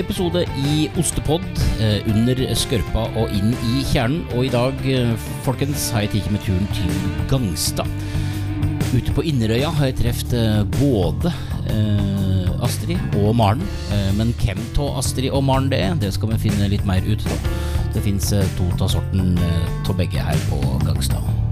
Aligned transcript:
episode 0.00 0.44
i 0.60 0.88
Ostepod, 1.00 1.44
eh, 1.82 2.00
under 2.10 2.38
skørpa 2.58 3.06
og 3.20 3.32
inn 3.34 3.52
i 3.72 3.82
kjernen. 3.88 4.24
Og 4.34 4.46
i 4.46 4.52
dag, 4.52 4.74
eh, 4.86 5.14
folkens, 5.44 5.90
har 5.90 6.04
jeg 6.04 6.10
tatt 6.14 6.30
med 6.32 6.40
turen 6.44 6.66
til 6.72 6.90
Gangstad. 7.28 7.86
Ute 8.94 9.12
på 9.12 9.24
Inderøya 9.26 9.70
har 9.74 9.86
jeg 9.86 9.96
truffet 9.96 10.34
eh, 10.38 10.64
både 10.78 11.32
Astrid 12.62 13.00
og 13.16 13.34
Maren. 13.36 13.62
Men 14.16 14.32
hvem 14.40 14.60
av 14.78 14.98
Astrid 14.98 15.30
og 15.30 15.44
Maren 15.44 15.68
det 15.68 15.80
er, 15.80 15.94
det 15.94 16.14
skal 16.14 16.30
vi 16.30 16.48
finne 16.48 16.68
litt 16.70 16.86
mer 16.86 17.02
ut 17.04 17.24
av. 17.26 17.48
Det 17.94 18.02
fins 18.02 18.30
to 18.30 18.68
av 18.80 18.88
sorten 18.88 19.38
av 19.88 19.96
begge 19.96 20.20
her 20.20 20.38
på 20.48 20.60
Gangstad. 20.86 21.43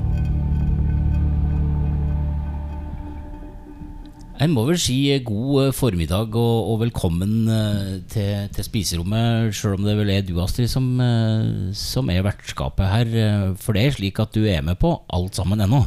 Jeg 4.43 4.51
må 4.51 4.65
vel 4.67 4.79
si 4.81 4.97
god 5.23 5.69
formiddag 5.79 6.35
og, 6.35 6.71
og 6.73 6.81
velkommen 6.81 7.47
eh, 7.47 7.91
til, 8.11 8.49
til, 8.51 8.65
spiserommet, 8.67 9.53
sjøl 9.55 9.77
om 9.77 9.85
det 9.87 9.95
vel 10.01 10.11
er 10.11 10.25
du, 10.27 10.33
Astrid, 10.43 10.67
som, 10.67 10.89
eh, 10.99 11.71
som, 11.79 12.11
er 12.11 12.25
vertskapet 12.27 12.91
her. 12.91 13.13
Eh, 13.23 13.45
for 13.63 13.79
det 13.79 13.85
er 13.85 13.95
slik 13.95 14.19
at 14.19 14.35
du 14.35 14.43
er 14.43 14.65
med 14.67 14.81
på 14.83 14.97
alt 15.15 15.39
sammen 15.39 15.63
ennå? 15.63 15.85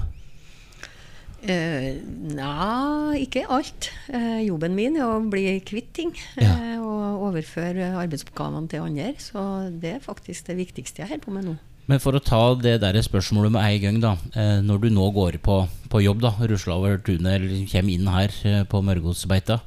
Uh, 1.44 2.00
Nei, 2.32 3.26
ikke 3.26 3.44
alt. 3.52 3.92
Uh, 4.08 4.40
jobben 4.46 4.80
min 4.80 4.96
er 5.02 5.04
å 5.04 5.20
bli 5.20 5.60
kvitt 5.68 5.92
ting. 6.00 6.16
Ja. 6.40 6.56
Uh, 6.56 6.80
og 6.80 7.28
overføre 7.34 7.92
arbeidsoppgavene 8.00 8.72
til 8.72 8.88
andre. 8.88 9.12
Så 9.20 9.44
det 9.84 9.98
er 9.98 10.06
faktisk 10.08 10.48
det 10.48 10.62
viktigste 10.64 11.04
jeg 11.04 11.12
holder 11.12 11.28
på 11.28 11.36
med 11.36 11.50
nå. 11.52 11.60
Men 11.90 12.02
for 12.02 12.18
å 12.18 12.24
ta 12.24 12.42
det 12.58 12.80
der 12.82 12.98
spørsmålet 13.06 13.54
med 13.54 13.66
en 13.66 13.84
gang, 13.84 14.00
da. 14.02 14.14
Eh, 14.34 14.58
når 14.66 14.86
du 14.86 14.90
nå 14.94 15.06
går 15.14 15.38
på, 15.46 15.60
på 15.92 16.02
jobb, 16.02 16.24
da, 16.24 16.34
rusler 16.42 16.74
over 16.80 16.98
tunet 17.06 17.38
eller 17.38 17.68
kommer 17.70 17.94
inn 17.94 18.10
her 18.10 18.34
eh, 18.50 18.64
på 18.70 18.82
Mørgosbeita. 18.86 19.60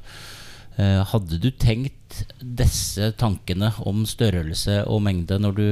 Eh, 0.79 0.99
hadde 1.13 1.39
du 1.39 1.49
tenkt 1.55 2.23
disse 2.41 3.11
tankene 3.19 3.71
om 3.87 4.03
størrelse 4.09 4.81
og 4.89 5.03
mengde 5.05 5.37
når 5.39 5.55
du 5.55 5.67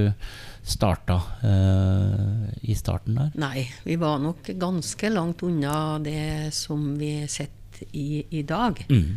starta 0.68 1.16
i 2.60 2.74
starten 2.76 3.16
der? 3.16 3.30
Nei, 3.40 3.64
vi 3.88 3.96
var 4.00 4.20
nok 4.20 4.50
ganske 4.60 5.10
langt 5.14 5.40
unna 5.48 5.96
det 6.04 6.52
som 6.56 6.90
vi 7.00 7.22
sitter 7.32 7.88
i 7.96 8.26
i 8.36 8.42
dag. 8.44 8.82
Mm. 8.90 9.16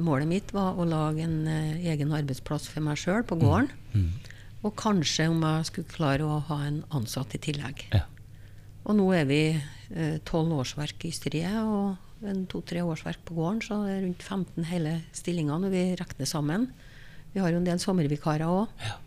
målet 0.00 0.28
mitt 0.30 0.52
var 0.56 0.78
å 0.80 0.86
lage 0.88 1.20
en 1.26 1.44
egen 1.84 2.14
arbeidsplass 2.16 2.70
for 2.72 2.80
meg 2.86 2.96
sjøl 2.96 3.26
på 3.28 3.36
gården. 3.42 3.68
Mm. 3.92 4.06
Mm. 4.06 4.29
Og 4.60 4.74
kanskje 4.76 5.30
om 5.32 5.40
jeg 5.46 5.68
skulle 5.70 5.92
klare 5.92 6.26
å 6.26 6.40
ha 6.50 6.58
en 6.66 6.82
ansatt 6.96 7.34
i 7.36 7.40
tillegg. 7.40 7.86
Ja. 7.94 8.04
Og 8.84 8.96
nå 8.98 9.06
er 9.16 9.26
vi 9.28 9.42
eh, 9.54 10.16
tolv 10.28 10.52
eh, 10.52 10.60
årsverk 10.62 11.06
i 11.06 11.12
ysteriet 11.12 11.60
og 11.64 11.96
to-tre 12.52 12.82
årsverk 12.84 13.22
på 13.24 13.36
gården, 13.38 13.62
så 13.64 13.78
det 13.86 13.94
er 13.94 14.02
rundt 14.04 14.24
15 14.26 14.66
hele 14.68 14.98
stillinger 15.16 15.62
når 15.62 15.72
vi 15.72 15.84
regner 15.96 16.28
sammen. 16.28 16.66
Vi 17.32 17.40
har 17.40 17.52
jo 17.52 17.60
en 17.62 17.68
del 17.68 17.80
sommervikarer 17.80 18.50
òg. 18.50 18.68
Ja. 18.84 18.98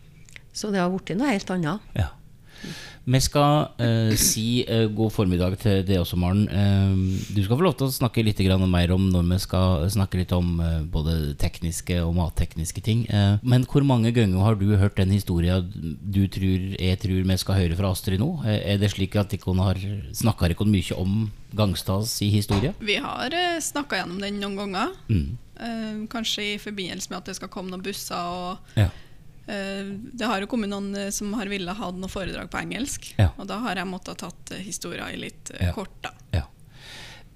Så 0.54 0.70
det 0.74 0.80
har 0.82 0.90
blitt 0.90 1.14
noe 1.18 1.30
helt 1.30 1.50
annet. 1.54 1.94
Ja. 1.98 2.08
Vi 3.04 3.20
skal 3.20 3.66
uh, 3.76 4.12
si 4.16 4.64
uh, 4.64 4.86
god 4.96 5.12
formiddag 5.12 5.58
til 5.60 5.82
deg 5.84 6.00
også, 6.00 6.16
Maren. 6.16 6.46
Uh, 6.48 7.20
du 7.36 7.42
skal 7.44 7.58
få 7.58 7.66
lov 7.66 7.76
til 7.76 7.90
å 7.90 7.92
snakke 7.92 8.24
litt 8.24 8.40
mer 8.64 8.94
om 8.94 9.10
når 9.12 9.26
vi 9.28 9.38
skal 9.42 9.84
snakke 9.92 10.18
litt 10.22 10.32
om 10.32 10.56
både 10.92 11.34
tekniske 11.40 12.00
og 12.02 12.14
mattekniske 12.16 12.80
ting. 12.80 13.06
men 13.42 13.64
hvor 13.68 13.84
mange 13.84 14.12
ganger 14.12 14.40
har 14.40 14.54
du 14.54 14.76
hørt 14.76 14.96
den 14.96 15.10
historien 15.10 15.70
du 15.74 16.26
tror, 16.28 16.74
jeg 16.80 16.98
tror 16.98 17.22
vi 17.24 17.36
skal 17.36 17.54
høre 17.54 17.76
fra 17.76 17.90
Astrid 17.90 18.20
nå? 18.20 18.42
er 18.44 18.78
det 18.78 18.90
slik 18.92 19.16
at 19.16 19.30
dere 19.30 19.54
har 19.60 19.78
snakka 20.12 20.48
mye 20.64 20.96
om 20.96 21.30
Gangstads 21.54 22.20
historie? 22.20 22.74
Vi 22.80 22.96
har 22.96 23.32
uh, 23.32 23.60
snakka 23.60 24.00
gjennom 24.00 24.20
den 24.20 24.40
noen 24.40 24.56
ganger. 24.56 24.94
Mm. 25.08 25.38
kanskje 26.10 26.54
i 26.54 26.58
forbindelse 26.58 27.10
med 27.10 27.18
at 27.20 27.26
det 27.28 27.36
skal 27.36 27.48
komme 27.48 27.70
noen 27.70 27.82
busser. 27.84 28.16
og 28.16 28.78
ja 28.78 28.88
det 29.46 30.24
har 30.24 30.40
jo 30.40 30.48
kommet 30.48 30.72
noen 30.72 30.94
eh, 30.96 31.12
som 31.12 31.34
har 31.36 31.50
ville 31.52 31.76
ha 31.76 31.90
noe 31.92 32.12
foredrag 32.12 32.48
på 32.52 32.60
engelsk. 32.62 33.10
Ja. 33.18 33.30
Og 33.36 33.48
da 33.50 33.60
har 33.66 33.80
jeg 33.80 33.90
måttet 33.90 34.14
ha 34.14 34.30
tatt 34.30 34.54
historia 34.56 35.08
historien 35.08 35.14
i 35.14 35.22
litt 35.26 35.52
ja. 35.60 35.72
kort. 35.76 35.94
da. 36.04 36.14
Ja. 36.34 36.46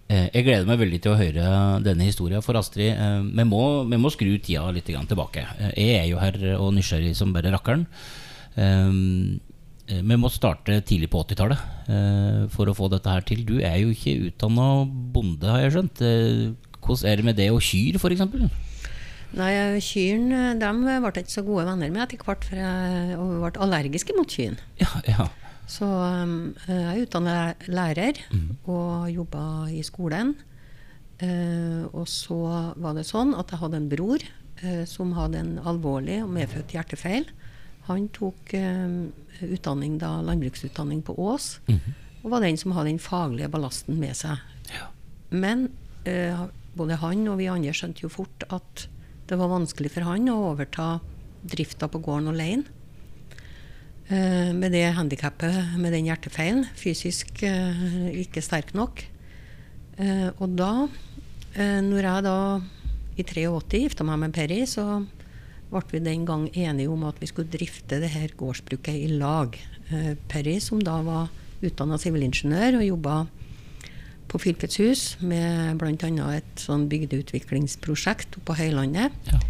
Jeg 0.08 0.46
gleder 0.46 0.64
meg 0.64 0.78
veldig 0.80 0.98
til 1.04 1.12
å 1.12 1.18
høre 1.20 1.48
denne 1.84 2.06
historien. 2.06 2.40
For 2.40 2.56
Astrid, 2.56 2.96
vi 2.96 3.44
må, 3.44 3.84
vi 3.84 3.98
må 4.00 4.08
skru 4.08 4.30
tida 4.40 4.70
litt 4.72 4.88
tilbake. 4.88 5.42
Jeg 5.76 5.98
er 5.98 6.06
jo 6.08 6.16
her 6.22 6.38
og 6.54 6.70
nysgjerrig 6.78 7.12
som 7.18 7.34
bare 7.34 7.52
rakkeren. 7.52 7.84
Vi 8.56 10.18
må 10.22 10.30
starte 10.32 10.78
tidlig 10.80 11.10
på 11.12 11.20
80-tallet 11.26 12.48
for 12.56 12.72
å 12.72 12.76
få 12.78 12.88
dette 12.88 13.12
her 13.12 13.28
til. 13.28 13.44
Du 13.44 13.58
er 13.60 13.82
jo 13.82 13.92
ikke 13.92 14.30
utdanna 14.30 14.70
bonde, 14.88 15.44
har 15.44 15.66
jeg 15.66 15.76
skjønt. 15.76 16.00
Hvordan 16.80 17.12
er 17.12 17.20
det 17.20 17.28
med 17.28 17.38
det 17.42 17.50
og 17.52 17.60
kyr, 17.68 18.00
f.eks.? 18.00 18.67
Nei, 19.36 19.52
Kyrne 19.84 20.54
de 20.56 20.70
ble 20.80 21.12
ikke 21.20 21.34
så 21.34 21.44
gode 21.44 21.66
venner 21.68 21.92
med 21.92 22.06
etter 22.06 22.22
hvert, 22.24 22.46
for 22.48 22.56
jeg 22.56 23.18
ble 23.18 23.52
allergisk 23.66 24.14
mot 24.16 24.30
kyrne. 24.32 24.62
Ja, 24.80 24.88
ja. 25.04 25.28
Så 25.68 25.84
um, 25.84 26.54
jeg 26.64 26.80
er 26.80 27.02
utdannet 27.04 27.66
lærer 27.68 28.16
mm. 28.32 28.48
og 28.72 29.10
jobba 29.12 29.42
i 29.68 29.82
skolen. 29.84 30.32
Uh, 31.20 31.84
og 31.92 32.06
så 32.08 32.38
var 32.78 32.96
det 32.96 33.08
sånn 33.08 33.34
at 33.36 33.52
jeg 33.52 33.60
hadde 33.60 33.80
en 33.82 33.88
bror 33.90 34.22
uh, 34.62 34.84
som 34.88 35.12
hadde 35.18 35.42
en 35.42 35.54
alvorlig 35.66 36.22
og 36.24 36.32
medfødt 36.32 36.72
hjertefeil. 36.76 37.28
Han 37.90 38.06
tok 38.16 38.54
uh, 38.56 39.42
utdanning 39.44 39.98
da, 40.00 40.18
landbruksutdanning 40.24 41.02
på 41.04 41.16
Ås, 41.20 41.58
mm. 41.68 41.98
og 42.22 42.30
var 42.32 42.46
den 42.46 42.56
som 42.60 42.72
hadde 42.76 42.94
den 42.94 43.02
faglige 43.02 43.50
ballasten 43.52 44.00
med 44.00 44.16
seg. 44.18 44.40
Ja. 44.72 44.88
Men 45.28 45.68
både 46.78 46.96
han 47.02 47.26
og 47.28 47.36
vi 47.36 47.48
andre 47.52 47.74
skjønte 47.76 48.06
jo 48.06 48.08
fort 48.08 48.46
at 48.54 48.86
det 49.28 49.36
var 49.36 49.52
vanskelig 49.52 49.92
for 49.92 50.06
han 50.08 50.28
å 50.32 50.38
overta 50.52 50.98
drifta 51.48 51.88
på 51.90 52.00
gården 52.04 52.32
alene. 52.32 52.74
Uh, 54.08 54.54
med 54.56 54.72
det 54.72 54.86
handikappet, 54.96 55.76
med 55.76 55.92
den 55.92 56.08
hjertefeilen. 56.08 56.64
Fysisk 56.80 57.42
uh, 57.44 58.08
ikke 58.16 58.40
sterk 58.44 58.72
nok. 58.76 59.02
Uh, 59.98 60.30
og 60.38 60.54
da, 60.56 60.72
når 61.58 62.06
jeg 62.06 62.24
da 62.24 62.38
i 63.18 63.24
83 63.26 63.80
gifta 63.82 64.04
meg 64.06 64.20
med 64.22 64.34
Perry, 64.36 64.60
så 64.68 65.02
ble 65.68 65.82
vi 65.90 66.00
den 66.04 66.22
gang 66.28 66.44
enige 66.52 66.92
om 66.92 67.02
at 67.08 67.18
vi 67.20 67.28
skulle 67.28 67.50
drifte 67.50 67.98
det 67.98 68.12
her 68.12 68.30
gårdsbruket 68.38 68.94
i 68.94 69.08
lag. 69.18 69.56
Perry, 70.30 70.58
som 70.62 70.78
da 70.84 71.00
var 71.02 71.32
utdanna 71.64 71.98
sivilingeniør 71.98 72.78
og 72.78 72.86
jobba 72.86 73.16
på 74.28 74.40
Fylkets 74.42 74.80
hus 74.82 75.04
med 75.24 75.78
bl.a. 75.80 76.26
et 76.36 76.60
sånn 76.62 76.86
bygdeutviklingsprosjekt 76.90 78.38
på 78.44 78.56
Høylandet. 78.58 79.14
Ja. 79.30 79.40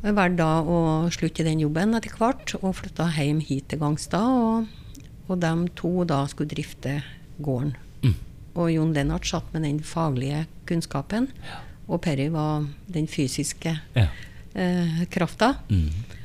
Jeg 0.00 0.16
valgte 0.16 0.40
da 0.40 0.52
å 0.64 0.76
slutte 1.12 1.42
i 1.42 1.48
den 1.50 1.60
jobben 1.60 1.92
etter 1.96 2.14
hvert 2.16 2.54
og 2.62 2.78
flytta 2.78 3.10
hjem 3.18 3.42
hit 3.44 3.68
til 3.70 3.82
Gangstad. 3.82 4.24
Og, 4.24 5.02
og 5.28 5.42
de 5.42 5.52
to 5.76 5.92
da 6.08 6.22
skulle 6.30 6.50
drifte 6.52 7.00
gården. 7.44 7.74
Mm. 8.04 8.14
Og 8.56 8.70
Jon 8.72 8.94
Lennart 8.96 9.28
satt 9.28 9.52
med 9.54 9.66
den 9.66 9.82
faglige 9.84 10.46
kunnskapen, 10.68 11.28
ja. 11.46 11.60
og 11.90 12.00
Perry 12.04 12.30
var 12.32 12.64
den 12.90 13.06
fysiske 13.10 13.74
ja. 13.94 14.06
eh, 14.54 15.04
krafta. 15.12 15.54
Mm. 15.68 16.16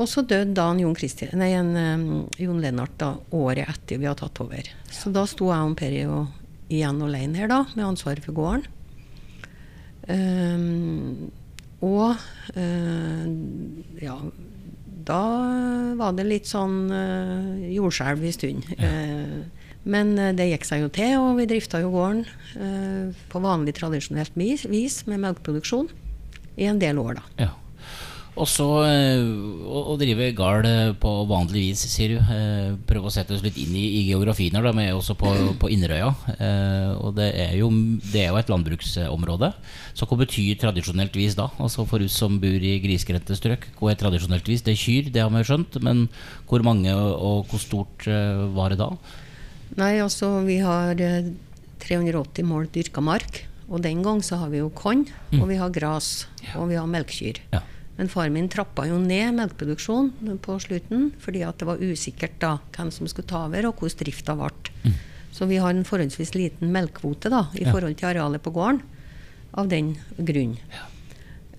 Og 0.00 0.06
så 0.08 0.22
døde 0.22 0.54
da 0.56 0.68
Jon, 0.78 0.94
nei, 1.40 1.50
en, 1.56 1.72
um, 1.76 2.04
Jon 2.38 2.60
Lennart 2.62 2.94
da, 3.00 3.14
året 3.36 3.68
etter 3.68 3.98
vi 3.98 4.08
hadde 4.08 4.22
tatt 4.22 4.44
over. 4.44 4.70
Så 4.92 5.12
da 5.14 5.24
sto 5.28 5.50
jeg 5.50 5.72
og 5.72 5.74
Perry 5.80 6.04
og 6.06 6.39
igjen 6.70 7.02
alene 7.04 7.42
her, 7.42 7.50
da, 7.50 7.64
med 7.74 7.88
ansvaret 7.92 8.24
for 8.24 8.36
gården. 8.36 8.66
Um, 10.10 11.30
og 11.84 12.16
uh, 12.56 13.24
ja, 14.00 14.16
da 15.10 15.22
var 16.00 16.16
det 16.16 16.26
litt 16.28 16.50
sånn 16.50 16.90
uh, 16.92 17.56
jordskjelv 17.70 18.26
en 18.26 18.36
stund. 18.36 18.70
Ja. 18.78 18.90
Uh, 18.90 19.56
men 19.90 20.12
det 20.36 20.44
gikk 20.50 20.66
seg 20.68 20.82
jo 20.82 20.90
til, 20.92 21.14
og 21.16 21.38
vi 21.38 21.46
drifta 21.48 21.78
jo 21.80 21.88
gården 21.94 22.26
på 23.32 23.40
vanlig 23.40 23.72
tradisjonelt 23.78 24.34
vis 24.36 24.98
med 25.08 25.22
melkeproduksjon 25.22 25.88
i 26.60 26.66
en 26.68 26.82
del 26.82 27.00
år, 27.00 27.16
da. 27.16 27.46
Ja. 27.46 27.54
Og 28.40 28.48
så 28.48 28.66
eh, 28.86 29.20
å, 29.68 29.96
drive 30.00 30.30
gard 30.36 30.64
eh, 30.68 30.92
på 30.96 31.10
vanlig 31.28 31.64
vis, 31.66 31.82
sier 31.92 32.14
du. 32.14 32.18
Eh, 32.32 32.70
prøve 32.88 33.10
å 33.10 33.12
sette 33.12 33.34
oss 33.36 33.42
litt 33.44 33.58
inn 33.60 33.74
i, 33.76 33.84
i 33.98 34.02
geografien 34.08 34.56
her. 34.56 34.64
Da, 34.64 34.72
vi 34.76 34.86
er 34.86 34.96
også 34.96 35.16
på, 35.20 35.32
på 35.60 35.70
Inderøya. 35.74 36.08
og 36.96 37.18
det 37.18 37.28
er, 37.34 37.52
jo, 37.58 37.68
det 38.06 38.22
er, 38.22 38.30
jo, 38.30 38.38
et 38.40 38.52
landbruksområde. 38.52 39.50
Så 39.98 40.08
hva 40.08 40.20
betyr 40.22 40.56
tradisjonelt 40.62 41.18
vis 41.20 41.36
da? 41.36 41.50
Altså 41.60 41.84
For 41.88 42.00
oss 42.04 42.16
som 42.22 42.38
bor 42.40 42.64
i 42.64 42.78
grisgrendte 42.80 43.36
strøk, 43.36 43.68
hva 43.80 43.92
er 43.92 44.00
tradisjonelt 44.00 44.48
vis? 44.48 44.64
Det 44.64 44.72
er 44.72 44.80
kyr, 44.80 45.10
det 45.12 45.24
har 45.24 45.34
vi 45.34 45.44
skjønt. 45.44 45.76
Men 45.84 46.06
hvor 46.48 46.64
mange 46.64 46.94
og 46.96 47.50
hvor 47.50 47.60
stort 47.60 48.08
var 48.56 48.72
det 48.72 48.80
da? 48.80 48.94
Nei, 49.76 49.98
altså 50.02 50.38
vi 50.46 50.62
har 50.64 50.96
380 50.96 52.48
mål 52.48 52.72
dyrka 52.72 53.04
mark. 53.04 53.44
Og 53.70 53.84
den 53.84 54.00
gang 54.02 54.18
så 54.26 54.40
har 54.40 54.48
vi 54.50 54.58
jo 54.64 54.72
korn, 54.74 55.04
mm. 55.30 55.42
og 55.42 55.46
vi 55.52 55.60
har 55.60 55.70
gras, 55.70 56.24
og 56.56 56.72
vi 56.72 56.80
har 56.80 56.88
melkekyr. 56.90 57.38
Ja. 57.52 57.60
Men 58.00 58.08
far 58.08 58.30
min 58.32 58.46
trappa 58.48 58.86
jo 58.88 58.96
ned 58.96 59.34
melkeproduksjonen 59.36 60.38
på 60.40 60.54
slutten, 60.64 61.10
fordi 61.20 61.42
at 61.44 61.60
det 61.60 61.66
var 61.68 61.82
usikkert 61.84 62.38
da 62.40 62.54
hvem 62.72 62.88
som 62.96 63.08
skulle 63.10 63.28
ta 63.28 63.42
over, 63.44 63.66
og 63.68 63.76
hvordan 63.76 64.00
drifta 64.00 64.32
ble. 64.38 64.48
Mm. 64.86 64.94
Så 65.36 65.44
vi 65.50 65.58
har 65.60 65.74
en 65.74 65.84
forholdsvis 65.84 66.32
liten 66.32 66.72
melkekvote 66.72 67.28
da, 67.28 67.42
i 67.52 67.66
ja. 67.66 67.74
forhold 67.74 67.98
til 68.00 68.08
arealet 68.08 68.40
på 68.40 68.54
gården, 68.56 68.80
av 69.60 69.68
den 69.68 69.90
grunn. 70.16 70.54
Ja. 70.72 70.86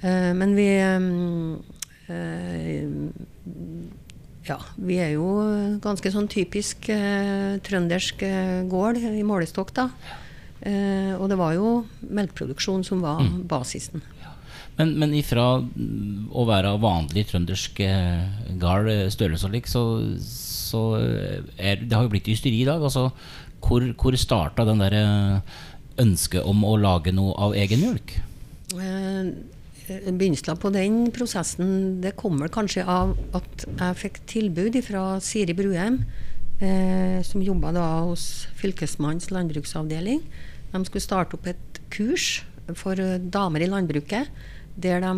Uh, 0.02 0.32
men 0.40 0.56
vi 0.58 0.66
um, 0.82 1.62
ja, 4.50 4.58
vi 4.82 4.98
er 4.98 5.14
jo 5.14 5.28
ganske 5.84 6.10
sånn 6.12 6.26
typisk 6.28 6.90
trøndersk 7.70 8.26
gård 8.68 8.98
i 8.98 9.22
målestokk, 9.24 9.70
da. 9.78 9.86
og 11.22 11.30
det 11.32 11.38
var 11.40 11.54
jo 11.56 11.70
melkeproduksjon 12.02 12.84
som 12.84 13.06
var 13.06 13.22
mm. 13.22 13.38
basisen. 13.48 14.04
Men, 14.80 14.96
men 14.98 15.14
ifra 15.14 15.46
å 15.62 16.46
være 16.48 16.78
vanlig 16.82 17.28
trøndersk 17.30 17.82
gard 18.62 18.90
størrelse 19.14 19.50
og 19.50 19.54
lik, 19.54 19.68
så, 19.70 19.84
så 20.24 20.84
er 21.60 21.84
det 21.84 21.94
har 21.94 22.08
jo 22.08 22.14
blitt 22.14 22.30
hysteri 22.32 22.64
i 22.64 22.68
dag. 22.70 22.82
Altså, 22.82 23.10
hvor, 23.62 23.86
hvor 24.00 24.18
starta 24.18 24.66
den 24.66 24.82
der 24.82 24.96
ønsket 26.02 26.48
om 26.48 26.64
å 26.66 26.78
lage 26.80 27.14
noe 27.14 27.36
av 27.38 27.56
egen 27.58 27.84
mjølk? 27.84 28.16
Eh, 28.80 30.12
begynnelsen 30.12 30.60
på 30.62 30.72
den 30.74 31.00
prosessen 31.14 32.00
det 32.04 32.16
kommer 32.20 32.52
kanskje 32.54 32.86
av 32.88 33.16
at 33.38 33.66
jeg 33.68 34.00
fikk 34.06 34.22
tilbud 34.30 34.78
fra 34.86 35.04
Siri 35.24 35.56
Bruheim, 35.58 36.02
eh, 36.62 37.20
som 37.28 37.44
jobba 37.44 37.74
hos 38.08 38.48
Fylkesmannens 38.62 39.32
landbruksavdeling. 39.34 40.24
De 40.72 40.84
skulle 40.88 41.04
starte 41.04 41.36
opp 41.36 41.48
et 41.52 41.82
kurs 41.92 42.44
for 42.78 42.96
damer 43.20 43.66
i 43.66 43.68
landbruket, 43.68 44.30
der 44.76 45.04
de 45.04 45.16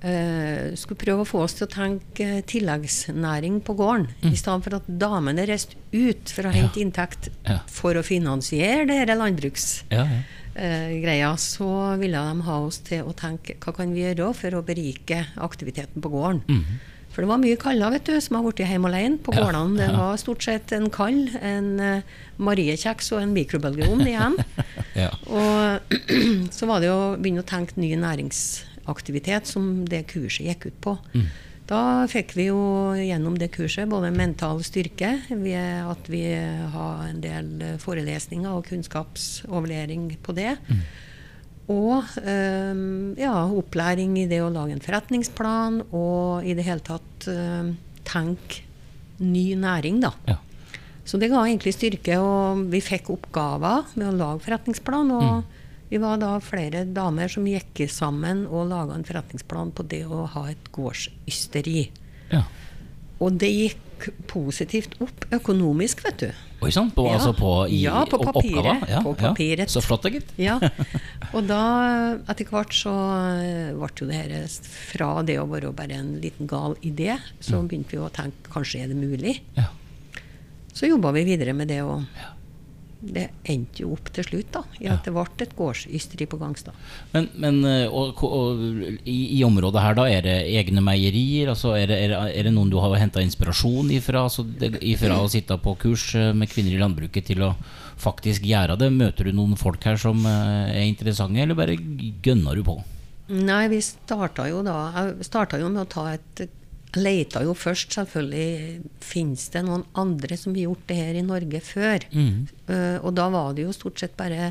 eh, 0.00 0.74
skulle 0.78 1.00
prøve 1.00 1.24
å 1.24 1.28
få 1.28 1.42
oss 1.44 1.56
til 1.58 1.66
å 1.66 1.72
tenke 1.72 2.40
tilleggsnæring 2.48 3.60
på 3.66 3.76
gården, 3.78 4.08
mm. 4.22 4.32
i 4.32 4.40
stedet 4.40 4.66
for 4.66 4.78
at 4.78 4.88
damene 5.04 5.46
reiste 5.48 5.78
ut 5.92 6.32
for 6.32 6.48
å 6.48 6.54
hente 6.54 6.80
ja. 6.80 6.86
inntekt 6.86 7.30
ja. 7.46 7.60
for 7.70 7.98
å 7.98 8.06
finansiere 8.06 8.88
dette 8.90 9.18
landbruksgreia. 9.18 10.08
Ja, 10.08 10.24
greia, 10.56 11.34
så 11.36 11.68
ville 12.00 12.16
de 12.16 12.44
ha 12.46 12.54
oss 12.64 12.78
til 12.80 13.04
å 13.04 13.10
tenke 13.12 13.58
hva 13.60 13.74
kan 13.76 13.90
vi 13.92 14.06
gjøre 14.06 14.30
for 14.38 14.56
å 14.56 14.62
berike 14.64 15.26
aktiviteten 15.44 16.00
på 16.00 16.12
gården. 16.14 16.40
Mm. 16.48 16.78
For 17.16 17.24
det 17.24 17.30
var 17.30 17.40
mye 17.40 17.56
kaller 17.56 17.94
vet 17.94 18.10
du, 18.10 18.14
som 18.20 18.36
har 18.36 18.44
blitt 18.44 18.58
hjemme 18.60 18.90
alene 18.90 19.16
på 19.24 19.32
gårdene. 19.32 19.78
Det 19.80 19.86
var 19.96 20.18
stort 20.20 20.44
sett 20.44 20.74
en 20.76 20.90
kall, 20.92 21.22
en 21.40 21.70
uh, 21.80 22.18
mariekjeks 22.36 23.08
og 23.16 23.22
en 23.22 23.32
mikrobølgeovn 23.32 24.02
igjen. 24.04 24.36
Og 25.40 25.96
så 26.58 26.68
var 26.68 26.84
det 26.84 26.90
å 26.92 27.14
begynne 27.16 27.40
å 27.40 27.48
tenke 27.48 27.80
ny 27.80 27.94
næringsaktivitet, 28.02 29.48
som 29.48 29.86
det 29.88 30.02
kurset 30.12 30.44
gikk 30.50 30.68
ut 30.68 30.78
på. 30.84 30.94
Mm. 31.16 31.24
Da 31.72 31.80
fikk 32.12 32.36
vi 32.36 32.50
jo 32.50 32.60
gjennom 33.00 33.40
det 33.40 33.48
kurset 33.56 33.88
både 33.88 34.12
mental 34.12 34.60
styrke, 34.68 35.16
at 35.24 36.12
vi 36.12 36.22
har 36.76 37.00
en 37.08 37.24
del 37.24 37.48
forelesninger 37.80 38.60
og 38.60 38.68
kunnskapsoverlevering 38.68 40.12
på 40.20 40.36
det. 40.36 40.52
Mm. 40.68 40.84
Og 41.72 42.04
um, 42.22 43.14
ja, 43.18 43.34
opplæring 43.50 44.14
i 44.20 44.28
det 44.30 44.38
å 44.44 44.52
lage 44.54 44.76
en 44.76 44.84
forretningsplan, 44.84 45.80
og 45.90 46.46
i 46.46 46.54
det 46.54 46.66
hele 46.66 46.84
tatt 46.86 47.26
um, 47.32 47.72
tenke 48.06 48.62
ny 49.18 49.54
næring, 49.58 50.02
da. 50.04 50.12
Ja. 50.28 50.38
Så 51.06 51.18
det 51.22 51.30
ga 51.30 51.44
egentlig 51.44 51.74
styrke, 51.76 52.18
og 52.18 52.66
vi 52.72 52.82
fikk 52.82 53.12
oppgaver 53.14 53.86
med 53.94 54.08
å 54.10 54.16
lage 54.16 54.42
forretningsplan. 54.46 55.12
Og 55.14 55.26
mm. 55.26 55.66
vi 55.92 56.00
var 56.02 56.18
da 56.22 56.32
flere 56.42 56.82
damer 56.90 57.30
som 57.32 57.46
gikk 57.46 57.84
sammen 57.92 58.44
og 58.50 58.68
laga 58.72 58.96
en 58.96 59.06
forretningsplan 59.06 59.70
på 59.76 59.86
det 59.86 60.02
å 60.06 60.24
ha 60.34 60.48
et 60.50 60.70
gårdsysteri. 60.74 61.86
Ja. 62.32 62.42
Og 63.22 63.38
det 63.40 63.52
gikk 63.54 64.10
positivt 64.28 64.98
opp 65.00 65.28
økonomisk, 65.32 66.02
vet 66.04 66.26
du. 66.26 66.45
Oi 66.64 66.70
sann, 66.72 66.88
ja. 66.96 67.10
altså 67.12 67.32
på, 67.36 67.50
i, 67.68 67.82
ja, 67.84 68.00
på 68.08 68.18
papiret. 68.22 68.86
Ja, 68.88 69.02
på 69.04 69.12
papiret. 69.18 69.70
Så 69.70 69.82
flott, 69.84 70.06
gitt. 70.08 70.30
ja. 70.40 70.56
Og 71.36 71.44
da, 71.44 71.60
etter 72.32 72.48
hvert, 72.48 72.72
så 72.72 72.94
eh, 73.42 73.74
ble 73.76 73.90
jo 74.00 74.08
det 74.08 74.20
her 74.22 74.56
Fra 74.88 75.10
det 75.26 75.36
å 75.42 75.48
være 75.50 75.74
bare 75.76 75.98
en 76.00 76.14
liten 76.22 76.48
gal 76.48 76.78
idé, 76.86 77.18
så 77.44 77.60
mm. 77.60 77.68
begynte 77.68 77.96
vi 77.96 78.00
å 78.00 78.08
tenke 78.14 78.54
kanskje 78.54 78.86
er 78.86 78.94
det 78.94 78.96
mulig. 78.96 79.36
Ja. 79.58 79.68
Så 80.76 80.88
jobba 80.88 81.12
vi 81.16 81.26
videre 81.28 81.52
med 81.56 81.68
det. 81.72 81.82
og 81.84 82.04
det 83.12 83.26
endte 83.46 83.82
jo 83.84 83.92
opp 83.94 84.10
til 84.14 84.26
slutt 84.26 84.50
da, 84.54 84.62
i 84.80 84.88
at 84.90 85.06
det 85.06 85.12
ble 85.14 85.24
et 85.44 85.54
gårdsysteri 85.56 86.26
på 86.30 86.38
Gangstad. 86.40 86.76
Men, 87.12 87.28
men 87.42 87.60
eh, 87.68 87.86
og, 87.86 88.22
og, 88.26 88.62
i, 89.04 89.16
i, 89.38 89.40
området 89.46 89.82
her, 89.82 89.96
da, 89.98 90.06
er 90.10 90.26
det 90.26 90.36
egne 90.60 90.82
meierier? 90.84 91.52
Altså 91.52 91.74
er, 91.76 91.86
det, 91.90 92.00
er, 92.06 92.16
er, 92.26 92.48
det, 92.48 92.54
noen 92.54 92.72
du 92.72 92.78
har 92.82 92.96
henta 93.00 93.24
inspirasjon 93.24 93.92
ifra? 93.94 94.26
Altså 94.26 94.46
ifra 94.80 95.20
å 95.22 95.30
sitte 95.32 95.58
på 95.62 95.76
kurs 95.82 96.08
eh, 96.18 96.32
med 96.36 96.50
kvinner 96.52 96.74
i 96.74 96.82
landbruket 96.82 97.30
til 97.30 97.46
å 97.46 97.54
faktisk 98.02 98.46
gjøre 98.46 98.78
det? 98.80 98.90
Møter 98.94 99.30
du 99.30 99.36
noen 99.36 99.56
folk 99.60 99.84
her 99.86 100.00
som 100.00 100.20
eh, 100.26 100.74
er 100.74 100.84
interessante, 100.86 101.42
eller 101.42 101.58
bare 101.58 101.78
gønner 101.78 102.58
du 102.58 102.66
på? 102.66 102.80
Nei, 103.26 103.64
vi 103.72 103.80
starta 103.82 104.44
jo 104.46 104.60
da 104.62 104.76
Jeg 104.94 105.26
starta 105.26 105.58
jo 105.58 105.66
med 105.66 105.82
å 105.82 105.90
ta 105.90 106.04
et 106.12 106.44
leita 106.96 107.42
jo 107.44 107.54
først 107.56 107.94
selvfølgelig 107.96 108.80
Fins 109.04 109.48
det 109.54 109.62
noen 109.66 109.84
andre 109.98 110.38
som 110.40 110.54
har 110.54 110.66
gjort 110.66 110.88
det 110.90 110.96
her 110.98 111.18
i 111.20 111.26
Norge 111.26 111.60
før. 111.64 112.06
Mm. 112.12 112.48
Uh, 112.68 112.98
og 113.02 113.14
da 113.18 113.28
var 113.32 113.54
det 113.56 113.66
jo 113.66 113.76
stort 113.76 114.02
sett 114.02 114.16
bare 114.18 114.50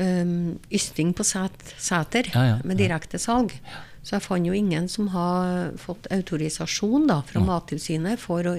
um, 0.00 0.56
ysting 0.72 1.12
på 1.16 1.26
seter 1.26 2.30
ja, 2.32 2.46
ja, 2.52 2.56
med 2.64 2.80
direktesalg. 2.80 3.52
Ja. 3.60 3.82
Så 4.06 4.16
jeg 4.16 4.24
fant 4.24 4.46
jo 4.46 4.54
ingen 4.54 4.86
som 4.88 5.10
har 5.10 5.74
fått 5.82 6.06
autorisasjon 6.14 7.08
da, 7.10 7.20
fra 7.26 7.42
Mattilsynet 7.42 8.20
for 8.22 8.46
å 8.46 8.54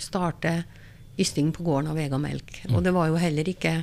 starte 0.00 0.62
ysting 1.20 1.50
på 1.52 1.64
gården 1.66 1.90
av 1.92 2.00
egen 2.00 2.22
melk. 2.22 2.62
Og 2.72 2.80
det 2.84 2.94
var 2.96 3.10
jo 3.10 3.20
heller 3.20 3.48
ikke 3.48 3.82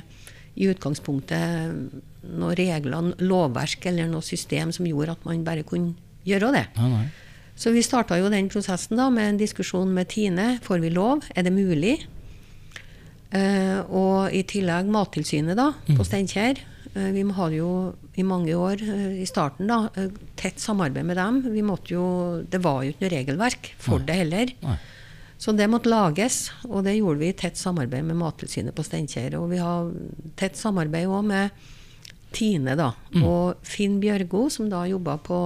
i 0.54 0.68
utgangspunktet 0.70 2.02
noen 2.24 2.56
regler, 2.58 3.12
lovverk 3.22 3.86
eller 3.90 4.10
noe 4.10 4.26
system 4.26 4.72
som 4.74 4.86
gjorde 4.86 5.16
at 5.16 5.26
man 5.26 5.46
bare 5.46 5.66
kunne 5.66 5.94
gjøre 6.26 6.52
det. 6.54 6.64
Ja, 6.74 6.88
nei. 6.90 7.06
Så 7.54 7.70
vi 7.74 7.84
starta 7.86 8.18
jo 8.18 8.30
den 8.32 8.50
prosessen 8.50 8.98
da 8.98 9.08
med 9.14 9.28
en 9.28 9.40
diskusjon 9.40 9.92
med 9.94 10.10
Tine. 10.10 10.58
Får 10.64 10.82
vi 10.82 10.90
lov? 10.94 11.26
Er 11.34 11.46
det 11.46 11.54
mulig? 11.54 11.96
Uh, 13.34 13.82
og 13.90 14.34
i 14.34 14.44
tillegg 14.46 14.90
Mattilsynet 14.94 15.58
da, 15.58 15.72
mm. 15.74 15.96
på 15.98 16.06
Steinkjer. 16.06 16.60
Uh, 16.94 17.10
vi 17.14 17.24
hadde 17.34 17.58
jo 17.58 17.70
i 18.14 18.26
mange 18.26 18.54
år 18.54 18.82
uh, 18.82 19.14
i 19.18 19.26
starten 19.26 19.70
da, 19.70 19.88
tett 20.38 20.62
samarbeid 20.62 21.06
med 21.06 21.18
dem. 21.18 21.40
Vi 21.54 21.64
måtte 21.66 21.96
jo, 21.96 22.04
det 22.46 22.62
var 22.62 22.82
jo 22.84 22.94
ikke 22.94 23.06
noe 23.06 23.14
regelverk 23.16 23.70
for 23.82 24.02
Nei. 24.02 24.08
det 24.10 24.18
heller. 24.22 24.54
Nei. 24.66 24.76
Så 25.44 25.52
det 25.52 25.66
måtte 25.68 25.90
lages, 25.90 26.48
og 26.70 26.86
det 26.86 26.94
gjorde 26.96 27.20
vi 27.20 27.28
i 27.32 27.36
tett 27.36 27.58
samarbeid 27.58 28.06
med 28.06 28.16
Mattilsynet 28.16 28.74
på 28.74 28.84
Steinkjer. 28.86 29.34
Og 29.40 29.50
vi 29.50 29.58
har 29.62 29.90
tett 30.38 30.58
samarbeid 30.58 31.10
òg 31.10 31.26
med 31.26 31.64
Tine 32.34 32.74
da, 32.78 32.92
mm. 33.14 33.22
og 33.26 33.66
Finn 33.66 34.00
Bjørgo, 34.02 34.46
som 34.50 34.70
da 34.70 34.86
jobba 34.90 35.18
på 35.22 35.40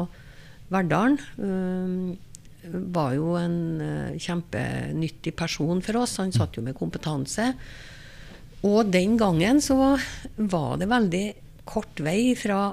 Verdalen 0.73 1.19
uh, 1.41 2.73
var 2.93 3.15
jo 3.17 3.35
en 3.41 3.59
uh, 3.81 4.17
kjempenyttig 4.21 5.35
person 5.39 5.81
for 5.85 6.03
oss. 6.03 6.19
Han 6.23 6.35
satt 6.35 6.59
jo 6.59 6.65
med 6.67 6.77
kompetanse. 6.79 7.53
Og 8.67 8.91
den 8.91 9.17
gangen 9.21 9.63
så 9.63 9.97
var 10.37 10.81
det 10.81 10.91
veldig 10.91 11.27
kort 11.69 12.01
vei 12.03 12.35
fra 12.39 12.73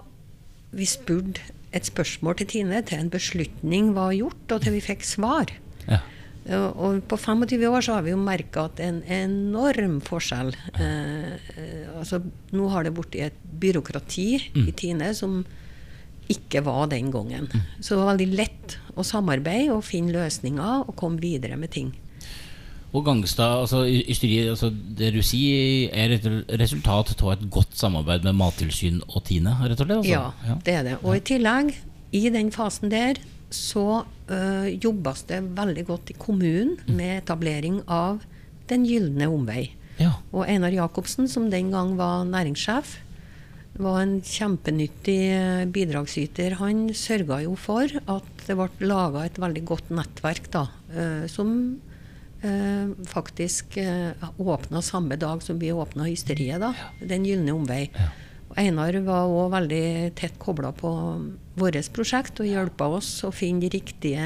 vi 0.75 0.87
spurte 0.89 1.53
et 1.75 1.87
spørsmål 1.87 2.39
til 2.39 2.51
Tine, 2.51 2.81
til 2.87 3.01
en 3.01 3.11
beslutning 3.11 3.93
var 3.95 4.15
gjort, 4.15 4.43
og 4.55 4.63
til 4.63 4.75
vi 4.77 4.83
fikk 4.83 5.03
svar. 5.07 5.51
Ja. 5.89 5.99
Og 6.77 7.01
på 7.09 7.17
25 7.17 7.65
år 7.67 7.83
så 7.83 7.97
har 7.97 8.05
vi 8.05 8.13
jo 8.13 8.21
merka 8.21 8.67
at 8.69 8.79
en 8.83 9.01
enorm 9.11 9.97
forskjell. 10.05 10.53
Eh, 10.77 11.31
eh, 11.57 11.85
altså, 11.97 12.21
nå 12.53 12.69
har 12.69 12.85
det 12.85 12.93
blitt 12.95 13.17
et 13.17 13.39
byråkrati 13.65 14.29
mm. 14.53 14.67
i 14.69 14.75
Tine 14.77 15.09
som 15.17 15.39
ikke 16.31 16.63
var 16.65 16.89
den 16.91 17.11
gangen. 17.13 17.49
Så 17.79 17.93
det 17.93 18.01
var 18.01 18.11
veldig 18.13 18.31
lett 18.39 18.79
å 18.95 19.05
samarbeide 19.05 19.75
og 19.75 19.85
finne 19.85 20.15
løsninger 20.15 20.87
og 20.87 20.95
komme 20.99 21.21
videre 21.21 21.59
med 21.59 21.73
ting. 21.75 21.93
Og 22.95 23.03
Gangstad, 23.03 23.59
altså, 23.65 23.81
ysteri, 23.83 24.37
altså, 24.47 24.69
det 24.71 25.11
du 25.17 25.19
sier, 25.25 25.89
er 25.91 26.13
et 26.15 26.27
resultat 26.61 27.11
av 27.17 27.33
et 27.33 27.43
godt 27.51 27.75
samarbeid 27.75 28.23
med 28.23 28.37
Mattilsyn 28.39 29.01
og 29.09 29.25
Tine? 29.27 29.51
rett 29.65 29.81
og 29.81 29.83
slett? 29.83 29.97
Altså. 29.97 30.11
Ja, 30.13 30.29
ja, 30.47 30.55
det 30.63 30.75
er 30.77 30.85
det. 30.87 30.93
Og 31.01 31.17
i 31.17 31.23
tillegg, 31.33 31.73
i 32.15 32.23
den 32.31 32.53
fasen 32.55 32.93
der, 32.93 33.19
så 33.51 34.05
øh, 34.31 34.69
jobbes 34.79 35.25
det 35.27 35.41
veldig 35.57 35.85
godt 35.89 36.13
i 36.13 36.15
kommunen 36.19 36.77
mm. 36.85 36.95
med 36.95 37.17
etablering 37.23 37.83
av 37.87 38.23
Den 38.65 38.81
gylne 38.81 39.27
omvei. 39.29 39.75
Ja. 39.99 40.15
Og 40.33 40.47
Einar 40.49 40.73
Jacobsen, 40.73 41.27
som 41.29 41.51
den 41.51 41.67
gang 41.69 41.91
var 41.99 42.23
næringssjef, 42.25 42.95
var 43.81 44.01
en 44.01 44.19
kjempenyttig 44.23 45.19
eh, 45.35 45.63
bidragsyter. 45.71 46.57
Han 46.61 46.87
sørga 46.95 47.41
jo 47.43 47.55
for 47.59 47.89
at 47.89 48.45
det 48.45 48.55
ble 48.57 48.69
laga 48.87 49.25
et 49.25 49.39
veldig 49.41 49.63
godt 49.67 49.91
nettverk 49.95 50.47
da, 50.53 50.67
eh, 50.95 51.25
som 51.31 51.49
eh, 52.45 52.93
faktisk 53.09 53.79
åpna 54.37 54.83
samme 54.85 55.19
dag 55.19 55.43
som 55.43 55.59
vi 55.59 55.73
åpna 55.75 56.07
Hysteriet, 56.07 56.61
da, 56.63 56.73
Den 57.01 57.27
gylne 57.27 57.55
omvei. 57.55 57.89
Einar 58.55 58.95
var 59.03 59.27
òg 59.27 59.51
veldig 59.51 60.15
tett 60.15 60.37
kobla 60.39 60.71
på 60.71 60.89
vårt 61.59 61.89
prosjekt 61.91 62.39
og 62.39 62.47
hjelpa 62.47 62.87
oss 62.99 63.09
å 63.27 63.33
finne 63.35 63.65
de 63.65 63.73
riktige 63.73 64.23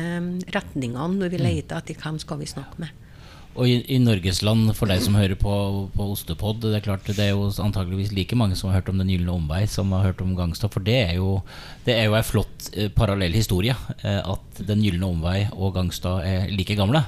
retningene 0.53 1.18
når 1.18 1.34
vi 1.34 1.39
leita 1.41 1.79
leter 1.79 1.82
etter 1.82 2.03
hvem 2.03 2.20
skal 2.22 2.41
vi 2.44 2.50
snakke 2.51 2.84
med. 2.84 3.09
Og 3.58 3.65
i, 3.68 3.79
i 3.91 3.98
Norgesland, 4.00 4.70
for 4.77 4.91
deg 4.91 5.01
som 5.03 5.18
hører 5.18 5.38
på, 5.39 5.53
på 5.96 6.08
Ostepod, 6.13 6.62
det 6.62 6.77
er 6.77 6.86
klart 6.86 7.08
det 7.10 7.24
er 7.24 7.32
jo 7.34 7.48
antageligvis 7.63 8.13
like 8.15 8.38
mange 8.38 8.56
som 8.56 8.70
har 8.70 8.79
hørt 8.79 8.91
om 8.91 9.01
Den 9.01 9.10
gylne 9.12 9.34
omvei, 9.34 9.63
som 9.68 9.91
har 9.96 10.06
hørt 10.06 10.22
om 10.24 10.36
Gangstad. 10.38 10.72
For 10.75 10.86
det 10.86 10.98
er 11.10 11.15
jo 11.18 11.39
Det 11.86 11.96
er 11.98 12.08
jo 12.08 12.18
ei 12.20 12.24
flott 12.25 12.70
eh, 12.75 12.91
parallell 12.94 13.36
historie. 13.36 13.75
Eh, 14.03 14.22
at 14.22 14.62
Den 14.68 14.84
gylne 14.86 15.10
omvei 15.10 15.39
og 15.56 15.74
Gangstad 15.75 16.27
er 16.27 16.53
like 16.53 16.77
gamle. 16.77 17.03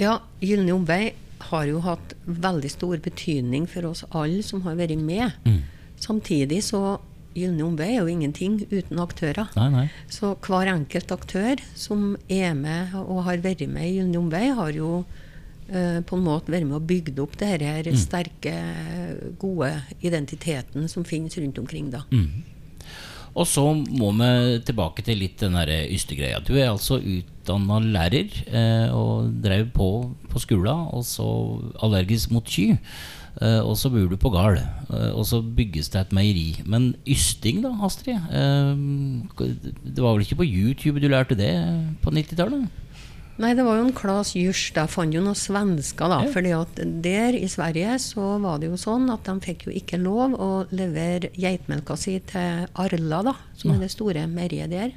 Ja, 0.00 0.18
Gylne 0.40 0.74
omvei 0.74 1.12
har 1.50 1.66
jo 1.68 1.82
hatt 1.84 2.14
veldig 2.24 2.70
stor 2.70 2.98
betydning 3.02 3.66
for 3.70 3.90
oss 3.90 4.04
alle 4.10 4.42
som 4.46 4.62
har 4.66 4.78
vært 4.78 4.98
med. 4.98 5.34
Mm. 5.44 5.62
Samtidig 6.02 6.62
så 6.66 6.98
Gylne 7.36 7.64
omvei 7.64 7.94
er 7.94 8.02
jo 8.02 8.10
ingenting 8.12 8.58
uten 8.70 9.00
aktører. 9.00 9.48
Nei, 9.56 9.68
nei. 9.72 9.84
Så 10.12 10.34
hver 10.44 10.68
enkelt 10.68 11.12
aktør 11.14 11.62
som 11.78 12.16
er 12.28 12.52
med 12.58 12.92
og 13.00 13.22
har 13.28 13.44
vært 13.44 13.64
med 13.70 13.88
i 13.88 13.98
Gylne 14.00 14.20
omvei, 14.20 14.48
har 14.52 14.74
jo 14.76 15.04
på 15.72 16.16
en 16.18 16.24
måte 16.24 16.52
være 16.52 16.66
med 16.68 16.76
å 16.76 16.84
bygge 16.84 17.14
opp 17.24 17.38
det 17.40 17.48
her 17.48 17.86
mm. 17.88 17.96
sterke, 17.96 18.52
gode 19.40 19.70
identiteten 20.04 20.84
som 20.92 21.06
finnes 21.08 21.38
rundt 21.40 21.60
omkring. 21.62 21.88
da. 21.94 22.02
Mm. 22.12 22.42
Og 23.32 23.48
så 23.48 23.64
må 23.72 24.10
vi 24.18 24.60
tilbake 24.68 25.04
til 25.06 25.22
litt 25.22 25.40
den 25.40 25.56
ystegreia. 25.94 26.42
Du 26.44 26.52
er 26.52 26.68
altså 26.68 26.98
utdanna 27.00 27.80
lærer 27.80 28.28
eh, 28.52 28.92
og 28.92 29.32
drev 29.44 29.70
på 29.72 29.88
på 30.32 30.40
skolen, 30.40 30.86
og 30.92 31.04
så 31.04 31.26
allergisk 31.84 32.32
mot 32.32 32.44
ky. 32.48 32.72
Eh, 33.40 33.60
og 33.64 33.76
så 33.80 33.88
bor 33.92 34.08
du 34.10 34.16
på 34.20 34.32
gard, 34.32 34.60
eh, 34.60 35.10
og 35.12 35.24
så 35.28 35.40
bygges 35.40 35.88
det 35.92 36.00
et 36.00 36.14
meieri. 36.16 36.62
Men 36.68 36.92
ysting, 37.08 37.62
da, 37.64 37.72
Astrid? 37.84 38.20
Uh, 38.28 38.76
det 39.84 40.04
var 40.04 40.12
vel 40.12 40.26
ikke 40.26 40.40
på 40.42 40.48
YouTube 40.48 41.00
du 41.00 41.08
lærte 41.08 41.38
det 41.38 41.52
på 42.04 42.12
90-tallet? 42.12 42.68
Nei, 43.40 43.54
det 43.56 43.64
var 43.64 43.78
jo 43.78 43.86
en 43.86 43.94
Klas 43.96 44.34
Jürs. 44.36 44.60
Der 44.76 44.90
fant 44.92 45.14
jo 45.14 45.22
noen 45.24 45.38
svensker, 45.38 46.10
da. 46.10 46.20
Ja. 46.26 46.32
fordi 46.34 46.52
at 46.56 46.80
der 47.04 47.36
i 47.38 47.48
Sverige 47.48 47.96
så 48.02 48.36
var 48.42 48.60
det 48.60 48.68
jo 48.68 48.80
sånn 48.80 49.08
at 49.12 49.24
de 49.28 49.36
fikk 49.44 49.66
jo 49.68 49.76
ikke 49.76 50.00
lov 50.00 50.36
å 50.36 50.50
levere 50.74 51.32
geitmelka 51.32 51.96
si 51.96 52.18
til 52.28 52.66
Arla, 52.76 53.22
da, 53.30 53.36
som 53.56 53.72
er 53.72 53.84
det 53.84 53.92
store 53.94 54.26
meieriet 54.28 54.72
der. 54.72 54.92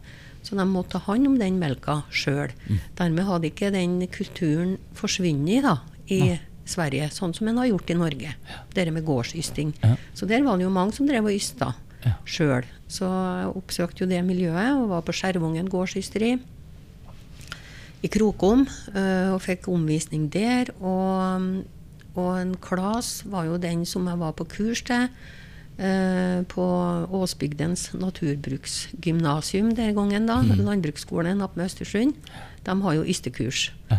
Så 0.46 0.58
de 0.60 0.66
måtte 0.68 0.98
ta 0.98 1.06
hånd 1.08 1.26
om 1.32 1.38
den 1.40 1.56
melka 1.62 2.02
sjøl. 2.14 2.52
Mm. 2.68 2.82
Dermed 3.00 3.30
hadde 3.30 3.50
ikke 3.50 3.72
den 3.74 3.96
kulturen 4.14 4.76
forsvunnet 4.98 5.66
da, 5.66 5.80
i 6.12 6.20
ja. 6.36 6.42
Sverige, 6.70 7.08
sånn 7.14 7.34
som 7.34 7.50
en 7.50 7.62
har 7.62 7.72
gjort 7.72 7.90
i 7.90 7.98
Norge. 7.98 8.36
Ja. 8.36 8.60
Dere 8.76 8.94
med 8.94 9.08
gårdsysting. 9.08 9.74
Ja. 9.82 9.96
Så 10.18 10.28
der 10.30 10.44
var 10.46 10.60
det 10.60 10.68
jo 10.68 10.76
mange 10.76 10.94
som 10.98 11.08
drev 11.10 11.32
og 11.32 11.34
ysta 11.34 11.72
ja. 12.04 12.18
sjøl. 12.30 12.68
Så 12.92 13.08
jeg 13.08 13.56
oppsøkte 13.56 14.04
jo 14.04 14.10
det 14.12 14.22
miljøet 14.28 14.76
og 14.76 14.92
var 14.92 15.08
på 15.08 15.16
Skjervungen 15.16 15.72
gårdsysteri 15.72 16.36
i 18.06 18.12
Krokom 18.12 18.68
øh, 18.94 19.34
og 19.34 19.42
fikk 19.42 19.70
omvisning 19.72 20.28
der. 20.34 20.70
Og, 20.80 21.64
og 22.16 22.30
en 22.42 22.54
Klas 22.62 23.24
var 23.26 23.50
jo 23.50 23.58
den 23.62 23.86
som 23.90 24.08
jeg 24.08 24.22
var 24.22 24.38
på 24.38 24.48
kurs 24.58 24.86
til. 24.86 25.10
Uh, 25.76 26.40
på 26.48 26.64
Åsbygdens 27.12 27.90
naturbruksgymnasium 28.00 29.74
den 29.76 29.96
gangen. 29.98 30.26
da, 30.26 30.38
mm. 30.40 30.62
Landbruksskolen 30.64 31.42
oppe 31.44 31.60
med 31.60 31.66
Østersund. 31.66 32.14
De 32.64 32.76
har 32.82 32.94
jo 32.96 33.04
ystekurs. 33.04 33.74
Ja. 33.92 33.98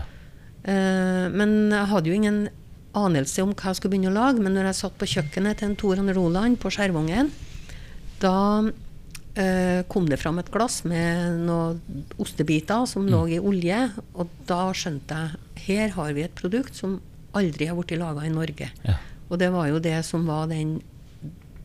Uh, 0.64 1.26
men 1.36 1.68
jeg 1.68 1.86
hadde 1.90 2.08
jo 2.08 2.14
ingen 2.16 2.48
anelse 2.96 3.44
om 3.44 3.52
hva 3.52 3.74
jeg 3.74 3.76
skulle 3.76 3.92
begynne 3.92 4.08
å 4.08 4.16
lage. 4.16 4.40
Men 4.40 4.56
når 4.56 4.70
jeg 4.70 4.80
satt 4.80 4.96
på 4.96 5.10
kjøkkenet 5.18 5.60
til 5.60 5.68
en 5.68 5.76
Toran 5.76 6.14
Roland 6.16 6.56
på 6.62 6.72
Skjervangen, 6.72 7.28
da 8.24 8.36
uh, 9.36 9.82
kom 9.92 10.08
det 10.10 10.18
fram 10.20 10.40
et 10.40 10.50
glass 10.52 10.82
med 10.88 11.42
noen 11.46 12.04
ostebiter 12.22 12.86
som 12.90 13.06
mm. 13.06 13.12
lå 13.12 13.22
i 13.36 13.40
olje. 13.40 13.80
Og 14.16 14.32
da 14.48 14.62
skjønte 14.76 15.20
jeg 15.20 15.44
her 15.66 15.94
har 15.96 16.12
vi 16.16 16.26
et 16.26 16.36
produkt 16.38 16.76
som 16.78 17.00
aldri 17.36 17.68
har 17.68 17.78
blitt 17.78 17.98
laga 18.00 18.26
i 18.26 18.32
Norge. 18.32 18.70
Ja. 18.86 18.98
Og 19.26 19.40
det 19.42 19.50
var 19.54 19.70
jo 19.70 19.82
det 19.82 19.98
som 20.06 20.26
var 20.28 20.46
den 20.50 20.78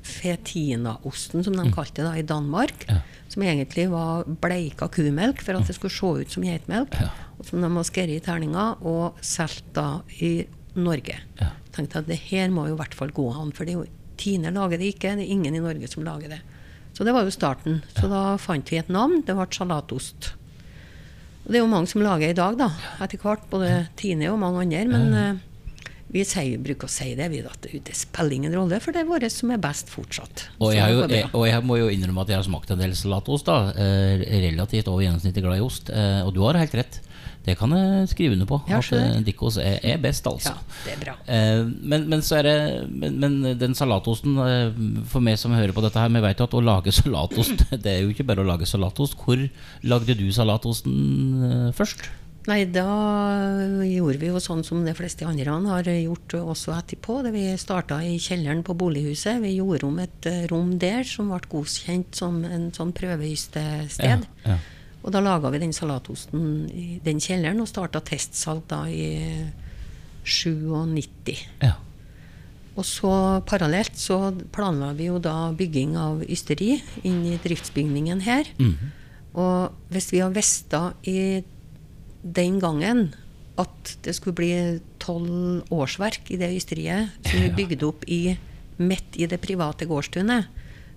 fetinaosten, 0.02 1.44
som 1.46 1.54
de 1.54 1.68
mm. 1.68 1.74
kalte 1.76 2.02
det 2.02 2.08
da, 2.08 2.14
i 2.18 2.26
Danmark. 2.26 2.86
Ja. 2.90 3.02
Som 3.32 3.46
egentlig 3.46 3.88
var 3.92 4.26
bleika 4.44 4.90
kumelk 4.92 5.44
for 5.46 5.56
at 5.56 5.70
det 5.70 5.78
skulle 5.78 5.94
se 5.94 6.26
ut 6.26 6.34
som 6.34 6.46
geitmelk. 6.46 6.98
Ja. 7.00 7.12
Som 7.46 7.64
de 7.64 7.70
har 7.70 7.88
skåret 7.88 8.18
i 8.18 8.24
terninger 8.24 8.82
og 8.88 9.22
solgt 9.26 9.72
da 9.78 10.02
i 10.20 10.42
Norge. 10.76 11.18
Ja. 11.40 11.52
tenkte 11.76 12.02
at 12.02 12.08
det 12.08 12.20
her 12.30 12.52
må 12.52 12.66
jo 12.68 12.76
i 12.76 12.80
hvert 12.80 12.96
fall 12.96 13.12
gå 13.16 13.28
an, 13.32 13.52
for 13.56 13.70
er 13.70 13.88
Tine 14.22 14.52
lager 14.54 14.78
det 14.78 14.92
ikke. 14.92 15.16
Det 15.18 15.24
er 15.24 15.34
ingen 15.34 15.56
i 15.58 15.64
Norge 15.64 15.88
som 15.90 16.04
lager 16.06 16.30
det. 16.36 16.42
Så 17.02 17.06
det 17.08 17.16
var 17.16 17.26
jo 17.26 17.32
starten. 17.34 17.80
Så 17.98 18.06
da 18.06 18.36
fant 18.38 18.68
vi 18.70 18.78
et 18.78 18.90
navn. 18.94 19.24
Det 19.26 19.34
ble 19.34 19.48
salatost. 19.50 20.36
Og 21.42 21.48
det 21.48 21.58
er 21.58 21.64
jo 21.64 21.70
mange 21.72 21.90
som 21.90 22.04
lager 22.06 22.30
i 22.30 22.36
dag, 22.38 22.60
da, 22.60 22.68
etter 23.02 23.18
hvert. 23.18 23.48
Både 23.50 23.88
Tine 23.98 24.28
og 24.30 24.38
mange 24.38 24.62
andre. 24.62 24.84
Men 24.86 25.08
uh, 25.10 25.40
vi 26.14 26.22
sier, 26.30 26.62
bruker 26.62 26.86
å 26.86 26.94
si 26.94 27.16
det, 27.18 27.32
vi, 27.34 27.40
at 27.42 27.66
det 27.66 27.96
spiller 27.98 28.36
ingen 28.38 28.54
rolle, 28.54 28.78
for 28.86 28.94
det 28.94 29.02
er 29.02 29.10
våre 29.10 29.32
som 29.34 29.50
er 29.50 29.64
best 29.66 29.90
fortsatt. 29.90 30.46
Og 30.62 30.76
jeg, 30.76 30.94
jo, 30.94 31.08
jeg, 31.10 31.32
og 31.34 31.48
jeg, 31.50 31.66
må 31.66 31.80
jo 31.82 31.90
innrømme 31.90 32.22
at 32.22 32.36
jeg 32.36 32.38
har 32.44 32.46
smakt 32.52 32.76
en 32.76 32.86
del 32.86 32.94
salatost. 33.00 33.50
da, 33.50 33.74
eh, 33.74 34.22
Relativt 34.52 34.94
over 34.94 35.08
gjennomsnittet 35.08 35.48
glad 35.48 35.58
i 35.58 35.66
ost. 35.66 35.90
Eh, 35.90 36.22
og 36.22 36.36
du 36.38 36.44
har 36.46 36.62
helt 36.62 36.78
rett. 36.84 37.02
Det 37.42 37.56
kan 37.58 37.74
jeg 37.74 38.10
skrive 38.12 38.36
under 38.38 38.46
på. 38.50 38.60
Ja, 38.70 38.78
at 38.78 39.26
Dikkos 39.26 39.58
er, 39.58 39.80
er, 39.82 39.98
best, 40.02 40.28
altså. 40.30 40.54
Ja, 40.54 40.78
det 40.86 40.94
er 40.94 41.02
bra. 41.02 41.16
men, 41.82 42.08
men, 42.12 42.22
så 42.22 42.38
er 42.38 42.46
det, 42.46 42.56
men, 42.90 43.18
men, 43.22 43.40
den 43.58 43.74
salatosten, 43.78 44.38
for 45.10 45.26
meg 45.26 45.40
som 45.42 45.56
hører 45.58 45.74
på 45.74 45.82
dette 45.82 45.98
her, 45.98 46.14
vi 46.14 46.22
vet 46.22 46.42
jo 46.42 46.50
at 46.50 46.58
å 46.58 46.64
lage 46.64 46.94
salatost 47.02 47.66
Det 47.72 47.96
er 47.96 48.02
jo 48.04 48.14
ikke 48.14 48.28
bare 48.30 48.46
å 48.46 48.50
lage 48.52 48.70
salatost. 48.70 49.18
Hvor 49.26 49.42
lagde 49.82 50.18
du 50.18 50.28
salatosten 50.36 51.72
først? 51.78 52.12
Nei, 52.50 52.64
da 52.74 52.88
gjorde 53.86 54.18
vi 54.18 54.30
jo 54.32 54.40
sånn 54.42 54.64
som 54.66 54.82
de 54.86 54.94
fleste 54.98 55.28
andre 55.30 55.54
har 55.68 55.90
gjort 55.92 56.34
også 56.40 56.74
etterpå. 56.74 57.20
Vi 57.30 57.44
starta 57.62 58.00
i 58.02 58.16
kjelleren 58.22 58.64
på 58.66 58.74
bolighuset. 58.78 59.38
Vi 59.44 59.54
gjorde 59.60 59.86
om 59.86 60.00
et 60.02 60.30
eh, 60.30 60.48
rom 60.50 60.74
der 60.82 61.06
som 61.06 61.30
ble 61.30 61.42
godkjent 61.52 62.18
som 62.18 62.42
en 62.48 62.72
sånn 62.74 62.96
prøveystested. 62.98 64.26
Ja, 64.26 64.56
ja. 64.56 64.58
Og 65.02 65.14
da 65.14 65.22
laga 65.24 65.50
vi 65.50 65.62
den 65.62 65.74
salatosten 65.74 66.68
i 66.70 67.00
den 67.04 67.22
kjelleren 67.22 67.62
og 67.64 67.70
starta 67.70 68.04
testsalg 68.06 68.68
da 68.70 68.84
i 68.90 69.48
97. 70.24 71.38
Ja. 71.64 71.76
Og 72.78 72.88
så 72.88 73.14
parallelt 73.50 73.98
så 74.00 74.32
planla 74.54 74.94
vi 74.96 75.10
jo 75.10 75.18
da 75.20 75.52
bygging 75.58 75.98
av 76.00 76.22
ysteri 76.24 76.78
inn 77.04 77.26
i 77.28 77.40
driftsbygningen 77.42 78.22
her. 78.22 78.46
Mm 78.60 78.72
-hmm. 78.72 78.92
Og 79.34 79.72
hvis 79.90 80.12
vi 80.14 80.20
har 80.20 80.30
visst 80.30 80.74
i 81.04 81.44
den 82.22 82.60
gangen 82.60 83.14
at 83.58 83.98
det 84.04 84.16
skulle 84.16 84.36
bli 84.36 84.80
tolv 85.00 85.64
årsverk 85.72 86.32
i 86.32 86.38
det 86.38 86.56
ysteriet 86.56 87.10
som 87.26 87.42
vi 87.42 87.50
bygde 87.50 87.86
opp 87.86 88.04
i, 88.08 88.38
midt 88.78 89.16
i 89.16 89.26
det 89.26 89.42
private 89.42 89.86
gårdstunet, 89.86 90.46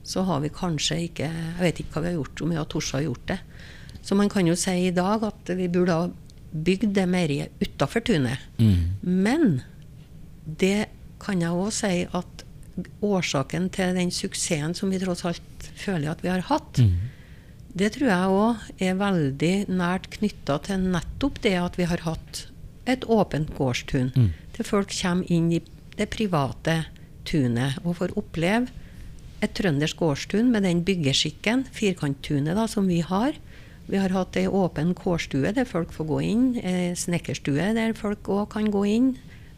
så 0.04 0.22
har 0.22 0.40
vi 0.40 0.48
kanskje 0.48 0.96
ikke 1.08 1.24
Jeg 1.24 1.60
vet 1.60 1.80
ikke 1.80 1.92
hva 1.92 2.02
vi 2.02 2.08
har 2.08 2.18
gjort, 2.18 2.42
om 2.42 2.50
vi 2.50 2.56
har 2.56 2.64
tort 2.64 2.94
å 2.94 3.00
gjort 3.00 3.26
det. 3.28 3.38
Så 4.04 4.16
man 4.18 4.28
kan 4.32 4.46
jo 4.46 4.56
si 4.58 4.74
i 4.86 4.92
dag 4.94 5.24
at 5.24 5.54
vi 5.56 5.70
burde 5.72 5.96
ha 5.96 6.10
bygd 6.52 6.92
det 6.94 7.06
meieriet 7.10 7.64
utafor 7.64 8.04
tunet. 8.04 8.42
Mm. 8.60 9.00
Men 9.02 9.62
det 10.44 10.90
kan 11.24 11.40
jeg 11.40 11.56
òg 11.56 11.72
si 11.72 12.04
at 12.04 12.44
årsaken 13.06 13.70
til 13.72 13.96
den 13.96 14.10
suksessen 14.12 14.74
som 14.76 14.90
vi 14.92 15.00
tross 15.00 15.24
alt 15.24 15.68
føler 15.78 16.12
at 16.12 16.24
vi 16.24 16.30
har 16.32 16.44
hatt, 16.50 16.82
mm 16.82 17.14
det 17.74 17.90
tror 17.96 18.10
jeg 18.10 18.34
òg 18.38 18.82
er 18.86 18.98
veldig 19.00 19.54
nært 19.74 20.06
knytta 20.14 20.60
til 20.68 20.84
nettopp 20.94 21.40
det 21.42 21.56
at 21.58 21.78
vi 21.78 21.88
har 21.90 22.04
hatt 22.06 22.44
et 22.86 23.06
åpent 23.10 23.50
gårdstun. 23.56 24.12
Mm. 24.14 24.30
Til 24.54 24.68
folk 24.68 24.92
kommer 24.94 25.32
inn 25.32 25.50
i 25.56 25.60
det 25.98 26.06
private 26.12 26.84
tunet 27.26 27.80
og 27.82 27.98
får 27.98 28.14
oppleve 28.20 28.70
et 29.42 29.56
trøndersk 29.58 29.98
gårdstun 29.98 30.52
med 30.54 30.62
den 30.68 30.84
byggeskikken, 30.86 31.66
firkanttunet, 31.74 32.54
da, 32.54 32.68
som 32.70 32.86
vi 32.88 33.00
har. 33.02 33.34
Vi 33.90 34.00
har 34.00 34.14
hatt 34.14 34.36
ei 34.40 34.46
åpen 34.48 34.94
kårstue 34.96 35.52
der 35.52 35.68
folk 35.68 35.92
får 35.92 36.08
gå 36.08 36.20
inn. 36.24 36.44
Ei 36.64 36.94
snekkerstue 36.96 37.72
der 37.76 37.92
folk 37.98 38.30
òg 38.32 38.48
kan 38.54 38.70
gå 38.72 38.84
inn. 38.88 39.10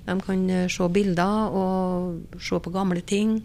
De 0.06 0.16
kan 0.22 0.48
eh, 0.50 0.66
se 0.70 0.88
bilder 0.90 1.54
og 1.54 2.40
se 2.42 2.58
på 2.62 2.72
gamle 2.74 3.02
ting. 3.06 3.38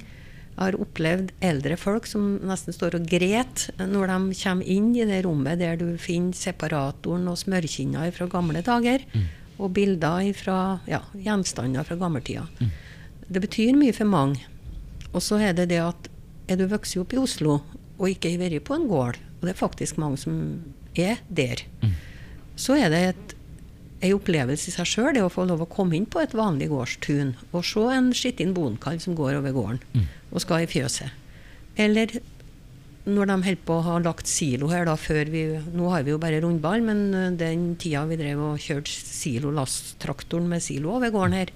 Jeg 0.51 0.59
har 0.59 0.77
opplevd 0.83 1.31
eldre 1.41 1.77
folk 1.79 2.05
som 2.09 2.35
nesten 2.45 2.75
står 2.75 3.00
og 3.00 3.05
gret 3.09 3.69
når 3.79 4.11
de 4.11 4.39
kommer 4.41 4.67
inn 4.69 4.91
i 4.93 5.07
det 5.07 5.23
rommet 5.25 5.61
der 5.61 5.79
du 5.79 5.88
finner 6.01 6.38
separatoren 6.38 7.29
og 7.31 7.39
smørkinner 7.39 8.11
fra 8.13 8.27
gamle 8.29 8.61
dager. 8.65 9.05
Mm. 9.13 9.29
Og 9.61 9.73
bilder 9.77 10.31
fra 10.38 10.57
ja, 10.89 11.01
gjenstander 11.13 11.85
fra 11.85 11.97
gammeltida. 11.97 12.47
Mm. 12.59 12.71
Det 13.31 13.41
betyr 13.41 13.77
mye 13.77 13.95
for 13.95 14.09
mange. 14.09 14.41
Og 15.13 15.21
så 15.23 15.39
er 15.41 15.53
det 15.57 15.69
det 15.71 15.81
at 15.81 16.09
er 16.50 16.59
du 16.59 16.65
vokst 16.69 16.97
opp 17.00 17.13
i 17.13 17.21
Oslo 17.21 17.59
og 18.01 18.07
ikke 18.09 18.33
har 18.33 18.41
vært 18.41 18.65
på 18.65 18.75
en 18.75 18.88
gård, 18.89 19.19
og 19.41 19.48
det 19.48 19.55
er 19.55 19.60
faktisk 19.60 19.98
mange 20.01 20.21
som 20.21 20.36
er 20.95 21.21
der, 21.29 21.65
mm. 21.81 21.93
så 22.55 22.77
er 22.77 22.93
det 22.93 23.05
et 23.12 23.38
en 24.01 24.17
opplevelse 24.17 24.71
i 24.71 24.74
seg 24.74 24.89
sjøl, 24.89 25.13
det 25.13 25.21
å 25.21 25.31
få 25.31 25.45
lov 25.45 25.63
å 25.63 25.69
komme 25.69 25.93
inn 25.98 26.07
på 26.10 26.21
et 26.24 26.33
vanlig 26.33 26.71
gårdstun 26.71 27.36
og 27.51 27.65
se 27.67 27.83
en 27.93 28.10
skitten 28.17 28.55
bonkalv 28.57 29.03
som 29.03 29.17
går 29.17 29.38
over 29.38 29.53
gården 29.53 29.81
mm. 29.93 30.07
og 30.31 30.41
skal 30.41 30.65
i 30.65 30.69
fjøset. 30.69 31.13
Eller 31.79 32.15
når 33.05 33.29
de 33.29 33.36
holder 33.45 33.62
på 33.65 33.77
å 33.77 33.86
ha 33.86 34.00
lagt 34.01 34.29
silo 34.29 34.69
her, 34.69 34.86
da, 34.86 34.93
før 35.00 35.29
vi 35.33 35.43
Nå 35.74 35.89
har 35.89 36.03
vi 36.05 36.13
jo 36.13 36.19
bare 36.21 36.41
rundball, 36.43 36.83
men 36.86 37.00
eh, 37.17 37.29
den 37.38 37.71
tida 37.81 38.03
vi 38.10 38.17
drev 38.19 38.41
og 38.51 38.62
kjørte 38.62 38.91
silolastraktoren 38.93 40.50
med 40.50 40.62
silo 40.65 40.98
over 40.98 41.13
gården 41.13 41.38
her, 41.39 41.53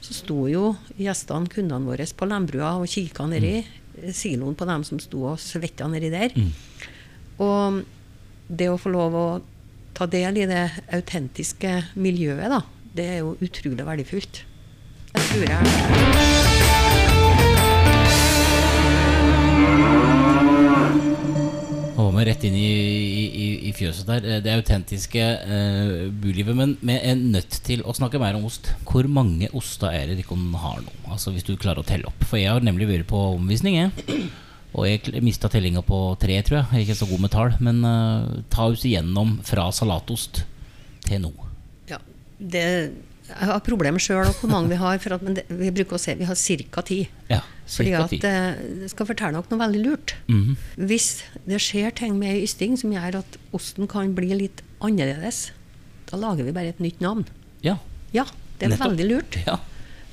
så 0.00 0.16
sto 0.16 0.46
jo 0.48 0.70
gjestene, 0.96 1.50
kundene 1.52 1.84
våre, 1.84 2.06
på 2.16 2.28
Lembrua 2.28 2.78
og 2.80 2.88
kikka 2.88 3.26
nedi 3.28 3.58
mm. 3.60 4.08
siloen 4.16 4.56
på 4.56 4.68
dem 4.68 4.86
som 4.88 5.00
sto 5.02 5.26
og 5.34 5.40
svetta 5.42 5.88
nedi 5.92 6.08
der. 6.12 6.32
Mm. 6.32 6.52
Og 7.40 7.80
det 8.48 8.68
å 8.70 8.78
få 8.80 8.92
lov 8.92 9.16
å 9.16 9.26
ta 9.96 10.06
del 10.10 10.40
i 10.40 10.48
det 10.50 10.64
autentiske 10.96 11.76
miljøet, 12.00 12.48
da, 12.52 12.62
det 12.96 13.06
er 13.16 13.18
jo 13.22 13.36
utrolig 13.40 13.86
verdifullt. 13.86 14.44
Det 15.10 15.26
tror 15.32 15.44
jeg. 15.50 16.70
meg 22.20 22.28
rett 22.28 22.44
inn 22.46 22.56
i, 22.58 22.68
i, 22.68 23.46
i, 23.68 23.72
fjøset 23.76 24.08
der. 24.08 24.26
Eh, 24.26 24.42
det 24.44 24.54
autentiske 24.58 25.22
eh, 25.24 25.94
bulivet. 26.22 26.56
Men 26.56 26.76
vi 26.82 26.98
er 26.98 27.18
nødt 27.18 27.60
til 27.66 27.84
å 27.84 27.94
snakke 27.96 28.20
mer 28.22 28.38
om 28.38 28.46
ost. 28.48 28.72
Hvor 28.88 29.08
mange 29.10 29.50
oster 29.56 29.94
er 29.94 30.10
det 30.10 30.20
Rikon 30.20 30.50
har 30.60 30.82
nå? 30.84 30.94
Altså 31.10 31.34
Hvis 31.34 31.46
du 31.48 31.56
klarer 31.56 31.82
å 31.82 31.88
telle 31.88 32.10
opp. 32.10 32.28
For 32.28 32.40
jeg 32.40 32.52
har 32.52 32.64
nemlig 32.66 32.90
vært 32.90 33.08
på 33.10 33.22
omvisning. 33.36 33.80
Jeg. 33.80 34.30
Og 34.70 34.86
jeg 34.86 35.22
mista 35.24 35.50
tellinga 35.50 35.82
på 35.82 35.98
tre, 36.22 36.36
tror 36.46 36.60
jeg. 36.60 36.66
Jeg 36.70 36.78
er 36.78 36.86
ikke 36.86 37.00
så 37.00 37.10
god 37.10 37.22
med 37.24 37.32
tall. 37.34 37.54
Men 37.60 37.84
uh, 37.84 38.42
ta 38.52 38.68
oss 38.70 38.86
igjennom 38.86 39.38
fra 39.46 39.68
salatost 39.74 40.44
til 41.06 41.24
nå. 41.24 41.32
Ja, 41.90 41.98
det 42.38 42.66
jeg 43.30 43.46
har 43.46 43.60
problemer 43.62 44.02
sjøl 44.02 44.24
med 44.26 44.38
hvor 44.40 44.50
mange 44.50 44.72
vi 44.72 44.78
har. 44.80 44.98
At, 45.14 45.24
det, 45.36 45.44
vi 45.48 45.70
bruker 45.74 45.96
å 45.96 46.02
se 46.02 46.16
vi 46.18 46.26
har 46.28 46.38
ca. 46.74 46.82
ti. 46.86 47.00
Ja. 47.30 47.40
Fordi 47.70 47.92
at 47.94 48.14
eh, 48.26 48.58
Jeg 48.82 48.90
skal 48.90 49.06
fortelle 49.06 49.38
dere 49.38 49.52
noe 49.52 49.62
veldig 49.62 49.82
lurt. 49.84 50.14
Mm 50.26 50.40
-hmm. 50.42 50.86
Hvis 50.90 51.22
det 51.46 51.60
skjer 51.62 51.94
ting 51.94 52.18
med 52.18 52.34
ei 52.34 52.42
ysting 52.42 52.76
som 52.76 52.92
gjør 52.92 53.20
at 53.22 53.38
osten 53.52 53.86
kan 53.86 54.14
bli 54.14 54.34
litt 54.34 54.62
annerledes, 54.80 55.52
da 56.10 56.16
lager 56.16 56.44
vi 56.44 56.52
bare 56.52 56.68
et 56.68 56.80
nytt 56.80 57.00
navn. 57.00 57.24
Ja, 57.62 57.78
ja 58.12 58.24
det 58.58 58.66
er 58.66 58.68
Nettopp. 58.70 58.90
veldig 58.90 59.06
lurt. 59.06 59.38
Ja. 59.46 59.58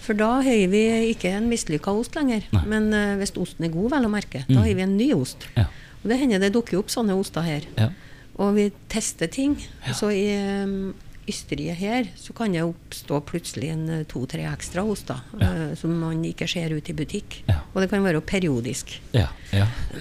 For 0.08 0.16
da 0.16 0.38
har 0.46 0.68
vi 0.72 0.84
ikke 1.12 1.34
en 1.36 1.50
mislykka 1.52 1.92
ost 1.92 2.16
lenger. 2.16 2.46
Nei. 2.56 2.64
Men 2.72 2.92
uh, 2.96 3.18
hvis 3.20 3.36
osten 3.36 3.68
er 3.68 3.74
god, 3.74 3.92
vel 3.98 4.08
å 4.08 4.12
merke, 4.14 4.46
mm. 4.46 4.54
da 4.54 4.64
har 4.64 4.78
vi 4.78 4.86
en 4.86 4.96
ny 5.00 5.12
ost. 5.18 5.50
Ja. 5.58 5.68
Og 6.00 6.12
det 6.14 6.22
hender 6.22 6.40
det 6.40 6.54
dukker 6.56 6.80
opp 6.80 6.94
sånne 6.94 7.18
oster 7.20 7.44
her. 7.44 7.68
Ja. 7.76 7.92
Og 8.38 8.56
vi 8.56 8.70
tester 8.88 9.28
ting. 9.34 9.58
Så 9.98 10.14
i 10.14 10.30
um, 10.64 10.94
ysteriet 11.28 11.76
her, 11.82 12.08
så 12.16 12.32
kan 12.38 12.54
det 12.54 12.62
oppstå 12.64 13.20
plutselig 13.28 13.72
en 13.74 13.84
eh, 13.92 14.04
to-tre 14.08 14.46
ekstra 14.48 14.86
oster 14.88 15.20
ja. 15.42 15.50
uh, 15.50 15.74
som 15.76 15.92
man 16.00 16.22
ikke 16.24 16.48
ser 16.48 16.72
ut 16.72 16.88
i 16.88 16.96
butikk. 16.96 17.42
Ja. 17.50 17.58
Og 17.74 17.82
det 17.84 17.90
kan 17.92 18.06
være 18.06 18.22
periodisk. 18.24 18.94
Ja. 19.18 19.28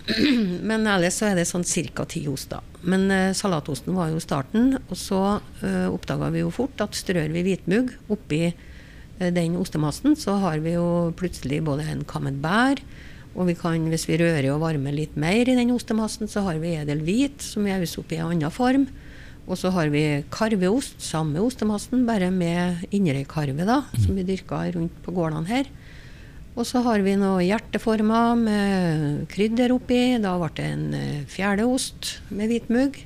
Men 0.71 0.87
ellers 0.87 1.19
så 1.19 1.33
er 1.33 1.41
det 1.41 1.49
sånn 1.51 1.67
ca. 1.67 2.07
ti 2.07 2.27
oster. 2.31 2.63
Men 2.87 3.09
uh, 3.11 3.33
salatosten 3.35 3.97
var 3.97 4.13
jo 4.13 4.23
starten, 4.23 4.77
og 4.85 5.01
så 5.01 5.23
uh, 5.41 5.89
oppdaga 5.91 6.31
vi 6.37 6.45
jo 6.45 6.55
fort 6.55 6.85
at 6.85 6.95
strør 6.95 7.33
vi 7.35 7.47
hvitmugg 7.49 7.97
oppi 8.13 8.45
den 9.19 9.57
ostemassen, 9.57 10.17
så 10.19 10.37
har 10.43 10.61
vi 10.65 10.75
jo 10.75 11.13
plutselig 11.17 11.63
både 11.65 11.87
en 11.89 12.05
camembert 12.09 12.83
og 13.37 13.51
vi 13.51 13.57
kan, 13.59 13.83
hvis 13.93 14.07
vi 14.09 14.17
rører 14.21 14.49
og 14.55 14.63
varmer 14.63 14.95
litt 14.97 15.17
mer 15.21 15.45
i 15.45 15.57
den 15.59 15.75
ostemassen, 15.75 16.29
så 16.29 16.43
har 16.47 16.61
vi 16.63 16.73
edel 16.79 17.03
hvit, 17.05 17.43
som 17.45 17.67
vi 17.69 17.75
øser 17.75 18.01
opp 18.01 18.15
i 18.15 18.21
en 18.21 18.31
annen 18.31 18.55
form. 18.55 18.87
Og 19.47 19.61
så 19.61 19.71
har 19.75 19.93
vi 19.93 20.25
karveost, 20.33 20.97
samme 21.05 21.43
ostemassen, 21.45 22.07
bare 22.09 22.33
med 22.35 22.87
Inderøykarve, 22.97 23.67
da, 23.69 23.83
som 24.01 24.17
vi 24.17 24.25
dyrker 24.27 24.73
rundt 24.79 24.97
på 25.05 25.15
gårdene 25.15 25.47
her. 25.51 25.69
Og 26.57 26.65
så 26.65 26.81
har 26.87 27.05
vi 27.05 27.19
noe 27.21 27.45
hjerteformer 27.45 28.41
med 28.41 29.27
krydder 29.31 29.75
oppi. 29.75 30.17
Da 30.25 30.33
ble 30.41 30.49
det 30.57 30.71
en 30.73 31.27
fjerdeost 31.29 32.15
med 32.31 32.49
hvit 32.49 32.65
hvitmugg. 32.65 33.03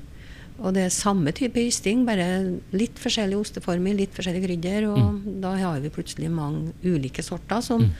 Og 0.61 0.75
det 0.75 0.85
er 0.85 0.93
samme 0.93 1.33
type 1.33 1.61
ysting, 1.61 2.03
bare 2.05 2.27
litt 2.75 2.99
forskjellig 3.01 3.39
osteformer, 3.39 3.95
litt 3.97 4.13
forskjellig 4.13 4.43
krydder. 4.45 4.85
Og 4.91 4.99
mm. 5.01 5.39
da 5.41 5.55
har 5.57 5.81
vi 5.81 5.93
plutselig 5.93 6.29
mange 6.33 6.75
ulike 6.85 7.25
sorter 7.25 7.63
som 7.65 7.87
mm. 7.87 7.95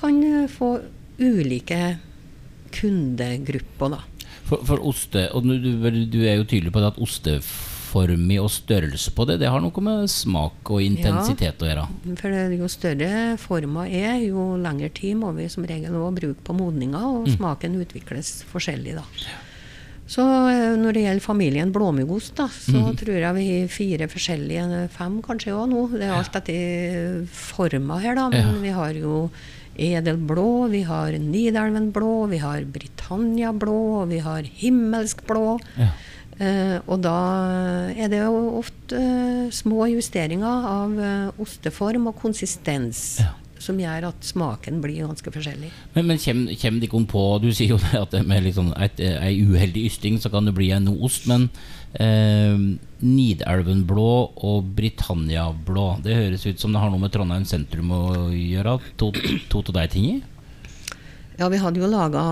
kan 0.00 0.18
eh, 0.26 0.48
få 0.50 0.74
ulike 1.22 1.94
kundegrupper, 2.74 3.94
da. 3.94 4.02
For, 4.44 4.64
for 4.66 4.82
oste, 4.84 5.28
og 5.32 5.46
du, 5.46 5.54
du, 5.62 6.18
er 6.26 6.40
jo 6.40 6.48
tydelig 6.48 6.72
på 6.74 6.82
det 6.82 6.90
at 6.90 6.98
osteformig 7.00 8.40
og 8.42 8.50
størrelse 8.52 9.12
på 9.14 9.24
det, 9.30 9.38
det 9.40 9.48
har 9.48 9.62
noe 9.62 9.84
med 9.86 10.10
smak 10.10 10.74
og 10.74 10.82
intensitet 10.84 11.46
ja, 11.46 11.54
å 11.54 11.70
gjøre? 11.70 11.86
For 12.20 12.58
jo 12.58 12.68
større 12.68 13.12
forma 13.40 13.86
er, 13.88 14.18
jo 14.26 14.50
lengre 14.60 14.90
tid 14.92 15.16
må 15.22 15.30
vi 15.38 15.46
som 15.52 15.64
regel 15.68 15.96
bruke 16.18 16.44
på 16.44 16.58
modninga, 16.58 17.00
og 17.06 17.30
mm. 17.30 17.34
smaken 17.38 17.80
utvikles 17.86 18.36
forskjellig 18.50 18.98
da. 18.98 19.06
Så 20.10 20.24
eh, 20.50 20.76
når 20.76 20.96
det 20.96 21.02
gjelder 21.06 21.24
familien 21.24 21.72
blåmuggost, 21.72 22.34
da, 22.36 22.48
så 22.52 22.76
mm. 22.76 22.94
tror 23.00 23.16
jeg 23.16 23.36
vi 23.38 23.44
har 23.48 23.72
fire 23.72 24.08
forskjellige, 24.12 24.84
fem 24.92 25.18
kanskje 25.24 25.54
òg 25.56 25.68
nå. 25.72 25.84
Det 25.94 26.06
er 26.06 26.16
alt 26.16 26.40
etter 26.40 27.22
forma 27.32 28.00
her, 28.04 28.18
da. 28.18 28.28
Men 28.32 28.50
ja. 28.52 28.62
vi 28.66 28.74
har 28.76 28.98
jo 29.00 29.20
edelblå, 29.74 30.68
vi 30.70 30.84
har 30.86 31.16
Nidelven 31.18 31.90
blå, 31.94 32.26
vi 32.30 32.38
har 32.42 32.66
Britannia 32.76 33.52
blå, 33.52 34.04
vi 34.10 34.20
har 34.22 34.46
himmelsk 34.60 35.24
blå. 35.26 35.56
Ja. 35.80 35.90
Eh, 36.34 36.78
og 36.90 36.98
da 37.04 37.18
er 37.94 38.10
det 38.10 38.20
jo 38.24 38.58
ofte 38.58 38.98
eh, 38.98 39.50
små 39.54 39.86
justeringer 39.92 40.66
av 40.66 40.98
eh, 40.98 41.42
osteform 41.42 42.10
og 42.10 42.18
konsistens. 42.22 43.04
Ja. 43.22 43.32
Som 43.64 43.78
gjør 43.80 44.10
at 44.10 44.26
smaken 44.26 44.82
blir 44.84 45.06
ganske 45.06 45.32
forskjellig. 45.32 45.70
Men, 45.94 46.10
men 46.10 46.20
kommer, 46.20 46.58
kommer 46.60 46.82
de 46.84 47.04
på 47.14 47.22
Du 47.40 47.48
sier 47.54 47.72
jo 47.72 47.78
at 48.02 48.18
med 48.26 48.44
liksom 48.44 48.74
et, 48.76 49.00
ei 49.00 49.38
uheldig 49.40 49.86
ysting 49.88 50.20
så 50.20 50.32
kan 50.32 50.44
det 50.44 50.56
bli 50.58 50.68
en 50.76 50.90
ost. 50.94 51.24
Men 51.30 51.48
Eh, 51.94 52.58
Nidelven-blå 53.04 54.12
og 54.48 54.70
Britannia-blå. 54.74 55.86
Det 56.02 56.16
høres 56.16 56.46
ut 56.46 56.60
som 56.60 56.72
det 56.74 56.80
har 56.82 56.90
noe 56.90 57.02
med 57.02 57.12
Trondheim 57.14 57.44
sentrum 57.46 57.92
å 57.94 58.04
gjøre. 58.34 58.78
To 58.98 59.12
av 59.12 59.74
de 59.76 59.86
tingene? 59.92 60.22
Ja, 61.38 61.50
vi 61.50 61.60
hadde 61.62 61.82
jo 61.82 61.90
laga 61.90 62.22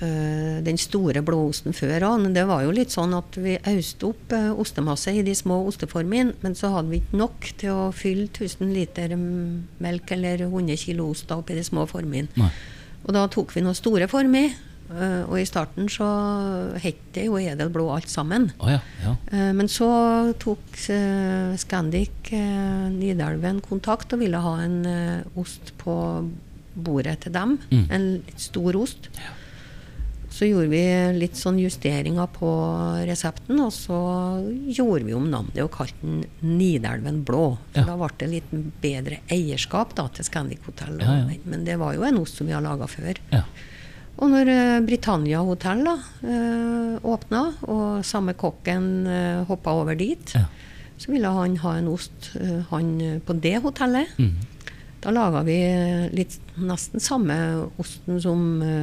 den 0.00 0.76
store 0.76 1.22
blåosten 1.24 1.72
før 1.76 2.04
òg. 2.10 2.26
Det 2.36 2.44
var 2.48 2.66
jo 2.66 2.74
litt 2.74 2.92
sånn 2.92 3.14
at 3.16 3.38
vi 3.40 3.56
auste 3.56 4.10
opp 4.10 4.34
uh, 4.36 4.52
ostemasse 4.60 5.14
i 5.16 5.24
de 5.24 5.32
små 5.36 5.62
osteformene, 5.70 6.36
men 6.42 6.56
så 6.58 6.72
hadde 6.74 6.92
vi 6.92 7.00
ikke 7.00 7.20
nok 7.22 7.50
til 7.62 7.72
å 7.72 7.90
fylle 7.96 8.28
1000 8.28 8.74
liter 8.76 9.16
melk 9.16 10.12
eller 10.16 10.46
100 10.50 10.76
kg 10.84 11.04
ost 11.08 11.32
opp 11.32 11.52
i 11.52 11.58
de 11.58 11.64
små 11.64 11.86
formene. 11.88 12.48
Og 13.06 13.12
da 13.16 13.26
tok 13.32 13.54
vi 13.56 13.64
noen 13.64 13.78
store 13.78 14.10
former 14.10 14.50
Uh, 14.86 15.26
og 15.26 15.40
i 15.40 15.46
starten 15.48 15.88
så 15.90 16.06
het 16.78 17.00
det 17.16 17.24
jo 17.26 17.40
edelblå 17.42 17.88
alt 17.90 18.06
sammen. 18.06 18.44
Oh, 18.62 18.68
ja, 18.70 18.78
ja. 19.02 19.16
Men 19.58 19.66
så 19.66 19.88
tok 20.38 20.78
Scandic 21.58 22.30
Nidelven 22.30 23.58
kontakt 23.66 24.14
og 24.14 24.22
ville 24.22 24.38
ha 24.44 24.52
en 24.62 24.76
ost 25.34 25.72
på 25.80 25.96
bordet 26.76 27.16
til 27.24 27.34
dem. 27.34 27.56
Mm. 27.72 27.82
En 27.90 28.06
litt 28.20 28.46
stor 28.46 28.78
ost. 28.78 29.10
Ja. 29.18 29.34
Så 30.36 30.44
gjorde 30.44 30.68
vi 30.68 30.82
litt 31.16 31.38
sånn 31.38 31.56
justeringer 31.56 32.26
på 32.34 32.48
resepten, 33.08 33.56
og 33.64 33.70
så 33.72 33.98
gjorde 34.68 35.06
vi 35.06 35.14
om 35.16 35.30
navnet 35.32 35.62
og 35.64 35.70
kalte 35.72 35.96
den 36.02 36.26
Nidelven 36.58 37.22
Blå. 37.24 37.54
For 37.72 37.88
da 37.88 37.94
ble 37.96 38.10
det 38.20 38.28
litt 38.34 38.50
bedre 38.82 39.22
eierskap 39.32 39.94
da, 39.96 40.10
til 40.12 40.28
Scandic 40.28 40.66
Hotel. 40.68 41.00
Men 41.48 41.64
det 41.64 41.78
var 41.80 41.96
jo 41.96 42.04
en 42.04 42.20
ost 42.20 42.36
som 42.36 42.50
vi 42.50 42.52
har 42.52 42.64
laga 42.64 42.88
før. 42.90 43.16
Ja. 43.32 43.46
Og 44.16 44.32
når 44.32 44.50
uh, 44.52 44.84
Britannia 44.84 45.40
hotell 45.44 45.82
da, 45.84 45.94
eh, 46.24 46.92
åpna, 47.04 47.42
og 47.68 48.04
samme 48.06 48.32
kokken 48.38 48.86
eh, 49.12 49.42
hoppa 49.48 49.74
over 49.76 49.96
dit, 49.98 50.32
ja. 50.32 50.46
så 50.96 51.12
ville 51.12 51.32
han 51.32 51.58
ha 51.60 51.74
en 51.76 51.90
ost 51.92 52.30
han 52.70 52.94
på 53.24 53.36
det 53.44 53.58
hotellet. 53.64 54.16
Mm. 54.16 54.55
Da 55.06 55.12
laga 55.14 55.44
vi 55.46 55.54
litt, 56.18 56.34
nesten 56.58 56.98
samme 56.98 57.36
osten 57.78 58.18
som 58.18 58.40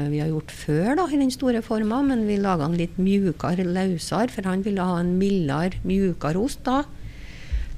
vi 0.07 0.21
har 0.21 0.29
gjort 0.31 0.53
før 0.55 0.93
da, 0.95 1.07
i 1.11 1.19
den 1.19 1.33
store 1.35 1.59
forma, 1.65 1.99
men 2.07 2.23
vi 2.29 2.37
laga 2.39 2.69
den 2.69 2.79
litt 2.79 2.95
mjukere, 2.95 3.65
løsere, 3.67 4.31
for 4.31 4.47
han 4.47 4.63
ville 4.63 4.85
ha 4.87 5.01
en 5.01 5.17
mildere, 5.19 5.81
mjukere 5.83 6.39
ost 6.39 6.63
da 6.63 6.85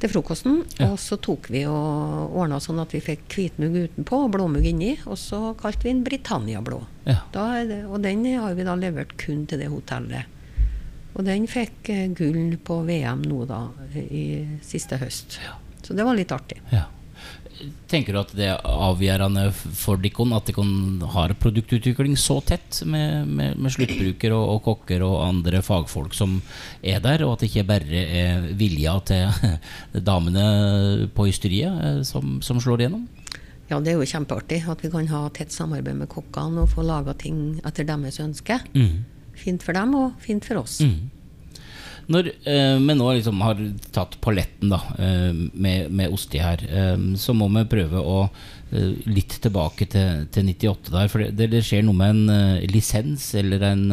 til 0.01 0.11
frokosten. 0.11 0.61
Ja. 0.79 0.91
Og 0.91 0.99
så 1.01 1.17
tok 1.21 1.49
vi 1.53 1.63
og 1.69 2.35
ordna 2.35 2.59
sånn 2.61 2.81
at 2.83 2.93
vi 2.95 3.01
fikk 3.03 3.25
hvitmugg 3.33 3.77
utenpå 3.87 4.21
og 4.25 4.33
blåmugg 4.35 4.67
inni. 4.69 4.93
Og 5.09 5.17
så 5.19 5.55
kalte 5.59 5.87
vi 5.87 5.93
den 5.93 6.05
Britannia 6.05 6.61
blå. 6.65 6.81
Ja. 7.07 7.21
Det, 7.33 7.81
og 7.85 7.99
den 8.05 8.25
har 8.35 8.55
vi 8.57 8.67
da 8.67 8.77
levert 8.79 9.15
kun 9.21 9.45
til 9.49 9.61
det 9.63 9.71
hotellet. 9.73 10.31
Og 11.15 11.23
den 11.23 11.47
fikk 11.47 11.89
eh, 11.93 12.09
gull 12.11 12.57
på 12.67 12.81
VM 12.83 13.23
nå 13.23 13.45
da, 13.47 13.61
i 13.95 14.43
siste 14.65 14.99
høst. 14.99 15.39
Ja. 15.45 15.55
Så 15.85 15.95
det 15.95 16.03
var 16.05 16.17
litt 16.17 16.33
artig. 16.35 16.59
Ja. 16.73 16.87
Tenker 17.87 18.15
du 18.15 18.19
at 18.19 18.33
det 18.35 18.47
er 18.51 18.65
avgjørende 18.67 19.45
for 19.55 19.99
Dikon 20.01 20.33
at 20.35 20.49
Dikon 20.49 20.99
har 21.13 21.33
produktutvikling 21.39 22.17
så 22.19 22.41
tett 22.43 22.81
med, 22.83 23.29
med, 23.29 23.59
med 23.61 23.73
sluttbrukere 23.73 24.35
og, 24.35 24.57
og, 24.57 24.61
kokker 24.65 25.05
og 25.05 25.21
andre 25.23 25.61
fagfolk 25.63 26.15
som 26.17 26.41
er 26.83 26.99
der, 27.03 27.23
og 27.23 27.35
at 27.35 27.45
det 27.45 27.51
ikke 27.51 27.67
bare 27.69 28.03
er 28.03 28.49
vilja 28.59 28.97
til 29.07 29.53
damene 30.09 31.09
på 31.15 31.29
ysteriet 31.31 31.79
eh, 31.87 32.01
som, 32.07 32.41
som 32.45 32.59
slår 32.61 32.85
igjennom? 32.85 33.07
Ja, 33.69 33.79
det 33.81 33.93
er 33.93 33.97
jo 33.97 34.05
kjempeartig 34.05 34.61
at 34.69 34.83
vi 34.83 34.91
kan 34.93 35.07
ha 35.09 35.25
tett 35.33 35.53
samarbeid 35.53 35.97
med 36.03 36.11
kokkene 36.11 36.65
og 36.65 36.73
få 36.75 36.85
laga 36.85 37.15
ting 37.17 37.61
etter 37.65 37.87
deres 37.87 38.19
ønske. 38.21 38.59
Mm. 38.75 39.05
Fint 39.35 39.65
for 39.65 39.77
dem 39.77 39.95
og 39.97 40.19
fint 40.21 40.45
for 40.45 40.61
oss. 40.61 40.81
Mm. 40.85 41.07
Når 42.11 42.27
eh, 42.45 42.75
vi 42.77 42.93
nå 42.93 43.07
liksom 43.17 43.39
har 43.41 43.61
tatt 43.95 44.19
paletten 44.21 44.69
da, 44.69 44.77
eh, 45.01 45.31
med, 45.33 45.89
med 45.89 46.13
osti 46.13 46.41
her, 46.41 46.61
eh, 46.69 46.97
så 47.17 47.33
må 47.33 47.47
vi 47.55 47.63
prøve 47.71 47.97
å 47.97 48.17
eh, 48.27 48.91
litt 49.09 49.39
tilbake 49.41 49.87
til, 49.89 50.27
til 50.33 50.51
98 50.51 50.93
der. 50.93 51.09
For 51.09 51.25
det, 51.25 51.49
det, 51.53 51.63
skjer 51.65 51.85
noe 51.87 51.97
med 51.97 52.13
en 52.13 52.69
lisens 52.69 53.31
eller 53.39 53.65
en 53.71 53.85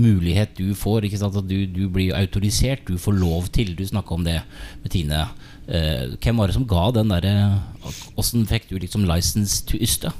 mulighet 0.00 0.56
du 0.56 0.72
får. 0.78 1.08
Ikke 1.08 1.20
sant? 1.20 1.36
At 1.42 1.50
du, 1.50 1.66
du, 1.68 1.84
blir 1.92 2.16
autorisert, 2.16 2.86
du 2.88 2.96
får 3.00 3.18
lov 3.20 3.52
til. 3.52 3.74
Du 3.76 3.84
snakka 3.88 4.16
om 4.16 4.24
det 4.24 4.40
med 4.84 4.94
Tine. 4.94 5.26
Hvem 5.68 6.40
var 6.40 6.48
det 6.48 6.56
som 6.56 6.66
ga 6.68 6.88
den 6.90 7.12
derre 7.12 7.32
Åssen 8.18 8.42
fikk 8.50 8.66
du 8.70 8.74
liksom 8.82 9.04
license 9.08 9.62
to 9.68 9.78
yste? 9.80 10.10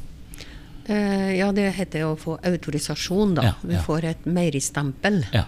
ja, 0.83 1.47
det 1.55 1.68
heter 1.77 2.03
å 2.09 2.16
få 2.18 2.35
autorisasjon, 2.42 3.37
da. 3.38 3.45
Ja, 3.47 3.53
ja. 3.55 3.68
Vi 3.71 3.83
får 3.87 4.07
et 4.11 4.25
meieristempel. 4.27 5.21
Ja. 5.31 5.45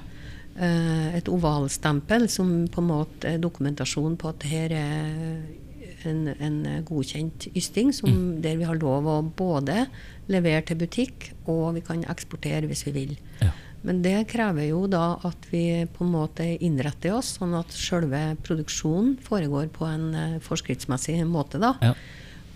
Eh, 0.55 1.17
et 1.19 1.29
ovalstempel 1.29 2.29
som 2.31 2.53
på 2.71 2.83
en 2.83 2.90
måte 2.93 3.35
er 3.35 3.43
dokumentasjon 3.43 4.14
på 4.21 4.31
at 4.31 4.47
her 4.47 4.75
er 4.79 6.05
en, 6.07 6.29
en 6.31 6.59
godkjent 6.87 7.49
ysting, 7.57 7.90
som, 7.97 8.11
mm. 8.11 8.43
der 8.45 8.59
vi 8.61 8.69
har 8.69 8.79
lov 8.79 9.09
å 9.09 9.21
både 9.25 9.87
levere 10.31 10.62
til 10.69 10.79
butikk, 10.85 11.33
og 11.51 11.75
vi 11.79 11.85
kan 11.85 12.05
eksportere 12.12 12.69
hvis 12.71 12.85
vi 12.87 12.95
vil. 12.95 13.14
Ja. 13.40 13.51
Men 13.85 14.01
det 14.05 14.17
krever 14.31 14.71
jo 14.71 14.85
da 14.88 15.19
at 15.29 15.49
vi 15.51 15.85
på 15.93 16.07
en 16.07 16.12
måte 16.14 16.47
innretter 16.64 17.19
oss 17.19 17.35
sånn 17.37 17.53
at 17.59 17.73
selve 17.77 18.21
produksjonen 18.47 19.19
foregår 19.25 19.69
på 19.75 19.85
en 19.88 20.07
uh, 20.17 20.37
forskriftsmessig 20.45 21.19
måte. 21.29 21.61
da. 21.61 21.75
Ja. 21.85 21.93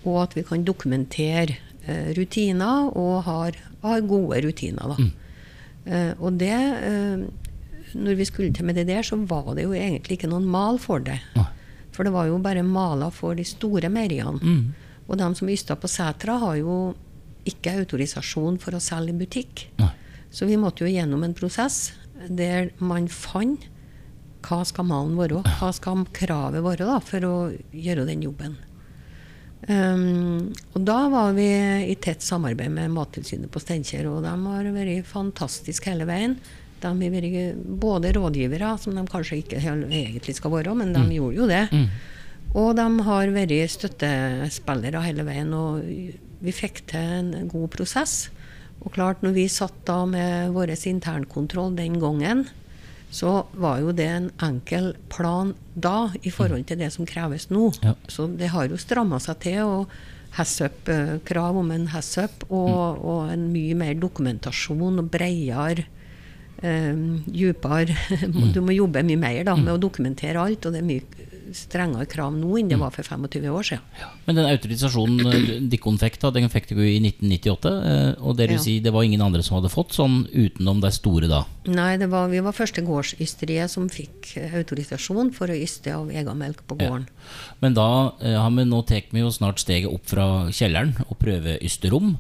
Og 0.08 0.22
at 0.22 0.38
vi 0.38 0.46
kan 0.48 0.64
dokumentere 0.64 1.58
uh, 1.84 2.14
rutiner, 2.16 2.88
og 2.96 3.26
har, 3.28 3.60
har, 3.82 4.06
gode 4.08 4.40
rutiner. 4.46 4.94
da. 4.94 4.96
Mm. 4.96 5.12
Uh, 5.88 6.12
og 6.16 6.40
det 6.40 6.56
når 7.94 8.18
vi 8.18 8.26
skulle 8.28 8.54
til 8.54 8.66
med 8.68 8.76
det 8.78 8.88
der, 8.90 9.04
så 9.06 9.16
var 9.28 9.54
det 9.56 9.64
jo 9.66 9.76
egentlig 9.76 10.18
ikke 10.18 10.30
noen 10.30 10.48
mal 10.48 10.80
for 10.82 11.02
det. 11.04 11.18
Ja. 11.36 11.46
For 11.94 12.06
det 12.06 12.14
var 12.14 12.28
jo 12.28 12.38
bare 12.42 12.62
maler 12.66 13.10
for 13.14 13.38
de 13.38 13.46
store 13.48 13.90
meieriene. 13.92 14.38
Mm. 14.42 14.98
Og 15.08 15.18
de 15.18 15.28
som 15.38 15.48
ysta 15.48 15.76
på 15.78 15.90
setra, 15.90 16.36
har 16.42 16.58
jo 16.60 16.76
ikke 17.48 17.78
autorisasjon 17.80 18.58
for 18.60 18.76
å 18.76 18.82
selge 18.82 19.14
i 19.14 19.18
butikk. 19.18 19.64
Nei. 19.80 19.90
Så 20.30 20.46
vi 20.48 20.58
måtte 20.60 20.84
jo 20.84 20.92
gjennom 20.92 21.24
en 21.24 21.36
prosess 21.36 21.94
der 22.28 22.72
man 22.82 23.08
fant 23.08 23.64
hva 24.44 24.62
skal 24.66 24.86
malen 24.86 25.16
være, 25.18 25.42
hva 25.58 25.70
skal 25.74 26.04
kravet 26.14 26.62
være 26.64 26.86
da, 26.86 26.98
for 27.04 27.24
å 27.26 27.36
gjøre 27.74 28.06
den 28.08 28.22
jobben. 28.26 28.56
Um, 29.66 30.52
og 30.76 30.84
da 30.86 31.00
var 31.10 31.34
vi 31.36 31.48
i 31.90 31.96
tett 31.98 32.22
samarbeid 32.22 32.70
med 32.70 32.92
Mattilsynet 32.94 33.50
på 33.50 33.60
Steinkjer, 33.62 34.06
og 34.06 34.22
de 34.22 34.30
har 34.30 34.70
vært 34.76 35.10
fantastiske 35.10 35.90
hele 35.90 36.06
veien. 36.08 36.38
De 36.82 36.92
har 36.92 37.14
vært 37.14 37.66
både 37.82 38.12
rådgivere, 38.16 38.74
som 38.78 38.94
de 38.96 39.04
kanskje 39.08 39.40
ikke 39.42 39.60
egentlig 39.62 40.36
skal 40.38 40.54
være, 40.54 40.74
men 40.78 40.94
de 40.94 41.02
mm. 41.04 41.12
gjorde 41.16 41.40
jo 41.40 41.50
det. 41.50 41.64
Mm. 41.72 41.86
Og 42.56 42.70
de 42.78 42.86
har 43.08 43.34
vært 43.34 43.74
støttespillere 43.74 45.04
hele 45.04 45.26
veien. 45.26 45.52
Og 45.52 45.82
vi 46.44 46.54
fikk 46.54 46.84
til 46.92 47.16
en 47.18 47.50
god 47.50 47.68
prosess. 47.74 48.28
Og 48.84 48.92
klart, 48.94 49.24
når 49.24 49.34
vi 49.34 49.48
satt 49.50 49.82
da 49.88 50.04
med 50.06 50.54
vår 50.54 50.72
internkontroll 50.76 51.74
den 51.76 51.98
gangen, 52.00 52.46
så 53.10 53.46
var 53.56 53.80
jo 53.80 53.92
det 53.96 54.06
en 54.06 54.28
enkel 54.44 54.92
plan 55.08 55.54
da 55.74 56.10
i 56.22 56.30
forhold 56.30 56.66
til 56.68 56.78
det 56.80 56.92
som 56.94 57.08
kreves 57.08 57.48
nå. 57.50 57.70
Ja. 57.82 57.96
Så 58.08 58.28
det 58.28 58.52
har 58.52 58.68
jo 58.68 58.80
stramma 58.80 59.20
seg 59.22 59.40
til. 59.46 59.62
og 59.64 59.88
krav 61.24 61.56
om 61.56 61.70
en 61.72 61.86
HASSUP 61.88 62.44
og, 62.50 62.98
mm. 62.98 62.98
og, 63.00 63.30
en 63.32 63.46
mye 63.52 63.74
mer 63.74 63.94
dokumentasjon 63.94 65.00
og 65.00 65.10
bredere 65.10 65.86
um, 66.62 67.22
dypere 67.26 67.96
mm. 68.26 68.52
Du 68.54 68.62
må 68.64 68.76
jobbe 68.76 69.04
mye 69.06 69.20
mer 69.20 69.42
da, 69.46 69.56
med 69.58 69.74
å 69.74 69.80
dokumentere 69.80 70.40
alt, 70.42 70.66
og 70.66 70.74
det 70.74 70.82
er 70.82 70.88
mye 70.88 71.26
strengere 71.56 72.06
krav 72.08 72.34
nå 72.36 72.58
enn 72.58 72.68
det 72.70 72.76
mm. 72.76 72.82
var 72.82 72.92
for 72.94 73.06
25 73.06 73.46
år 73.48 73.66
siden. 73.70 73.84
Ja. 74.00 74.10
Men 74.26 74.38
den 74.38 74.48
autorisasjonen 74.50 75.30
eh, 75.32 75.50
Dikkon 75.72 75.98
fikk, 76.00 76.18
den 76.34 76.50
fikk 76.52 76.70
du 76.74 76.82
i 76.84 76.98
1998. 77.00 77.72
Eh, 77.72 78.10
og 78.20 78.36
det, 78.38 78.50
ja. 78.52 78.60
si, 78.62 78.78
det 78.84 78.92
var 78.94 79.06
ingen 79.06 79.24
andre 79.24 79.42
som 79.46 79.58
hadde 79.58 79.72
fått 79.72 79.96
sånn 79.96 80.20
utenom 80.32 80.82
de 80.84 80.92
store 80.94 81.30
da? 81.30 81.42
Nei, 81.68 81.94
var, 82.04 82.28
vi 82.32 82.42
var 82.44 82.56
første 82.56 82.84
gårdsysteriet 82.84 83.72
som 83.72 83.88
fikk 83.92 84.34
autorisasjon 84.60 85.32
for 85.36 85.52
å 85.52 85.56
yste 85.56 85.94
av 85.96 86.12
egen 86.12 86.40
melk 86.40 86.64
på 86.68 86.78
gården. 86.80 87.08
Ja. 87.08 87.52
Men 87.64 87.76
da 87.78 87.88
har 88.18 88.52
vi 88.54 88.68
nå 88.68 88.82
tatt 88.88 89.12
vi 89.12 89.22
jo 89.22 89.32
snart 89.32 89.60
steget 89.62 89.90
opp 89.90 90.08
fra 90.10 90.48
kjelleren 90.52 90.96
og 91.08 91.16
prøveysterom 91.22 92.16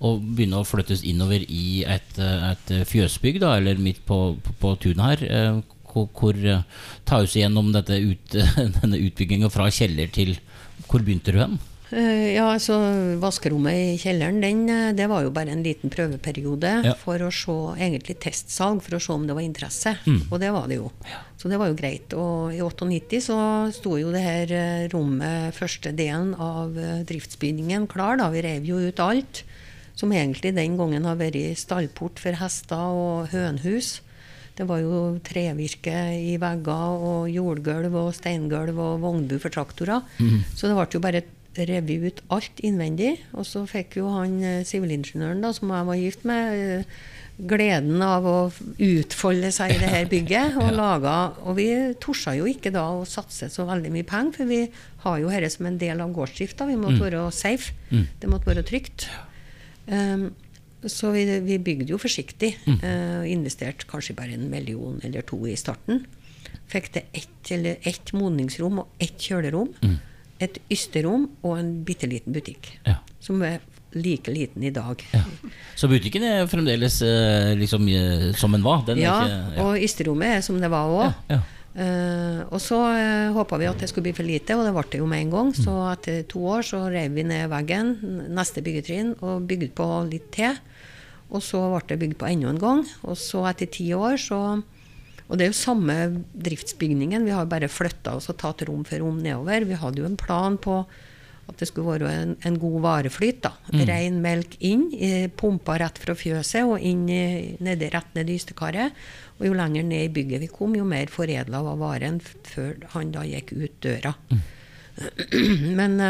og 0.00 0.20
begynne 0.24 0.60
å 0.60 0.66
flyttes 0.66 1.04
innover 1.04 1.44
i 1.44 1.82
et, 1.84 2.16
et 2.16 2.72
fjøsbygg, 2.88 3.40
da, 3.42 3.56
eller 3.60 3.80
midt 3.82 4.00
på, 4.08 4.20
på, 4.40 4.56
på 4.62 4.74
tunet 4.80 5.04
her. 5.04 5.24
Eh, 5.28 5.80
hvor, 5.90 6.06
hvor 6.16 6.36
eh, 6.38 6.62
tas 7.08 7.34
gjennom 7.36 7.72
dette 7.74 7.98
ut, 8.00 8.38
denne 8.80 9.02
utbygginga 9.08 9.50
fra 9.52 9.68
kjeller 9.74 10.12
til 10.14 10.38
Hvor 10.88 11.04
begynte 11.04 11.34
du 11.34 11.40
hen? 11.42 11.58
Eh, 11.90 12.36
ja, 12.36 12.46
altså 12.54 12.78
Vaskerommet 13.20 13.76
i 13.76 13.98
kjelleren 14.00 14.40
den, 14.40 14.62
det 14.96 15.08
var 15.10 15.26
jo 15.26 15.34
bare 15.34 15.52
en 15.52 15.64
liten 15.66 15.92
prøveperiode 15.92 16.72
ja. 16.86 16.94
for 16.96 17.20
å 17.26 17.32
se 17.34 17.58
egentlig 17.76 18.16
testsalg, 18.22 18.80
for 18.86 18.96
å 18.96 19.02
se 19.02 19.12
om 19.12 19.26
det 19.28 19.36
var 19.36 19.44
interesse. 19.44 19.92
Mm. 20.06 20.22
Og 20.30 20.40
det 20.40 20.54
var 20.54 20.70
det 20.70 20.80
jo. 20.80 20.88
Ja. 21.10 21.20
Så 21.36 21.52
det 21.52 21.60
var 21.60 21.68
jo 21.68 21.76
greit. 21.76 22.16
Og 22.16 22.56
i 22.56 22.62
98 22.64 23.20
så 23.26 23.38
sto 23.74 23.98
jo 24.00 24.14
det 24.14 24.24
her 24.24 24.56
rommet, 24.94 25.52
første 25.56 25.92
delen 25.92 26.32
av 26.40 26.72
driftsbygningen, 27.10 27.90
klar. 27.90 28.16
da, 28.22 28.32
Vi 28.32 28.44
rev 28.48 28.70
jo 28.70 28.80
ut 28.80 29.04
alt 29.04 29.44
som 30.00 30.12
egentlig 30.16 30.54
den 30.56 30.78
gangen 30.80 31.08
har 31.08 31.18
vært 31.20 31.58
stallport 31.60 32.22
for 32.22 32.38
hester 32.40 32.94
og 32.96 33.34
hønhus. 33.34 33.98
Det 34.56 34.66
var 34.68 34.82
jo 34.82 35.18
trevirke 35.24 35.96
i 36.20 36.34
vegger 36.40 37.04
og 37.10 37.28
jordgulv 37.32 37.94
og 37.96 38.10
steingulv 38.16 38.80
og 38.80 39.04
vognbu 39.04 39.38
for 39.40 39.52
traktorer. 39.52 40.02
Mm. 40.18 40.42
Så 40.52 40.68
det 40.68 40.76
ble 40.76 40.88
jo 40.96 41.04
bare 41.04 41.22
revet 41.58 42.04
ut 42.04 42.20
alt 42.36 42.60
innvendig. 42.66 43.14
Og 43.32 43.46
så 43.48 43.64
fikk 43.68 43.98
jo 44.00 44.10
han 44.12 44.36
sivilingeniøren 44.66 44.68
sivilingeniøren 44.68 45.56
som 45.56 45.72
jeg 45.74 45.88
var 45.88 46.00
gift 46.00 46.28
med, 46.28 46.60
eh, 46.60 47.00
gleden 47.40 48.02
av 48.04 48.26
å 48.28 48.36
utfolde 48.84 49.48
seg 49.54 49.72
i 49.72 49.80
det 49.80 49.88
her 49.94 50.10
bygget. 50.10 50.56
Og, 50.60 50.74
laga, 50.76 51.16
og 51.40 51.56
vi 51.56 51.70
torde 52.02 52.36
jo 52.36 52.44
ikke 52.50 52.72
da 52.74 52.84
å 52.92 53.08
satse 53.08 53.48
så 53.48 53.64
veldig 53.68 53.94
mye 53.94 54.04
penger, 54.04 54.36
for 54.36 54.50
vi 54.50 54.60
har 55.06 55.18
jo 55.22 55.32
dette 55.32 55.54
som 55.56 55.70
en 55.70 55.80
del 55.80 56.04
av 56.04 56.12
gårdsdrifta. 56.12 56.68
Vi 56.68 56.76
måtte 56.76 57.00
mm. 57.00 57.06
være 57.06 57.24
safe. 57.32 57.72
Mm. 57.88 58.06
Det 58.20 58.28
måtte 58.28 58.52
være 58.52 58.66
trygt. 58.68 59.08
Um, 59.86 60.30
så 60.88 61.10
vi, 61.12 61.24
vi, 61.44 61.58
bygde 61.60 61.92
jo 61.92 61.98
forsiktig. 62.00 62.54
Mm. 62.66 62.78
Uh, 62.82 63.24
investerte 63.30 63.88
kanskje 63.88 64.16
bare 64.16 64.36
en 64.36 64.48
million 64.52 65.00
eller 65.04 65.26
to 65.26 65.38
i 65.48 65.56
starten. 65.58 66.04
Fikk 66.70 66.92
til 66.94 67.18
ett, 67.18 67.50
eller 67.52 67.76
ett 67.86 68.12
modningsrom 68.16 68.82
og 68.84 69.02
ett 69.02 69.18
kjølerom. 69.20 69.74
Mm. 69.82 69.98
Et 70.40 70.56
ysterom 70.72 71.28
og 71.42 71.58
en 71.58 71.74
bitte 71.84 72.08
liten 72.08 72.32
butikk. 72.32 72.72
Ja. 72.86 73.00
Som 73.20 73.42
er 73.44 73.60
like 73.92 74.32
liten 74.32 74.62
i 74.64 74.70
dag. 74.72 75.02
Ja. 75.12 75.24
Så 75.76 75.88
butikken 75.90 76.24
er 76.24 76.46
fremdeles 76.48 77.00
uh, 77.02 77.52
liksom, 77.58 77.88
uh, 77.90 78.30
som 78.38 78.54
den 78.54 78.64
var? 78.64 78.84
Den 78.88 79.02
ja, 79.02 79.16
ikke, 79.20 79.40
ja, 79.56 79.64
og 79.66 79.88
ysterommet 79.88 80.36
er 80.38 80.44
som 80.46 80.60
det 80.62 80.70
var 80.72 80.94
òg. 80.94 81.34
Uh, 81.70 82.42
og 82.50 82.58
så 82.58 82.76
uh, 82.82 83.30
håpa 83.36 83.54
vi 83.60 83.68
at 83.70 83.78
det 83.78 83.86
skulle 83.90 84.08
bli 84.08 84.14
for 84.16 84.26
lite, 84.26 84.56
og 84.58 84.64
det 84.66 84.72
ble 84.74 84.82
det 84.90 85.00
jo 85.02 85.06
med 85.10 85.22
en 85.24 85.34
gang. 85.34 85.52
Så 85.54 85.70
mm. 85.70 85.90
etter 85.92 86.24
to 86.30 86.42
år 86.56 86.66
så 86.66 86.82
rev 86.90 87.14
vi 87.14 87.26
ned 87.26 87.50
veggen, 87.52 87.94
neste 88.34 88.64
byggetrinn, 88.66 89.14
og 89.22 89.46
bygde 89.50 89.70
på 89.78 89.86
litt 90.10 90.30
til. 90.34 90.58
Og 91.30 91.44
så 91.46 91.62
ble 91.70 91.84
det 91.92 92.00
bygd 92.00 92.18
på 92.18 92.28
enda 92.30 92.50
en 92.50 92.62
gang. 92.62 92.82
Og 93.06 93.18
så 93.20 93.44
etter 93.52 93.70
ti 93.70 93.92
år 93.94 94.18
så 94.20 94.40
Og 95.30 95.38
det 95.38 95.44
er 95.44 95.52
jo 95.52 95.62
samme 95.62 95.94
driftsbygningen, 96.34 97.22
vi 97.22 97.30
har 97.30 97.46
bare 97.46 97.68
flytta 97.70 98.16
oss 98.18 98.26
og 98.32 98.40
tatt 98.40 98.64
rom 98.66 98.82
for 98.82 98.98
rom 98.98 99.20
nedover. 99.22 99.62
Vi 99.62 99.78
hadde 99.78 100.02
jo 100.02 100.08
en 100.08 100.18
plan 100.18 100.56
på 100.58 100.80
at 101.50 101.60
det 101.60 101.68
skulle 101.68 101.98
være 101.98 102.12
en, 102.22 102.36
en 102.46 102.58
god 102.60 102.78
vareflyt. 102.84 103.42
da. 103.44 103.52
Mm. 103.72 103.82
Rein 103.90 104.20
melk 104.24 104.56
inn, 104.64 104.86
pumpa 105.38 105.78
rett 105.82 105.98
fra 106.00 106.14
fjøset 106.18 106.64
og 106.64 106.78
inn 106.80 107.06
nedi, 107.06 107.90
rett 107.92 108.14
ned 108.16 108.30
i 108.30 108.38
ystekaret. 108.40 108.96
Og 109.40 109.48
jo 109.48 109.56
lenger 109.56 109.86
ned 109.86 110.08
i 110.08 110.12
bygget 110.12 110.44
vi 110.44 110.50
kom, 110.52 110.76
jo 110.76 110.84
mer 110.88 111.10
foredla 111.12 111.62
var 111.64 111.78
varen 111.80 112.20
før 112.20 112.76
han 112.94 113.12
da 113.14 113.24
gikk 113.28 113.54
ut 113.56 113.80
døra. 113.84 114.14
Mm. 114.30 114.42
Men 115.78 116.00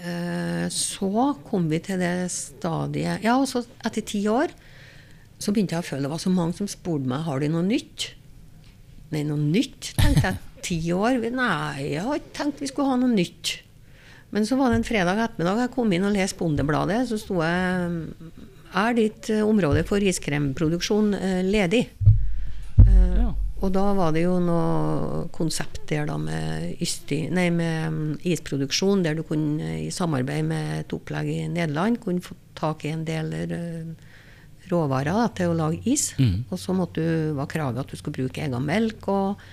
uh, 0.00 0.66
så 0.72 1.26
kom 1.46 1.68
vi 1.70 1.78
til 1.84 2.00
det 2.02 2.30
stadiet 2.32 3.22
Ja, 3.22 3.36
og 3.38 3.46
så 3.46 3.62
etter 3.86 4.02
ti 4.02 4.24
år 4.26 4.50
så 5.38 5.52
begynte 5.52 5.76
jeg 5.76 5.84
å 5.84 5.86
føle 5.86 6.06
det 6.06 6.14
var 6.14 6.22
så 6.22 6.32
mange 6.32 6.56
som 6.56 6.70
spurte 6.70 7.10
meg 7.10 7.26
har 7.26 7.42
du 7.42 7.50
noe 7.52 7.64
nytt. 7.66 8.14
Nei, 9.12 9.22
noe 9.28 9.38
nytt, 9.38 9.92
tenkte 9.98 10.30
jeg. 10.30 10.36
Ti 10.64 10.78
år? 10.96 11.20
Nei, 11.34 11.92
jeg 11.92 12.04
har 12.06 12.18
ikke 12.18 12.36
tenkt 12.38 12.62
vi 12.64 12.70
skulle 12.70 12.94
ha 12.94 12.98
noe 13.00 13.12
nytt. 13.12 13.58
Men 14.34 14.46
så 14.48 14.58
var 14.58 14.72
det 14.72 14.80
en 14.80 14.88
fredag 14.88 15.20
ettermiddag 15.22 15.62
jeg 15.62 15.74
kom 15.76 15.92
inn 15.94 16.06
og 16.08 16.14
leste 16.16 16.40
Bondebladet. 16.40 17.04
Så 17.10 17.20
sto 17.22 17.38
jeg 17.44 18.00
er 18.74 18.96
ditt 18.96 19.30
eh, 19.30 19.44
område 19.46 19.84
for 19.86 20.02
riskremproduksjon 20.02 21.14
eh, 21.14 21.40
ledig? 21.46 21.84
Eh, 22.82 23.12
ja. 23.20 23.28
Og 23.62 23.70
da 23.72 23.84
var 23.96 24.10
det 24.16 24.24
jo 24.24 24.34
noe 24.42 25.28
konsept 25.34 25.84
der 25.88 26.08
da 26.10 26.18
med, 26.20 26.74
ysti, 26.82 27.20
nei, 27.32 27.46
med 27.54 27.94
mm, 27.94 28.10
isproduksjon, 28.34 29.04
der 29.06 29.14
du 29.16 29.22
kunne 29.28 29.76
i 29.84 29.92
samarbeid 29.94 30.48
med 30.50 30.80
et 30.80 30.96
opplegg 30.96 31.30
i 31.30 31.38
Nederland 31.52 32.02
kunne 32.02 32.24
få 32.24 32.34
tak 32.58 32.84
i 32.84 32.92
en 32.92 33.06
del 33.06 33.30
råvarer 34.70 35.14
da, 35.14 35.28
til 35.38 35.52
å 35.52 35.58
lage 35.58 35.80
is. 35.88 36.10
Mm. 36.18 36.44
Og 36.50 36.58
så 36.60 36.74
måtte 36.76 37.04
du, 37.04 37.36
var 37.38 37.48
kravet 37.50 37.84
at 37.84 37.92
du 37.92 38.00
skulle 38.00 38.24
bruke 38.24 38.42
egen 38.42 38.66
melk 38.66 39.08
og 39.12 39.44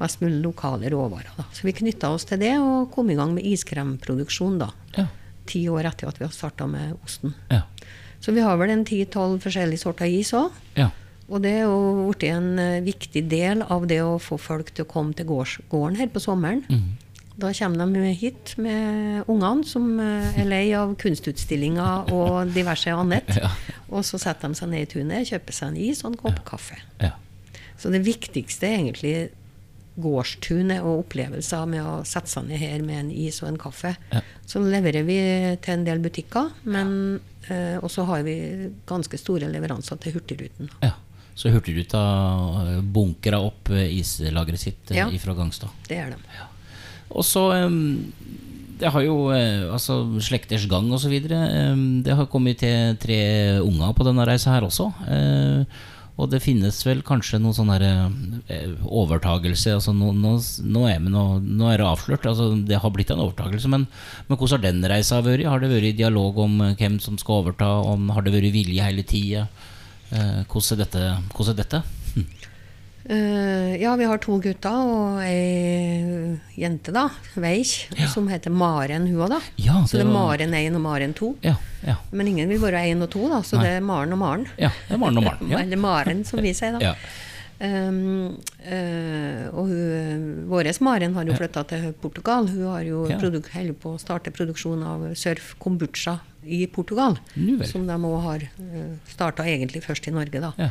mest 0.00 0.22
mulig 0.22 0.40
lokale 0.42 0.90
råvarer. 0.92 1.32
Da. 1.36 1.46
Så 1.54 1.68
vi 1.68 1.76
knytta 1.76 2.12
oss 2.14 2.26
til 2.28 2.40
det 2.42 2.54
og 2.58 2.90
kom 2.94 3.10
i 3.12 3.18
gang 3.18 3.34
med 3.36 3.46
iskremproduksjon 3.46 4.60
da. 4.62 4.70
Ja. 4.96 5.06
Ti 5.50 5.66
år 5.72 5.90
etter 5.90 6.10
at 6.10 6.20
vi 6.20 6.26
har 6.26 6.34
starta 6.34 6.68
med 6.70 6.96
osten. 7.04 7.34
Ja. 7.50 7.64
Så 8.20 8.34
vi 8.36 8.44
har 8.44 8.58
vel 8.60 8.72
en 8.74 8.84
ti-tolv 8.84 9.40
forskjellige 9.44 9.84
sorter 9.84 10.10
is 10.10 10.32
òg. 10.36 10.56
Ja. 10.76 10.90
Og 11.30 11.44
det 11.44 11.52
er 11.60 11.68
jo 11.68 12.08
blitt 12.10 12.26
en 12.28 12.58
eh, 12.58 12.80
viktig 12.84 13.22
del 13.30 13.62
av 13.62 13.86
det 13.90 14.00
å 14.02 14.18
få 14.20 14.36
folk 14.40 14.72
til 14.74 14.84
å 14.84 14.90
komme 14.90 15.14
til 15.16 15.28
gården 15.30 15.98
her 16.00 16.10
på 16.10 16.22
sommeren. 16.22 16.64
Mm. 16.68 16.98
Da 17.40 17.52
kommer 17.56 17.86
de 17.94 18.12
hit 18.18 18.56
med 18.60 19.28
ungene 19.30 19.64
som 19.64 19.94
eh, 20.02 20.40
er 20.42 20.48
lei 20.50 20.64
av 20.76 20.92
kunstutstillinger 21.00 22.10
og 22.12 22.54
diverse 22.56 22.92
annet. 22.92 23.30
Ja. 23.40 23.52
Og 23.90 24.04
så 24.06 24.20
setter 24.22 24.50
de 24.50 24.54
seg 24.58 24.68
ned 24.70 24.84
i 24.84 24.88
tunet, 24.90 25.26
kjøper 25.26 25.54
seg 25.54 25.72
en 25.72 25.78
is 25.82 26.04
og 26.04 26.12
en 26.12 26.18
kopp 26.20 26.42
kaffe. 26.46 26.76
Ja. 27.02 27.16
Så 27.80 27.90
det 27.90 28.04
viktigste 28.06 28.68
er 28.68 28.76
egentlig 28.76 29.14
gårdstunet 30.02 30.80
og 30.84 31.04
opplevelser 31.04 31.68
med 31.70 31.84
å 31.84 31.98
sette 32.08 32.32
seg 32.32 32.48
ned 32.48 32.62
her 32.62 32.82
med 32.86 33.04
en 33.04 33.12
is 33.12 33.42
og 33.44 33.50
en 33.50 33.60
kaffe. 33.60 33.94
Ja. 34.12 34.24
Så 34.48 34.62
leverer 34.64 35.06
vi 35.06 35.20
til 35.62 35.76
en 35.76 35.86
del 35.86 36.02
butikker, 36.02 36.50
men 36.64 37.20
eh, 37.48 37.76
også 37.78 38.08
har 38.10 38.26
vi 38.26 38.40
ganske 38.88 39.20
store 39.20 39.50
leveranser 39.52 40.00
til 40.02 40.18
Hurtigruten. 40.18 40.72
Ja. 40.82 40.96
Så 41.40 41.48
Hurtigruta 41.48 42.00
eh, 42.66 42.80
bunkra 42.84 43.40
opp 43.40 43.70
eh, 43.72 43.88
islageret 43.96 44.60
sitt 44.60 44.90
eh, 44.92 45.00
ja, 45.00 45.08
fra 45.22 45.34
Gangstad. 45.38 45.72
Det 45.88 45.96
er 45.96 46.12
de. 46.12 46.20
Ja. 46.36 46.48
Og 47.10 47.24
så 47.26 47.48
Det 48.80 48.88
har 48.88 49.02
jo 49.02 49.28
altså 49.28 50.20
Slekters 50.22 50.66
gang 50.70 50.86
osv. 50.94 51.12
Det 51.20 52.14
har 52.16 52.28
kommet 52.30 52.60
til 52.62 52.94
tre 53.02 53.18
unger 53.60 53.92
på 53.92 54.06
denne 54.06 54.24
reisa 54.24 54.54
her 54.54 54.64
også. 54.68 54.86
Og 56.20 56.28
det 56.28 56.42
finnes 56.44 56.76
vel 56.84 57.00
kanskje 57.06 57.40
noen 57.40 57.56
sånn 57.56 57.70
overtagelse 58.84 59.72
altså 59.78 59.94
nå, 59.96 60.10
nå, 60.12 60.34
nå, 60.68 60.82
er, 60.90 61.00
nå, 61.00 61.24
nå, 61.40 61.70
er, 61.70 61.80
det 61.80 61.88
avslørt. 61.88 62.28
Altså 62.28 62.50
det 62.68 62.80
har 62.82 62.92
blitt 62.94 63.12
en 63.14 63.22
overtagelse. 63.24 63.70
Men, 63.72 63.86
men 64.28 64.36
hvordan 64.36 64.58
har 64.58 64.66
den 64.66 64.90
reisa 64.92 65.22
vært? 65.24 65.48
Har 65.48 65.62
det 65.62 65.72
vært 65.72 65.98
dialog 66.00 66.42
om 66.44 66.60
hvem 66.76 67.00
som 67.02 67.16
skal 67.20 67.40
overta? 67.40 67.72
Om, 67.94 68.10
har 68.16 68.26
det 68.26 68.34
vært 68.36 68.52
vilje 68.56 68.84
hele 68.84 69.06
tida? 69.08 69.46
Eh, 70.10 70.42
hvordan? 70.50 70.84
Hvordan 71.32 71.54
er 71.54 71.62
dette? 71.62 71.82
Uh, 73.10 73.74
ja, 73.82 73.96
vi 73.98 74.06
har 74.06 74.20
to 74.22 74.36
gutter 74.38 74.70
og 74.86 75.16
ei 75.24 76.36
jente, 76.54 76.92
da, 76.94 77.08
Veik, 77.42 77.72
ja. 77.98 78.06
som 78.12 78.28
heter 78.30 78.54
Maren, 78.54 79.08
hun 79.10 79.24
òg, 79.24 79.32
da. 79.32 79.40
Ja, 79.58 79.80
det 79.80 79.90
så 79.90 79.98
det 79.98 80.04
er 80.04 80.12
Maren 80.12 80.54
1 80.54 80.76
og 80.78 80.84
Maren 80.84 81.14
2. 81.18 81.30
Ja, 81.42 81.56
ja. 81.82 81.96
Men 82.14 82.30
ingen 82.30 82.52
vil 82.52 82.62
være 82.62 82.84
1 82.92 83.02
og 83.02 83.10
2, 83.10 83.24
da, 83.32 83.40
så 83.42 83.58
Nei. 83.58 83.64
det 83.66 83.72
er 83.80 83.88
Maren 83.88 84.14
og 84.14 84.20
Maren. 84.20 84.46
Ja, 84.60 84.70
det 84.86 84.94
er 84.94 85.02
Maren 85.02 85.18
og 85.18 85.26
Maren. 85.26 85.50
Eller 85.64 85.82
Maren, 85.82 86.22
som 86.28 86.44
vi 86.44 86.54
sier, 86.54 86.78
da. 86.78 86.94
Um, 87.60 88.38
uh, 88.64 89.42
og 89.52 89.66
hun, 89.68 90.20
vår 90.48 90.70
Maren 90.80 91.12
har 91.12 91.28
jo 91.28 91.34
flytta 91.36 91.66
til 91.68 91.90
Portugal. 92.00 92.46
Hun 92.48 92.70
har 92.70 92.86
jo 92.86 93.02
ja. 93.10 93.18
holder 93.20 93.74
på 93.76 93.92
å 93.92 93.98
starte 94.00 94.32
produksjon 94.32 94.80
av 94.80 95.02
surf 95.12 95.50
kombucha 95.60 96.16
i 96.40 96.62
Portugal. 96.72 97.18
Som 97.68 97.84
de 97.90 97.98
òg 97.98 98.16
har 98.24 98.46
uh, 98.48 98.64
eh, 98.80 99.12
starta 99.12 99.44
egentlig 99.44 99.84
først 99.84 100.08
i 100.08 100.14
Norge, 100.16 100.40
da. 100.40 100.70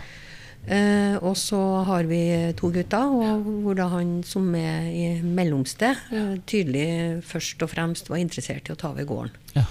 Uh, 0.69 1.15
og 1.26 1.34
så 1.39 1.58
har 1.88 2.06
vi 2.06 2.19
to 2.60 2.69
gutter, 2.74 3.10
og 3.10 3.48
hvor 3.63 3.78
da 3.80 3.88
han 3.89 4.19
som 4.28 4.52
er 4.58 4.89
i 4.91 5.06
mellomste, 5.24 5.95
uh, 6.12 6.36
tydelig 6.50 7.24
først 7.26 7.63
og 7.65 7.72
fremst 7.72 8.12
var 8.12 8.22
interessert 8.22 8.69
i 8.69 8.76
å 8.76 8.78
ta 8.78 8.91
over 8.91 9.08
gården. 9.10 9.39
Ja. 9.56 9.65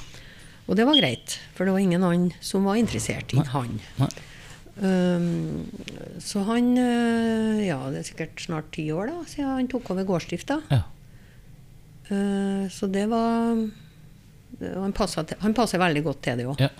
Og 0.68 0.76
det 0.76 0.88
var 0.88 0.98
greit, 0.98 1.38
for 1.54 1.68
det 1.68 1.76
var 1.76 1.84
ingen 1.84 2.04
annen 2.04 2.32
som 2.44 2.66
var 2.68 2.80
interessert 2.80 3.32
i 3.32 3.38
Nei. 3.38 3.46
han. 3.54 3.78
Nei. 4.00 4.10
Um, 4.78 5.66
så 6.22 6.44
han 6.46 6.68
uh, 6.78 7.58
Ja, 7.64 7.80
det 7.90 7.98
er 7.98 8.06
sikkert 8.06 8.42
snart 8.44 8.68
ti 8.76 8.84
år 8.94 9.10
da, 9.10 9.16
siden 9.26 9.50
han 9.50 9.70
tok 9.70 9.90
over 9.94 10.06
gårdsdrifta. 10.06 10.60
Ja. 10.70 10.84
Uh, 12.08 12.68
så 12.72 12.86
det 12.88 13.04
var 13.10 13.58
Han 14.62 14.94
passer 14.96 15.82
veldig 15.82 16.04
godt 16.06 16.22
til 16.24 16.38
det 16.40 16.46
òg. 16.48 16.62
Ja. 16.62 16.70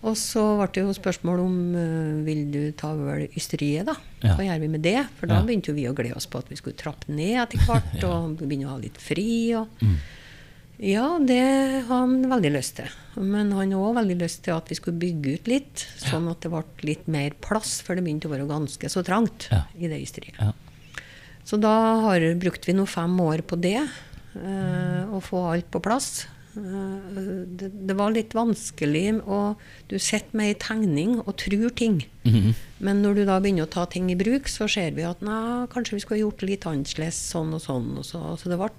Og 0.00 0.14
så 0.16 0.42
ble 0.56 0.68
det 0.72 0.84
jo 0.86 0.94
spørsmål 0.96 1.42
om 1.42 1.56
uh, 1.76 2.22
vil 2.24 2.46
du 2.52 2.60
ta 2.78 2.94
over 2.94 3.26
ysteriet, 3.36 3.84
da. 3.90 3.98
Ja. 4.22 4.36
Hva 4.38 4.46
gjør 4.46 4.62
vi 4.62 4.70
med 4.72 4.84
det? 4.86 4.96
For 5.18 5.28
da 5.28 5.42
begynte 5.44 5.72
jo 5.72 5.76
vi 5.76 5.84
å 5.90 5.96
glede 5.96 6.16
oss 6.16 6.28
på 6.30 6.40
at 6.40 6.48
vi 6.48 6.56
skulle 6.56 6.78
trappe 6.80 7.12
ned 7.12 7.36
etter 7.42 7.60
hvert 7.68 8.00
og 8.08 8.40
begynne 8.40 8.70
å 8.70 8.74
ha 8.74 8.80
litt 8.80 8.96
fri. 9.00 9.28
og 9.58 9.84
mm. 9.84 10.00
Ja, 10.80 11.18
det 11.20 11.42
har 11.84 12.06
han 12.06 12.22
veldig 12.24 12.54
lyst 12.54 12.78
til. 12.78 12.88
Men 13.20 13.52
han 13.52 13.74
har 13.76 13.82
òg 13.90 13.98
veldig 13.98 14.16
lyst 14.22 14.46
til 14.46 14.56
at 14.56 14.70
vi 14.72 14.78
skulle 14.78 15.00
bygge 15.02 15.34
ut 15.36 15.50
litt, 15.52 15.84
sånn 16.00 16.30
at 16.32 16.40
det 16.40 16.48
ble 16.54 16.64
litt 16.88 17.04
mer 17.12 17.36
plass, 17.44 17.82
for 17.84 17.92
det 17.92 18.04
begynte 18.06 18.30
å 18.30 18.32
være 18.32 18.48
ganske 18.48 18.88
så 18.88 19.04
trangt 19.04 19.50
ja. 19.52 19.66
i 19.76 19.90
det 19.92 20.00
ysteriet. 20.00 20.40
Ja. 20.40 20.54
Så 21.44 21.60
da 21.60 21.74
har, 22.06 22.24
brukte 22.40 22.70
vi 22.70 22.76
nå 22.78 22.86
fem 22.88 23.12
år 23.20 23.44
på 23.44 23.58
det, 23.60 23.82
eh, 24.40 25.12
å 25.12 25.20
få 25.24 25.44
alt 25.52 25.68
på 25.68 25.82
plass. 25.84 26.24
Eh, 26.56 27.42
det, 27.46 27.68
det, 27.86 27.94
var 27.94 28.10
litt 28.14 28.34
vanskelig, 28.34 29.20
og 29.22 29.60
du 29.90 29.96
sitter 30.02 30.34
med 30.36 30.50
ei 30.50 30.56
tegning 30.58 31.18
og 31.20 31.36
tror 31.38 31.70
ting. 31.76 32.00
Mm 32.24 32.34
-hmm. 32.34 32.54
Men 32.78 33.02
når 33.02 33.14
du 33.14 33.24
da 33.24 33.40
begynner 33.40 33.62
å 33.62 33.70
ta 33.70 33.86
ting 33.86 34.10
i 34.10 34.16
bruk, 34.16 34.48
så 34.48 34.68
ser 34.68 34.90
vi 34.90 35.02
at 35.02 35.22
nei, 35.22 35.66
kanskje 35.70 35.94
vi 35.94 36.00
skulle 36.00 36.20
gjort 36.20 36.42
litt 36.42 36.66
annerledes 36.66 37.30
sånn 37.30 37.54
og 37.54 37.60
sånn. 37.60 37.98
Og 37.98 38.04
så, 38.04 38.36
så 38.36 38.48
det, 38.48 38.58
ble, 38.58 38.70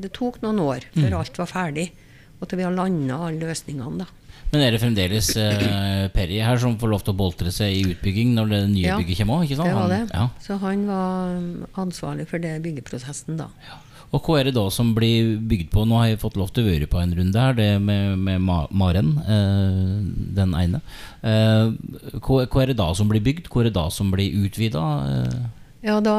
det, 0.00 0.12
tok 0.12 0.42
noen 0.42 0.58
år 0.58 0.80
før 0.94 1.10
mm. 1.10 1.18
alt 1.18 1.38
var 1.38 1.46
ferdig, 1.46 1.92
og 2.40 2.48
til 2.48 2.58
vi 2.58 2.64
har 2.64 2.72
landa 2.72 3.14
alle 3.14 3.46
løsningene. 3.46 3.98
da. 3.98 4.06
Men 4.52 4.62
er 4.62 4.70
det 4.70 4.80
fremdeles 4.80 5.36
eh, 5.36 6.08
Perry 6.14 6.38
her 6.38 6.58
som 6.58 6.78
får 6.78 6.88
lov 6.88 7.02
til 7.02 7.14
å 7.14 7.16
boltre 7.16 7.50
seg 7.50 7.72
i 7.72 7.82
utbygging 7.92 8.34
når 8.34 8.46
det 8.48 8.68
nye 8.70 8.86
ja, 8.86 8.98
bygget 8.98 9.18
kommer 9.18 9.42
òg? 9.42 9.48
Det 9.48 9.74
var 9.74 9.88
det. 9.88 10.08
ja. 10.12 10.28
Så 10.40 10.58
han 10.62 10.86
var 10.86 11.82
ansvarlig 11.82 12.28
for 12.28 12.38
det 12.38 12.62
byggeprosessen 12.62 13.36
da. 13.36 13.48
Ja. 13.66 13.80
Og 14.14 14.22
hva 14.22 14.38
er 14.38 14.48
det 14.48 14.56
da 14.56 14.66
som 14.72 14.92
blir 14.96 15.36
bygd 15.50 15.72
på? 15.74 15.84
Nå 15.88 15.98
har 15.98 16.10
jeg 16.10 16.22
fått 16.22 16.38
lov 16.38 16.52
til 16.54 16.64
å 16.64 16.70
være 16.70 16.88
på 16.90 17.00
en 17.02 17.14
runde 17.18 17.42
her, 17.42 17.56
det 17.58 17.68
med, 17.82 18.18
med 18.22 18.42
Maren, 18.46 19.12
eh, 19.26 19.92
den 20.38 20.54
ene. 20.56 20.82
Eh, 21.26 21.74
hva, 22.20 22.44
hva, 22.44 22.62
er 22.62 22.72
det 22.72 22.78
da 22.80 22.90
som 22.96 23.10
blir 23.10 23.24
bygd? 23.24 23.50
Hva 23.50 23.64
er 23.64 23.70
det 23.70 23.76
da 23.78 23.86
som 23.92 24.12
blir 24.14 24.36
utvida? 24.46 24.84
Eh? 25.10 25.38
Ja, 25.86 26.00
da 26.02 26.16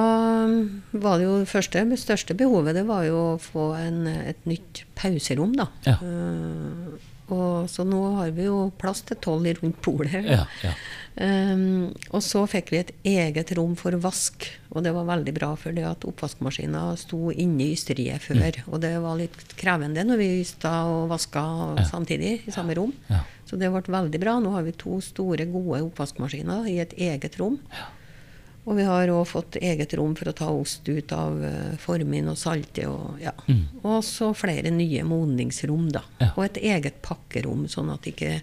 var 0.93 1.19
det 1.19 1.27
jo 1.27 1.39
første, 1.49 1.83
det 1.89 1.99
største 1.99 2.35
behovet 2.37 2.77
det 2.77 2.85
var 2.87 3.07
jo 3.07 3.21
å 3.33 3.37
få 3.41 3.71
en, 3.79 4.03
et 4.07 4.43
nytt 4.47 4.85
pauserom, 4.99 5.55
da. 5.57 5.71
Ja. 5.87 5.97
Og 7.33 7.67
så 7.71 7.83
nå 7.83 7.99
har 8.21 8.31
vi 8.35 8.45
jo 8.47 8.69
plass 8.79 9.01
til 9.07 9.19
tolv 9.23 9.49
rundt 9.59 9.81
polet. 9.83 10.23
Ja, 10.23 10.45
ja. 10.63 10.71
Um, 11.17 11.89
og 12.13 12.21
så 12.21 12.43
fikk 12.45 12.69
vi 12.71 12.79
et 12.79 12.91
eget 13.09 13.51
rom 13.57 13.73
for 13.79 13.95
vask, 13.99 14.45
og 14.69 14.83
det 14.85 14.93
var 14.93 15.07
veldig 15.09 15.33
bra. 15.35 15.49
For 15.59 15.75
det 15.75 15.83
at 15.89 16.05
oppvaskmaskina 16.07 16.85
sto 16.99 17.33
inne 17.33 17.65
i 17.65 17.73
ysteriet 17.75 18.23
før, 18.23 18.39
mm. 18.39 18.69
og 18.69 18.83
det 18.85 18.93
var 19.03 19.19
litt 19.19 19.57
krevende 19.59 20.05
når 20.07 20.21
vi 20.21 20.29
ysta 20.43 20.73
og 20.91 21.09
vaska 21.11 21.43
ja. 21.81 21.87
samtidig 21.89 22.33
i 22.47 22.55
samme 22.55 22.77
rom. 22.77 22.95
Så 23.47 23.59
det 23.59 23.71
ble 23.73 23.83
veldig 23.91 24.21
bra. 24.23 24.37
Nå 24.43 24.55
har 24.55 24.63
vi 24.67 24.75
to 24.77 25.01
store, 25.03 25.49
gode 25.51 25.83
oppvaskmaskiner 25.89 26.67
i 26.71 26.79
et 26.83 26.95
eget 26.95 27.39
rom. 27.41 27.59
Ja. 27.73 27.91
Og 28.67 28.75
vi 28.75 28.83
har 28.83 29.07
òg 29.13 29.23
fått 29.29 29.57
eget 29.63 29.95
rom 29.95 30.11
for 30.17 30.27
å 30.27 30.35
ta 30.35 30.49
ost 30.51 30.87
ut 30.91 31.13
av 31.15 31.39
uh, 31.39 31.77
formin 31.79 32.27
og 32.27 32.39
salte. 32.39 32.83
Og, 32.91 33.15
ja. 33.23 33.31
mm. 33.47 33.81
og 33.87 34.01
så 34.03 34.33
flere 34.35 34.73
nye 34.75 35.05
modningsrom. 35.07 35.87
da. 35.95 36.03
Ja. 36.19 36.33
Og 36.35 36.49
et 36.49 36.59
eget 36.75 36.99
pakkerom, 37.05 37.65
sånn 37.71 37.93
at 37.95 38.09
ikke 38.11 38.41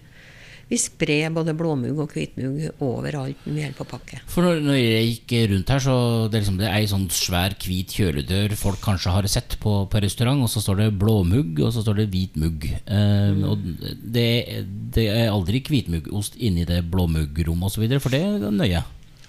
vi 0.65 0.77
sprer 0.81 1.29
både 1.29 1.53
blåmugg 1.53 1.99
og 2.01 2.13
hvitmugg 2.15 2.81
overalt 2.81 3.43
når 3.45 3.53
vi 3.53 3.65
holder 3.67 3.77
på 3.77 3.85
å 3.85 3.89
pakke. 3.91 4.21
For 4.31 4.47
når, 4.47 4.73
jeg 4.79 5.11
gikk 5.11 5.35
rundt 5.51 5.73
her, 5.75 5.83
så 5.83 5.97
det 6.25 6.39
er 6.39 6.41
liksom 6.41 6.57
det 6.57 6.67
er 6.69 6.77
ei 6.79 6.87
sånn 6.89 7.05
svær 7.13 7.53
hvit 7.61 7.93
kjøledør 7.93 8.55
folk 8.57 8.81
kanskje 8.81 9.13
har 9.13 9.29
sett 9.29 9.59
på, 9.61 9.75
på 9.91 10.01
restaurant, 10.01 10.41
og 10.41 10.49
så 10.49 10.63
står 10.65 10.81
det 10.81 10.89
blåmugg, 10.97 11.61
og 11.61 11.69
så 11.75 11.85
står 11.85 12.01
det 12.01 12.07
hvit 12.15 12.41
mugg. 12.41 12.65
Um, 12.89 13.37
mm. 13.37 13.45
Og 13.51 13.69
det, 14.17 14.27
det, 14.97 15.05
er 15.13 15.29
aldri 15.29 15.61
hvitmuggost 15.69 16.39
inni 16.41 16.65
det 16.65 16.81
blåmuggrommet 16.89 17.69
osv., 17.69 17.85
for 18.01 18.17
det 18.17 18.25
er 18.25 18.49
nøye. 18.49 18.81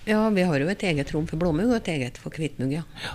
Ja, 0.06 0.28
vi 0.30 0.44
har 0.46 0.62
jo 0.62 0.68
et 0.70 0.84
eget 0.86 1.10
rom 1.14 1.26
for 1.26 1.40
blåmugg 1.40 1.72
og 1.72 1.80
et 1.80 1.88
eget 1.96 2.18
for 2.22 2.34
hvitmugg, 2.34 2.76
ja. 2.78 2.84
ja. 3.02 3.14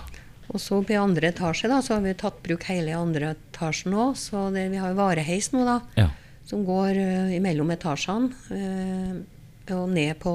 Og 0.52 0.60
så 0.60 0.82
på 0.84 0.96
andre 1.00 1.30
etasje 1.32 1.70
da, 1.70 1.78
så 1.80 1.96
har 1.96 2.02
vi 2.04 2.12
tatt 2.20 2.42
bruk 2.44 2.66
hele 2.68 2.92
andre 2.96 3.32
etasjen 3.32 3.94
òg. 3.96 4.18
Så 4.20 4.50
det, 4.52 4.66
vi 4.74 4.80
har 4.82 4.96
vareheis 4.98 5.48
nå, 5.54 5.62
da, 5.64 5.78
ja. 5.96 6.10
som 6.48 6.66
går 6.68 6.98
uh, 6.98 7.30
imellom 7.32 7.72
etasjene. 7.72 8.28
Uh, 8.50 9.22
og 9.72 9.86
ned 9.94 10.18
på 10.20 10.32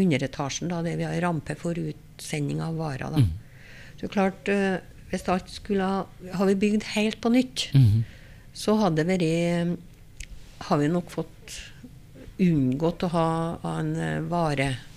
underetasjen, 0.00 0.70
da, 0.72 0.80
der 0.82 0.96
vi 0.98 1.06
har 1.06 1.20
rampe 1.22 1.54
for 1.60 1.78
utsending 1.78 2.62
av 2.64 2.80
varer. 2.80 3.12
da. 3.14 3.22
Mm. 3.22 3.92
Så 4.00 4.10
klart, 4.10 4.50
uh, 4.50 4.80
hvis 5.12 5.28
alt 5.30 5.52
skulle 5.52 5.86
ha 5.86 6.32
Har 6.34 6.48
vi 6.48 6.56
bygd 6.58 6.88
helt 6.96 7.20
på 7.22 7.30
nytt, 7.30 7.68
mm. 7.76 8.02
så 8.56 8.74
hadde 8.80 9.04
det 9.04 9.20
vært 9.20 10.64
Har 10.66 10.80
vi 10.80 10.88
nok 10.90 11.12
fått 11.12 11.60
unngått 12.42 13.04
å 13.06 13.12
ha, 13.12 13.28
ha 13.62 13.76
en 13.78 14.26
vare 14.26 14.72
var, 14.72 14.93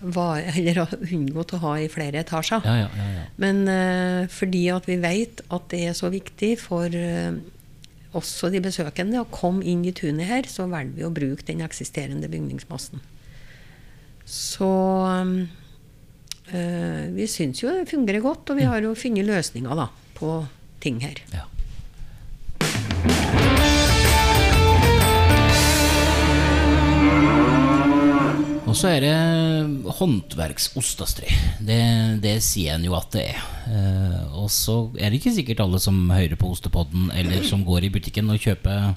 eller 0.00 0.82
unngått 1.12 1.54
å 1.56 1.62
ha 1.64 1.76
i 1.80 1.88
flere 1.92 2.22
etasjer. 2.24 2.64
Ja, 2.64 2.86
ja, 2.86 2.88
ja, 2.96 3.24
Men 3.40 3.62
uh, 3.68 4.28
fordi 4.32 4.66
at 4.72 4.88
vi 4.88 4.96
vet 5.02 5.44
at 5.48 5.68
det 5.72 5.82
er 5.90 5.96
så 5.96 6.10
viktig 6.12 6.54
for 6.62 6.88
uh, 6.88 7.36
også 8.16 8.50
de 8.50 8.62
besøkende 8.64 9.20
å 9.20 9.28
komme 9.30 9.64
inn 9.68 9.84
i 9.86 9.94
tunet 9.94 10.28
her, 10.30 10.48
så 10.50 10.66
velger 10.70 10.96
vi 10.96 11.06
å 11.06 11.14
bruke 11.14 11.46
den 11.46 11.62
eksisterende 11.66 12.30
bygningsmassen. 12.32 13.02
Så 14.30 14.70
um, 15.20 15.36
uh, 16.50 17.04
vi 17.14 17.28
syns 17.30 17.62
jo 17.62 17.70
det 17.74 17.90
fungerer 17.90 18.24
godt, 18.24 18.50
og 18.50 18.60
vi 18.60 18.68
har 18.68 18.82
jo 18.82 18.96
funnet 18.98 19.28
løsninger 19.28 19.78
da, 19.84 19.90
på 20.18 20.40
ting 20.82 21.02
her. 21.04 21.22
Ja. 21.34 21.46
Og 28.70 28.76
så 28.78 28.92
er 28.92 29.02
det 29.02 29.94
håndverksostastri. 29.98 31.26
Det, 31.58 31.80
det 32.22 32.36
sier 32.46 32.76
en 32.76 32.86
jo 32.86 32.94
at 32.94 33.10
det 33.16 33.24
er. 33.32 33.40
Eh, 33.66 34.20
og 34.38 34.46
så 34.54 34.84
er 34.94 35.10
det 35.10 35.18
ikke 35.18 35.34
sikkert 35.34 35.64
alle 35.64 35.80
som 35.82 35.98
hører 36.06 36.38
på 36.38 36.52
Ostepodden, 36.54 37.08
eller 37.18 37.42
som 37.48 37.64
går 37.66 37.88
i 37.88 37.92
butikken 37.96 38.30
og 38.30 38.38
kjøper 38.38 38.92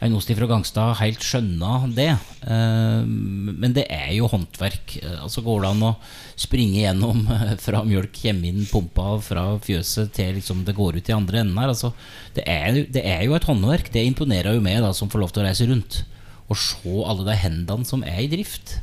en 0.00 0.14
ost 0.16 0.30
fra 0.32 0.46
Gangstad, 0.48 0.94
helt 1.00 1.24
skjønner 1.26 1.88
det. 1.96 2.12
Eh, 2.46 3.00
men 3.02 3.74
det 3.76 3.88
er 3.92 4.12
jo 4.14 4.30
håndverk. 4.30 4.94
Eh, 5.02 5.16
altså 5.24 5.42
Går 5.44 5.64
det 5.64 5.72
an 5.74 5.88
å 5.90 5.90
springe 6.38 6.84
gjennom 6.84 7.24
fra 7.64 7.82
mjølk 7.86 8.14
kommer 8.22 8.52
inn 8.52 8.68
pumpa 8.70 9.16
fra 9.26 9.48
fjøset 9.64 10.14
til 10.16 10.38
liksom 10.38 10.62
det 10.68 10.76
går 10.78 11.00
ut 11.00 11.10
i 11.10 11.16
andre 11.16 11.42
enden 11.42 11.58
her. 11.58 11.74
Altså, 11.74 11.90
det, 12.38 12.46
er, 12.46 12.78
det, 12.86 13.02
er, 13.02 13.24
jo 13.26 13.34
et 13.34 13.48
håndverk. 13.50 13.90
Det 13.90 14.06
imponerer 14.06 14.54
jo 14.54 14.62
meg 14.64 14.78
da, 14.86 14.94
som 14.94 15.10
får 15.10 15.24
lov 15.24 15.34
til 15.34 15.42
å 15.42 15.48
reise 15.50 15.66
rundt. 15.66 16.04
Og 16.46 16.62
se 16.62 16.94
alle 17.10 17.26
de 17.26 17.36
hendene 17.42 17.90
som 17.90 18.06
er 18.06 18.22
i 18.22 18.30
drift. 18.30 18.78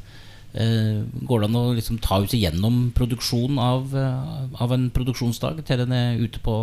Uh, 0.57 1.05
går 1.29 1.43
det 1.43 1.49
an 1.51 1.59
å 1.59 1.65
liksom 1.77 1.99
ta 2.01 2.17
ut 2.23 2.33
igjennom 2.33 2.87
produksjonen 2.97 3.59
av, 3.61 3.91
uh, 3.93 4.47
av, 4.57 4.71
en 4.73 4.87
produksjonsdag 4.93 5.61
til 5.67 5.83
den 5.83 5.93
er 5.93 6.17
ute 6.17 6.41
på 6.41 6.55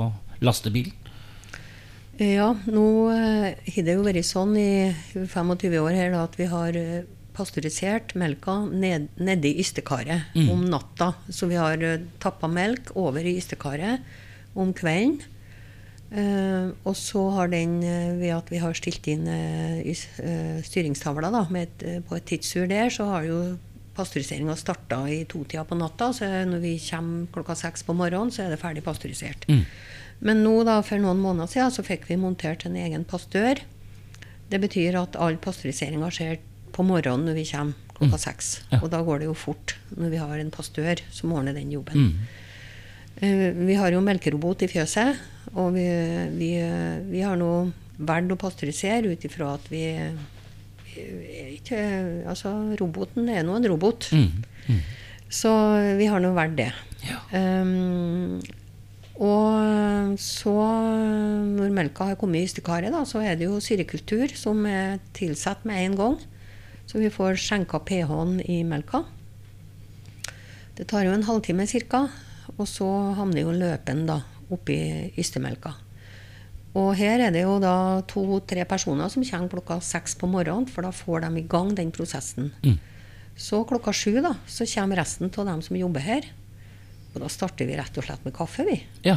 lastebilen? 0.42 0.96
Ja, 2.18 2.52
nå 2.66 2.86
uh, 3.10 3.52
har 3.54 3.86
det 3.86 3.94
jo 3.94 4.06
vært 4.06 4.26
sånn 4.26 4.56
i 4.58 4.90
25 5.14 5.78
år 5.78 5.94
her 5.94 6.10
da, 6.14 6.24
at 6.26 6.34
vi 6.40 6.48
har 6.50 6.78
pasteurisert 7.34 8.16
melka 8.18 8.60
ned, 8.70 9.08
nedi 9.18 9.56
ystekaret 9.62 10.34
mm. 10.34 10.50
om 10.50 10.66
natta. 10.70 11.12
Så 11.30 11.46
vi 11.50 11.58
har 11.58 11.82
tappa 12.22 12.50
melk 12.50 12.92
over 12.98 13.22
i 13.26 13.36
ystekaret 13.38 14.02
om 14.58 14.74
kvelden. 14.74 15.22
Uh, 16.14 16.70
og 16.86 16.94
så 16.94 17.24
har 17.34 17.48
den, 17.50 17.80
uh, 17.82 18.14
ved 18.20 18.30
at 18.36 18.50
vi 18.52 18.60
har 18.62 18.76
stilt 18.78 19.06
inn 19.10 19.24
uh, 19.26 20.60
styringstavla 20.62 21.30
da, 21.34 21.40
et, 21.58 21.82
på 22.06 22.18
et 22.18 22.26
tidsur 22.28 22.68
der, 22.70 22.92
så 22.94 23.08
har 23.08 23.26
jo 23.26 23.38
pasteuriseringa 23.96 24.56
starta 24.58 25.02
i 25.10 25.22
totida 25.28 25.64
på 25.64 25.78
natta. 25.78 26.10
Så 26.12 26.28
når 26.48 26.62
vi 26.62 26.74
kommer 26.82 27.28
klokka 27.34 27.56
seks 27.58 27.86
på 27.86 27.96
morgenen, 27.96 28.32
så 28.34 28.44
er 28.44 28.54
det 28.54 28.60
ferdig 28.62 28.84
pasteurisert. 28.86 29.46
Mm. 29.48 29.62
Men 30.24 30.42
nå 30.44 30.56
da, 30.66 30.78
for 30.86 31.02
noen 31.02 31.20
måneder 31.22 31.50
siden 31.50 31.72
så 31.74 31.84
fikk 31.86 32.08
vi 32.10 32.20
montert 32.20 32.66
en 32.66 32.76
egen 32.80 33.06
pastør. 33.08 33.60
Det 34.50 34.60
betyr 34.62 34.98
at 35.00 35.18
all 35.20 35.38
pasteuriseringa 35.42 36.10
skjer 36.14 36.38
på 36.74 36.86
morgenen 36.86 37.28
når 37.28 37.38
vi 37.38 37.46
kommer 37.50 37.80
klokka 37.94 38.18
mm. 38.18 38.24
seks. 38.24 38.50
Ja. 38.72 38.80
Og 38.82 38.90
da 38.92 39.02
går 39.06 39.22
det 39.22 39.30
jo 39.30 39.36
fort 39.38 39.76
når 39.94 40.14
vi 40.14 40.22
har 40.22 40.40
en 40.40 40.52
pastør 40.54 41.02
som 41.14 41.34
ordner 41.34 41.56
den 41.56 41.72
jobben. 41.74 42.10
Mm. 42.10 42.42
Uh, 43.22 43.48
vi 43.68 43.78
har 43.78 43.94
jo 43.94 44.02
melkerobot 44.02 44.64
i 44.66 44.70
fjøset, 44.70 45.20
og 45.54 45.74
vi, 45.76 45.86
vi, 46.34 46.50
vi 47.12 47.22
har 47.22 47.38
nå 47.38 47.52
valgt 47.94 48.34
å 48.34 48.38
pasteurisere 48.40 49.12
ut 49.12 49.26
ifra 49.28 49.52
at 49.54 49.68
vi 49.70 49.84
ikke, 50.94 51.78
altså, 52.30 52.52
roboten 52.80 53.28
er 53.28 53.44
nå 53.46 53.56
en 53.58 53.70
robot. 53.72 54.10
Mm. 54.12 54.44
Mm. 54.68 54.82
Så 55.34 55.50
vi 55.98 56.06
har 56.10 56.22
nå 56.22 56.34
valgt 56.36 56.60
det. 56.60 56.70
Ja. 57.04 57.18
Um, 57.34 58.40
og 59.14 60.18
så, 60.18 60.54
når 61.54 61.74
melka 61.74 62.10
har 62.10 62.18
kommet 62.18 62.50
i 62.50 62.62
da, 62.90 63.04
så 63.06 63.22
er 63.22 63.36
det 63.38 63.46
jo 63.46 63.60
syrekultur 63.62 64.32
som 64.34 64.64
er 64.66 64.98
tilsatt 65.14 65.64
med 65.64 65.84
en 65.84 65.96
gang. 65.96 66.16
Så 66.86 66.98
vi 66.98 67.10
får 67.10 67.38
skjenka 67.40 67.78
pH-en 67.78 68.40
i 68.40 68.62
melka. 68.66 69.04
Det 70.74 70.88
tar 70.90 71.06
jo 71.06 71.14
en 71.14 71.22
halvtime 71.22 71.66
ca. 71.66 72.08
Og 72.58 72.66
så 72.68 72.86
havner 73.16 73.42
jo 73.42 73.54
løpen 73.54 74.04
da 74.06 74.20
oppi 74.52 74.76
ystemelka. 75.18 75.72
Og 76.74 76.90
her 76.98 77.22
er 77.22 77.34
det 77.34 77.44
jo 77.44 77.58
da 77.62 78.02
to-tre 78.10 78.64
personer 78.66 79.10
som 79.12 79.22
kommer 79.22 79.52
klokka 79.52 79.78
seks 79.84 80.16
på 80.18 80.30
morgenen, 80.30 80.66
for 80.66 80.86
da 80.86 80.90
får 80.94 81.22
de 81.26 81.44
i 81.44 81.48
gang 81.50 81.70
den 81.78 81.94
prosessen. 81.94 82.50
Mm. 82.64 82.80
Så 83.38 83.62
klokka 83.66 83.94
sju 83.94 84.18
da, 84.22 84.34
så 84.46 84.66
kommer 84.74 84.98
resten 84.98 85.30
av 85.30 85.46
dem 85.52 85.62
som 85.62 85.78
jobber 85.78 86.02
her. 86.02 86.26
Og 87.14 87.22
da 87.22 87.28
starter 87.30 87.68
vi 87.68 87.76
rett 87.78 87.94
og 87.94 88.02
slett 88.02 88.24
med 88.26 88.34
kaffe, 88.34 88.64
vi. 88.66 88.74
Ja. 89.06 89.14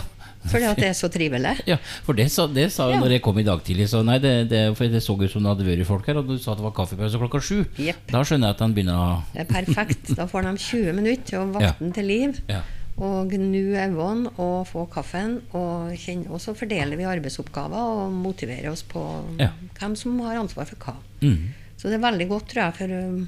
Fordi 0.52 0.67
at 0.70 0.78
det 0.78 0.91
er 0.91 0.98
så 0.98 1.10
trivelig. 1.10 1.56
Ja, 1.72 1.80
for 2.06 2.13
det 2.13 2.28
sa, 2.30 2.46
det 2.46 2.67
sa 2.76 2.91
ja. 2.91 3.02
når 3.02 3.15
jeg 3.15 3.24
kom 3.26 3.39
i 3.41 3.46
dag 3.48 3.63
tidlig. 3.65 3.89
Så 3.89 4.04
nei, 4.06 4.20
det, 4.22 4.36
det, 4.54 4.62
for 4.78 4.86
det 4.86 5.02
så 5.02 5.17
ut 5.17 5.26
som 5.34 5.41
det 5.41 5.56
hadde 5.56 5.65
vært 5.65 5.89
folk 5.89 6.06
her, 6.06 6.22
og 6.22 6.30
du 6.30 6.38
sa 6.38 6.54
at 6.54 6.62
det 6.62 6.67
var 6.67 6.78
kaffepause 6.78 7.17
klokka 7.17 7.41
sju. 7.41 7.63
Yep. 7.82 8.06
Da 8.13 8.22
skjønner 8.22 8.52
jeg 8.52 8.60
at 8.60 8.62
den 8.62 8.78
begynner 8.78 9.02
å 9.02 9.12
Det 9.34 9.48
er 9.48 9.50
perfekt. 9.50 10.13
Da 10.13 10.30
får 10.30 10.46
de 10.46 10.58
20 10.62 10.98
minutter 11.02 11.26
til 11.34 11.41
å 11.41 11.48
vakte 11.58 11.78
den 11.82 11.96
til 11.98 12.13
liv. 12.13 12.43
Ja 12.54 12.62
og 12.97 13.29
gnu 13.29 13.62
øynene 13.77 14.31
og 14.41 14.67
få 14.69 14.88
kaffen. 14.91 15.39
Og, 15.51 15.93
kjenne, 16.01 16.29
og, 16.31 16.41
så 16.41 16.55
fordeler 16.57 16.97
vi 16.99 17.07
arbeidsoppgaver 17.10 18.03
og 18.03 18.13
motiverer 18.15 18.71
oss 18.71 18.83
på 18.88 19.03
ja. 19.41 19.51
hvem 19.79 19.95
som 19.99 20.17
har 20.25 20.39
ansvar 20.41 20.69
for 20.69 20.81
hva. 20.81 20.97
Mm. 21.21 21.53
Så 21.77 21.91
det 21.91 21.99
er 21.99 22.07
veldig 22.07 22.29
godt, 22.31 22.47
tror 22.51 22.63
jeg, 22.63 22.77
for 22.79 22.95
um, 22.97 23.19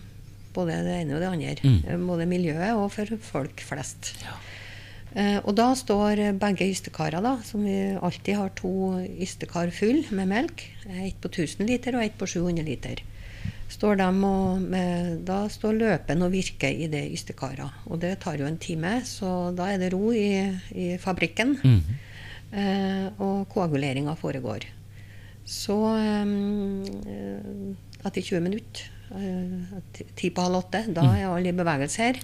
både 0.56 0.80
det 0.88 0.96
ene 1.04 1.18
og 1.18 1.22
det 1.22 1.30
andre. 1.30 1.56
Mm. 1.62 1.82
Eh, 1.86 2.06
både 2.10 2.30
miljøet 2.30 2.72
og 2.74 2.90
for 2.96 3.20
folk 3.30 3.62
flest. 3.62 4.16
Ja. 4.24 4.40
Eh, 5.10 5.38
og 5.44 5.54
da 5.58 5.70
står 5.78 6.24
begge 6.42 6.66
ystekarer, 6.74 7.22
da, 7.26 7.38
som 7.46 7.62
vi 7.66 7.78
alltid 7.94 8.42
har 8.42 8.52
to 8.58 8.74
ystekar 9.22 9.70
full 9.74 10.02
med 10.10 10.34
melk. 10.34 10.66
Ett 10.90 11.22
på 11.22 11.30
1000 11.30 11.70
liter 11.70 11.98
og 11.98 12.06
ett 12.06 12.18
på 12.18 12.26
700 12.30 12.66
liter 12.66 13.06
står 13.70 14.00
de 14.00 14.08
og 14.26 14.62
med, 14.62 15.22
da 15.28 15.44
står 15.52 15.78
løpen 15.78 16.26
og 16.26 16.34
virker 16.34 16.74
i 16.74 16.90
det 16.92 17.06
ystekaret. 17.14 17.86
Og 17.90 18.02
det 18.02 18.16
tar 18.24 18.40
jo 18.42 18.48
en 18.50 18.60
time, 18.62 19.00
så 19.06 19.52
da 19.56 19.70
er 19.74 19.82
det 19.82 19.92
ro 19.94 20.12
i, 20.16 20.42
i 20.74 20.92
fabrikken. 21.02 21.56
Mm. 21.64 21.82
Eh, 22.50 23.08
og 23.22 23.46
koaguleringa 23.54 24.16
foregår. 24.18 24.66
Så 25.46 25.78
eh, 25.98 26.32
etter 28.06 28.22
20 28.22 28.42
minutter, 28.46 28.90
eh, 29.14 30.06
ti 30.18 30.34
på 30.34 30.48
halv 30.48 30.64
åtte, 30.64 30.86
da 30.90 31.06
mm. 31.06 31.16
er 31.16 31.30
alle 31.30 31.54
i 31.54 31.60
bevegelse 31.62 32.10
her. 32.10 32.22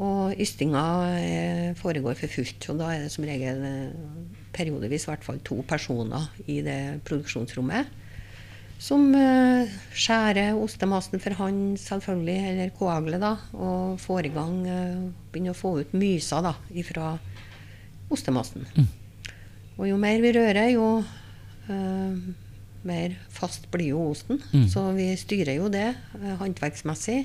Og 0.00 0.32
ystinga 0.40 0.84
eh, 1.20 1.70
foregår 1.76 2.16
for 2.16 2.32
fullt. 2.32 2.70
Og 2.72 2.80
da 2.80 2.94
er 2.94 3.04
det 3.04 3.12
som 3.12 3.28
regel 3.28 3.64
eh, 3.68 4.36
periodevis 4.56 5.04
i 5.04 5.12
hvert 5.12 5.26
fall 5.28 5.44
to 5.44 5.60
personer 5.68 6.30
i 6.48 6.62
det 6.64 6.80
produksjonsrommet 7.04 7.99
som 8.80 9.10
uh, 9.12 9.68
skjærer 9.92 10.56
ostemassen 10.56 11.20
for 11.20 11.36
hånd, 11.36 11.76
selvfølgelig, 11.82 12.36
eller 12.52 12.70
koagle, 12.76 13.20
da, 13.20 13.34
og 13.52 14.00
får 14.00 14.30
i 14.30 14.34
gang 14.34 14.54
uh, 14.64 15.08
Begynner 15.30 15.54
å 15.54 15.58
få 15.58 15.76
ut 15.82 15.92
myser 15.94 16.42
da, 16.42 16.54
fra 16.88 17.12
ostemassen. 18.10 18.64
Mm. 18.74 18.88
Og 19.76 19.84
jo 19.88 19.98
mer 20.00 20.24
vi 20.24 20.32
rører, 20.34 20.72
jo 20.74 20.86
uh, 21.04 22.14
mer 22.88 23.18
fast 23.32 23.68
blir 23.72 23.92
jo 23.92 24.08
osten. 24.10 24.40
Mm. 24.54 24.66
Så 24.72 24.86
vi 24.96 25.10
styrer 25.20 25.60
jo 25.60 25.68
det 25.72 25.90
uh, 26.16 26.34
håndverksmessig. 26.40 27.20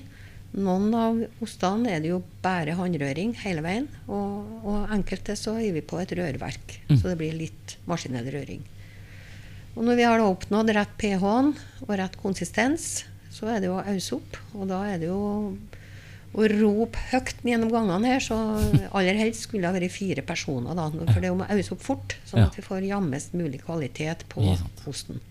Noen 0.56 0.94
av 0.96 1.18
ostene 1.44 1.96
er 1.96 2.04
det 2.04 2.14
jo 2.14 2.22
bare 2.44 2.76
håndrøring 2.78 3.34
hele 3.42 3.64
veien. 3.66 3.90
Og, 4.06 4.62
og 4.64 4.94
enkelte 4.96 5.36
så 5.40 5.58
gir 5.60 5.76
vi 5.76 5.84
på 5.88 6.00
et 6.04 6.14
rørverk, 6.20 6.80
mm. 6.92 6.98
så 7.00 7.12
det 7.12 7.20
blir 7.20 7.36
litt 7.40 7.80
maskinell 7.90 8.28
røring. 8.36 8.64
Og 9.76 9.84
når 9.84 10.00
vi 10.00 10.06
har 10.08 10.24
oppnådd 10.24 10.72
rett 10.76 10.94
pH-en 11.00 11.52
og 11.86 11.96
rett 12.00 12.16
konsistens, 12.22 13.04
så 13.36 13.50
er 13.52 13.60
det 13.60 13.68
jo 13.68 13.76
å 13.76 13.84
ause 13.92 14.16
opp. 14.16 14.38
Og 14.56 14.70
da 14.70 14.80
er 14.88 15.02
det 15.02 15.10
jo 15.10 15.20
å 16.36 16.48
rope 16.52 17.00
høyt 17.12 17.44
gjennom 17.48 17.72
gangene 17.72 18.12
her, 18.14 18.24
så 18.24 18.38
aller 18.96 19.20
helst 19.20 19.46
skulle 19.46 19.64
det 19.64 19.72
ha 19.72 19.76
vært 19.78 19.96
fire 19.96 20.24
personer. 20.28 20.76
da, 20.76 20.90
For 20.92 21.20
det 21.20 21.30
er 21.30 21.34
jo 21.34 21.40
å 21.44 21.48
ause 21.56 21.76
opp 21.76 21.84
fort, 21.84 22.18
sånn 22.28 22.48
at 22.48 22.58
vi 22.58 22.64
får 22.66 22.88
jammest 22.88 23.36
mulig 23.36 23.62
kvalitet 23.64 24.26
på 24.32 24.44
osten. 24.88 25.22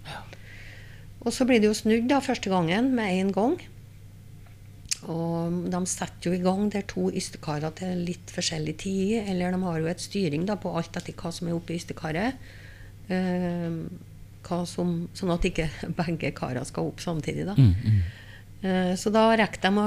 Og 1.24 1.33
så 1.33 1.46
blir 1.48 1.61
det 1.61 1.70
jo 1.70 1.76
snudd 1.76 2.09
da 2.11 2.20
første 2.24 2.52
gangen 2.52 2.92
med 2.96 3.16
én 3.16 3.33
gang. 3.33 3.57
Og 5.09 5.64
de 5.72 5.80
setter 5.88 6.30
jo 6.30 6.37
i 6.37 6.42
gang 6.44 6.68
der 6.72 6.85
to 6.88 7.11
ystekarer 7.12 7.72
til 7.76 8.04
litt 8.09 8.33
forskjellig 8.33 8.77
tid. 8.81 9.14
Eller 9.29 9.52
de 9.52 9.60
har 9.64 9.81
jo 9.81 9.88
et 9.92 10.04
styring 10.04 10.44
da 10.48 10.56
på 10.60 10.73
alt 10.77 10.96
etter 11.00 11.16
hva 11.16 11.33
som 11.33 11.48
er 11.48 11.56
oppi 11.56 11.77
ystekaret. 11.81 12.40
Uh, 13.08 13.85
som, 14.69 14.97
sånn 15.17 15.35
at 15.35 15.47
ikke 15.49 15.69
begge 16.01 16.33
karer 16.37 16.67
skal 16.69 16.90
opp 16.90 17.03
samtidig. 17.05 17.47
Da. 17.49 17.57
Mm, 17.59 17.75
mm. 17.75 18.01
Uh, 18.65 18.92
så 18.99 19.13
da 19.15 19.29
rekker 19.37 19.63
de 19.65 19.73
å 19.81 19.87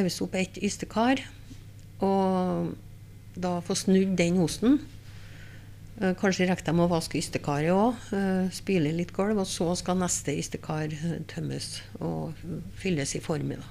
ause 0.00 0.26
opp 0.26 0.36
et 0.38 0.58
ystekar, 0.64 1.22
og 2.04 2.74
da 3.36 3.58
få 3.64 3.76
snudd 3.78 4.16
den 4.18 4.40
osten. 4.42 4.80
Uh, 5.96 6.12
kanskje 6.18 6.48
rekker 6.50 6.68
de 6.68 6.84
å 6.84 6.90
vaske 6.90 7.20
ystekaret 7.20 7.72
òg, 7.72 8.02
eh, 8.12 8.50
spyle 8.52 8.92
litt 8.92 9.14
gulv, 9.16 9.40
og 9.40 9.48
så 9.48 9.70
skal 9.80 9.96
neste 10.00 10.34
ystekar 10.36 10.92
tømmes 11.30 11.70
og 12.04 12.36
fylles 12.76 13.16
i 13.16 13.22
form. 13.24 13.54
Da. 13.56 13.70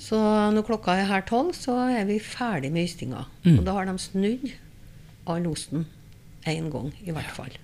Så 0.00 0.18
når 0.50 0.66
klokka 0.66 0.96
er 0.98 1.06
her 1.06 1.22
tolv, 1.26 1.54
så 1.54 1.76
er 1.94 2.08
vi 2.08 2.18
ferdig 2.18 2.72
med 2.74 2.88
ystinga. 2.88 3.28
Mm. 3.44 3.58
Og 3.60 3.66
da 3.66 3.76
har 3.76 3.86
de 3.86 3.94
snudd 4.02 4.48
all 5.30 5.46
osten 5.46 5.86
én 6.50 6.70
gang, 6.72 6.90
i 7.04 7.14
hvert 7.14 7.30
fall. 7.36 7.54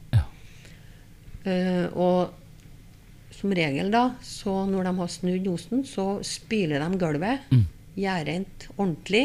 Uh, 1.46 1.86
og 1.96 3.34
som 3.40 3.54
regel, 3.56 3.88
da, 3.92 4.10
så 4.24 4.52
når 4.68 4.88
de 4.88 4.94
har 4.98 5.12
snudd 5.12 5.46
osten, 5.48 5.84
så 5.88 6.18
spyler 6.26 6.82
de 6.82 6.98
gulvet. 7.00 7.46
Mm. 7.52 7.66
gjærent 8.00 8.68
ordentlig. 8.76 9.24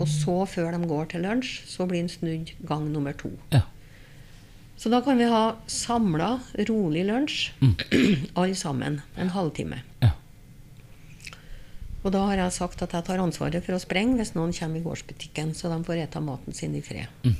Og 0.00 0.08
så, 0.08 0.34
før 0.48 0.72
de 0.74 0.88
går 0.88 1.10
til 1.12 1.22
lunsj, 1.26 1.60
så 1.68 1.86
blir 1.86 2.02
den 2.02 2.10
snudd 2.10 2.54
gang 2.66 2.88
nummer 2.90 3.14
to. 3.18 3.30
Ja. 3.52 3.62
Så 4.80 4.90
da 4.90 5.02
kan 5.04 5.20
vi 5.20 5.28
ha 5.30 5.42
samla, 5.70 6.40
rolig 6.70 7.04
lunsj, 7.06 7.52
mm. 7.60 7.74
alle 8.40 8.56
sammen. 8.58 9.00
En 9.20 9.30
halvtime. 9.30 9.82
Ja. 10.02 10.10
Og 12.02 12.10
da 12.10 12.24
har 12.26 12.40
jeg 12.40 12.56
sagt 12.56 12.82
at 12.82 12.94
jeg 12.96 13.06
tar 13.06 13.22
ansvaret 13.22 13.62
for 13.62 13.76
å 13.76 13.82
sprenge 13.82 14.18
hvis 14.18 14.34
noen 14.34 14.54
kommer 14.56 14.80
i 14.80 14.86
gårdsbutikken, 14.86 15.52
så 15.54 15.70
de 15.70 15.78
får 15.86 16.02
ete 16.02 16.22
maten 16.24 16.56
sin 16.56 16.74
i 16.74 16.82
fred. 16.82 17.06
Mm. 17.22 17.36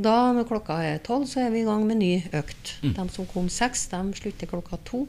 Da 0.00 0.30
når 0.32 0.46
klokka 0.48 0.78
er 0.86 1.00
tolv, 1.04 1.26
så 1.28 1.42
er 1.44 1.50
vi 1.52 1.60
i 1.60 1.66
gang 1.66 1.82
med 1.84 2.00
ny 2.00 2.12
økt. 2.32 2.76
Mm. 2.80 2.94
De 2.96 3.04
som 3.12 3.26
kom 3.28 3.50
seks, 3.52 3.88
de 3.92 4.00
slutter 4.16 4.48
klokka 4.48 4.78
to. 4.88 5.04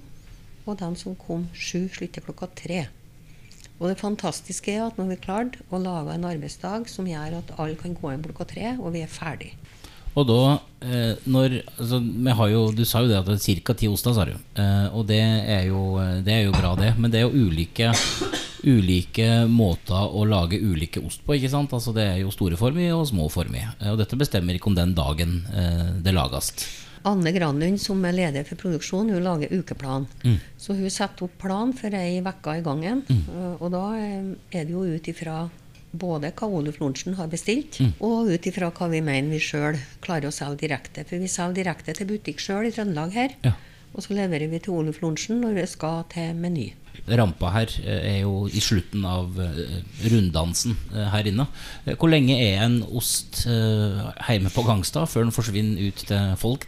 Og 0.67 0.77
de 0.77 0.89
som 0.99 1.15
kom 1.15 1.45
sju, 1.55 1.85
slutter 1.93 2.25
klokka 2.25 2.49
tre. 2.59 2.81
Og 3.79 3.87
det 3.89 4.01
fantastiske 4.01 4.73
er 4.75 4.83
at 4.85 4.99
nå 4.99 5.07
har 5.07 5.13
vi 5.15 5.21
klart 5.23 5.55
å 5.71 5.79
lage 5.81 6.13
en 6.13 6.27
arbeidsdag 6.27 6.89
som 6.91 7.07
gjør 7.09 7.39
at 7.39 7.55
alle 7.57 7.79
kan 7.79 7.95
gå 7.97 8.11
inn 8.11 8.25
klokka 8.25 8.49
tre, 8.51 8.75
og 8.77 8.91
vi 8.93 9.05
er 9.05 9.09
ferdig. 9.09 9.53
Og 10.11 10.27
da, 10.27 10.41
eh, 10.83 11.15
når 11.23 11.61
altså, 11.79 12.01
vi 12.03 12.31
har 12.35 12.49
jo, 12.51 12.61
Du 12.75 12.83
sa 12.83 12.99
jo 12.99 13.07
det 13.07 13.17
at 13.21 13.25
det 13.31 13.39
er 13.39 13.61
ca. 13.63 13.73
ti 13.73 13.87
oster, 13.87 14.13
sa 14.13 14.25
du. 14.27 14.35
Eh, 14.35 14.87
og 14.91 15.07
det 15.07 15.21
er, 15.23 15.63
jo, 15.71 15.95
det 16.21 16.33
er 16.35 16.43
jo 16.49 16.51
bra, 16.51 16.75
det. 16.75 16.97
Men 16.99 17.11
det 17.11 17.21
er 17.21 17.29
jo 17.29 17.47
ulike 17.47 17.93
ulike 18.63 19.45
måter 19.49 20.13
å 20.15 20.25
lage 20.27 20.59
ulike 20.59 21.01
ost 21.03 21.25
på. 21.25 21.35
ikke 21.37 21.51
sant? 21.51 21.73
Altså 21.73 21.93
Det 21.95 22.05
er 22.05 22.21
jo 22.21 22.33
store 22.33 22.59
former 22.59 22.93
og 22.95 23.07
små 23.09 23.27
former. 23.31 23.73
Og 23.91 23.99
dette 24.01 24.19
bestemmer 24.19 24.57
ikke 24.57 24.71
om 24.71 24.77
den 24.77 24.95
dagen 24.97 25.41
eh, 25.53 25.91
det 26.03 26.15
lages. 26.15 26.53
Anne 27.07 27.31
Granlund, 27.33 27.79
som 27.81 28.03
er 28.05 28.13
leder 28.13 28.45
for 28.45 28.59
produksjon, 28.61 29.09
hun 29.09 29.25
lager 29.25 29.49
ukeplan. 29.49 30.05
Mm. 30.21 30.37
Så 30.57 30.75
hun 30.77 30.93
setter 30.93 31.25
opp 31.25 31.39
plan 31.41 31.73
for 31.73 31.93
ei 31.97 32.19
uke 32.21 32.57
i 32.59 32.65
gangen. 32.65 33.01
Mm. 33.07 33.23
Eh, 33.25 33.55
og 33.57 33.73
da 33.73 33.85
eh, 33.97 34.29
er 34.51 34.67
det 34.67 34.75
jo 34.75 34.85
ut 34.85 35.09
ifra 35.09 35.47
både 35.91 36.31
hva 36.37 36.47
Oluf 36.47 36.77
Lorentzen 36.79 37.17
har 37.17 37.27
bestilt, 37.31 37.81
mm. 37.81 37.97
og 38.05 38.29
ut 38.31 38.45
ifra 38.47 38.69
hva 38.71 38.87
vi 38.91 39.01
mener 39.03 39.33
vi 39.33 39.41
sjøl 39.43 39.79
klarer 40.03 40.29
å 40.29 40.35
selge 40.35 40.63
direkte. 40.67 41.03
For 41.07 41.19
vi 41.19 41.31
selger 41.31 41.63
direkte 41.63 41.97
til 41.97 42.07
butikk 42.13 42.39
sjøl 42.39 42.69
i 42.69 42.75
Trøndelag 42.75 43.17
her. 43.17 43.35
Ja. 43.43 43.57
Og 43.91 44.05
så 44.05 44.15
leverer 44.15 44.47
vi 44.47 44.61
til 44.63 44.77
Oluf 44.77 45.01
Lorentzen 45.01 45.41
når 45.43 45.57
vi 45.57 45.67
skal 45.67 46.05
til 46.13 46.37
Meny. 46.37 46.69
Rampa 47.09 47.49
her 47.55 47.71
eh, 47.81 48.03
er 48.11 48.17
jo 48.21 48.45
i 48.47 48.61
slutten 48.61 49.03
av 49.07 49.37
eh, 49.41 49.81
runddansen 50.11 50.77
eh, 50.93 51.09
her 51.11 51.27
inne. 51.31 51.47
Hvor 51.95 52.11
lenge 52.11 52.37
er 52.37 52.61
en 52.67 52.81
ost 52.87 53.43
hjemme 53.47 54.51
på 54.53 54.65
Gangstad 54.67 55.09
før 55.09 55.25
den 55.25 55.35
forsvinner 55.35 55.81
ut 55.89 56.05
til 56.07 56.33
folk? 56.39 56.67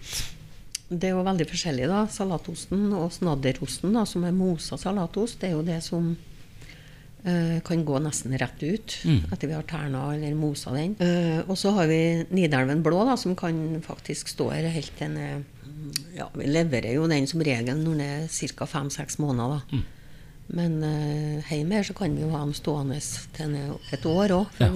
Det 0.89 1.09
er 1.09 1.15
jo 1.15 1.24
veldig 1.26 1.47
forskjellig. 1.49 1.88
da. 1.89 2.03
Salatosten 2.11 2.91
og 2.97 3.11
snadderosten, 3.15 3.95
da, 3.95 4.05
som 4.09 4.26
er 4.28 4.36
mosa 4.36 4.78
salatost, 4.78 5.39
det 5.41 5.49
er 5.49 5.55
jo 5.55 5.63
det 5.65 5.80
som 5.86 6.11
uh, 6.13 7.57
kan 7.65 7.86
gå 7.88 8.01
nesten 8.03 8.36
rett 8.38 8.61
ut 8.61 8.97
mm. 9.07 9.32
etter 9.34 9.49
vi 9.49 9.55
har 9.57 9.65
terna 9.65 10.03
eller 10.13 10.36
mosa 10.38 10.76
den. 10.76 10.93
Uh, 10.99 11.41
og 11.47 11.57
så 11.57 11.74
har 11.80 11.89
vi 11.89 11.97
Nidelven 12.36 12.84
blå, 12.86 13.01
da, 13.09 13.17
som 13.17 13.34
kan 13.39 13.57
faktisk 13.86 14.30
stå 14.36 14.51
her 14.53 14.69
helt 14.76 14.93
til 14.99 15.17
en 15.17 15.45
ja, 16.13 16.28
Vi 16.38 16.45
leverer 16.45 16.93
jo 16.93 17.09
den 17.09 17.26
som 17.30 17.41
regel 17.43 17.80
når 17.80 17.97
den 17.97 18.05
er 18.05 18.53
ca. 18.53 18.69
fem-seks 18.69 19.17
måneder. 19.24 19.57
da. 19.57 19.80
Mm. 19.80 20.02
Men 20.51 20.79
uh, 20.83 21.51
hjemme 21.51 21.79
her 21.79 21.85
så 21.87 21.95
kan 21.97 22.15
vi 22.15 22.25
jo 22.25 22.31
ha 22.33 22.43
den 22.43 22.55
stående 22.57 22.99
til 23.35 23.53
et 23.95 24.07
år 24.09 24.35
òg, 24.35 24.49
før 24.57 24.75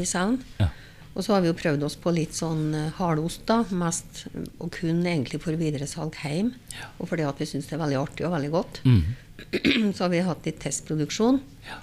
ja. 0.61 0.70
Og 1.18 1.26
så 1.26 1.34
har 1.34 1.41
vi 1.41 1.49
jo 1.49 1.57
prøvd 1.57 1.82
oss 1.88 1.95
på 1.97 2.13
litt 2.13 2.36
sånn 2.38 2.76
uh, 2.78 2.93
hardost, 2.99 3.41
da. 3.49 3.63
Mest, 3.74 4.28
og 4.61 4.70
kun 4.76 5.01
egentlig 5.01 5.41
for 5.41 5.57
videresalg 5.57 6.15
hjem. 6.22 6.53
Ja. 6.76 6.91
Og 7.01 7.09
fordi 7.09 7.26
at 7.26 7.41
vi 7.41 7.49
syns 7.49 7.68
det 7.68 7.78
er 7.78 7.82
veldig 7.82 7.99
artig 8.03 8.28
og 8.28 8.36
veldig 8.36 8.51
godt. 8.53 8.82
Mm. 8.86 9.01
så 9.95 10.05
har 10.05 10.13
vi 10.13 10.24
hatt 10.28 10.47
litt 10.47 10.61
testproduksjon. 10.61 11.41
Ja. 11.65 11.82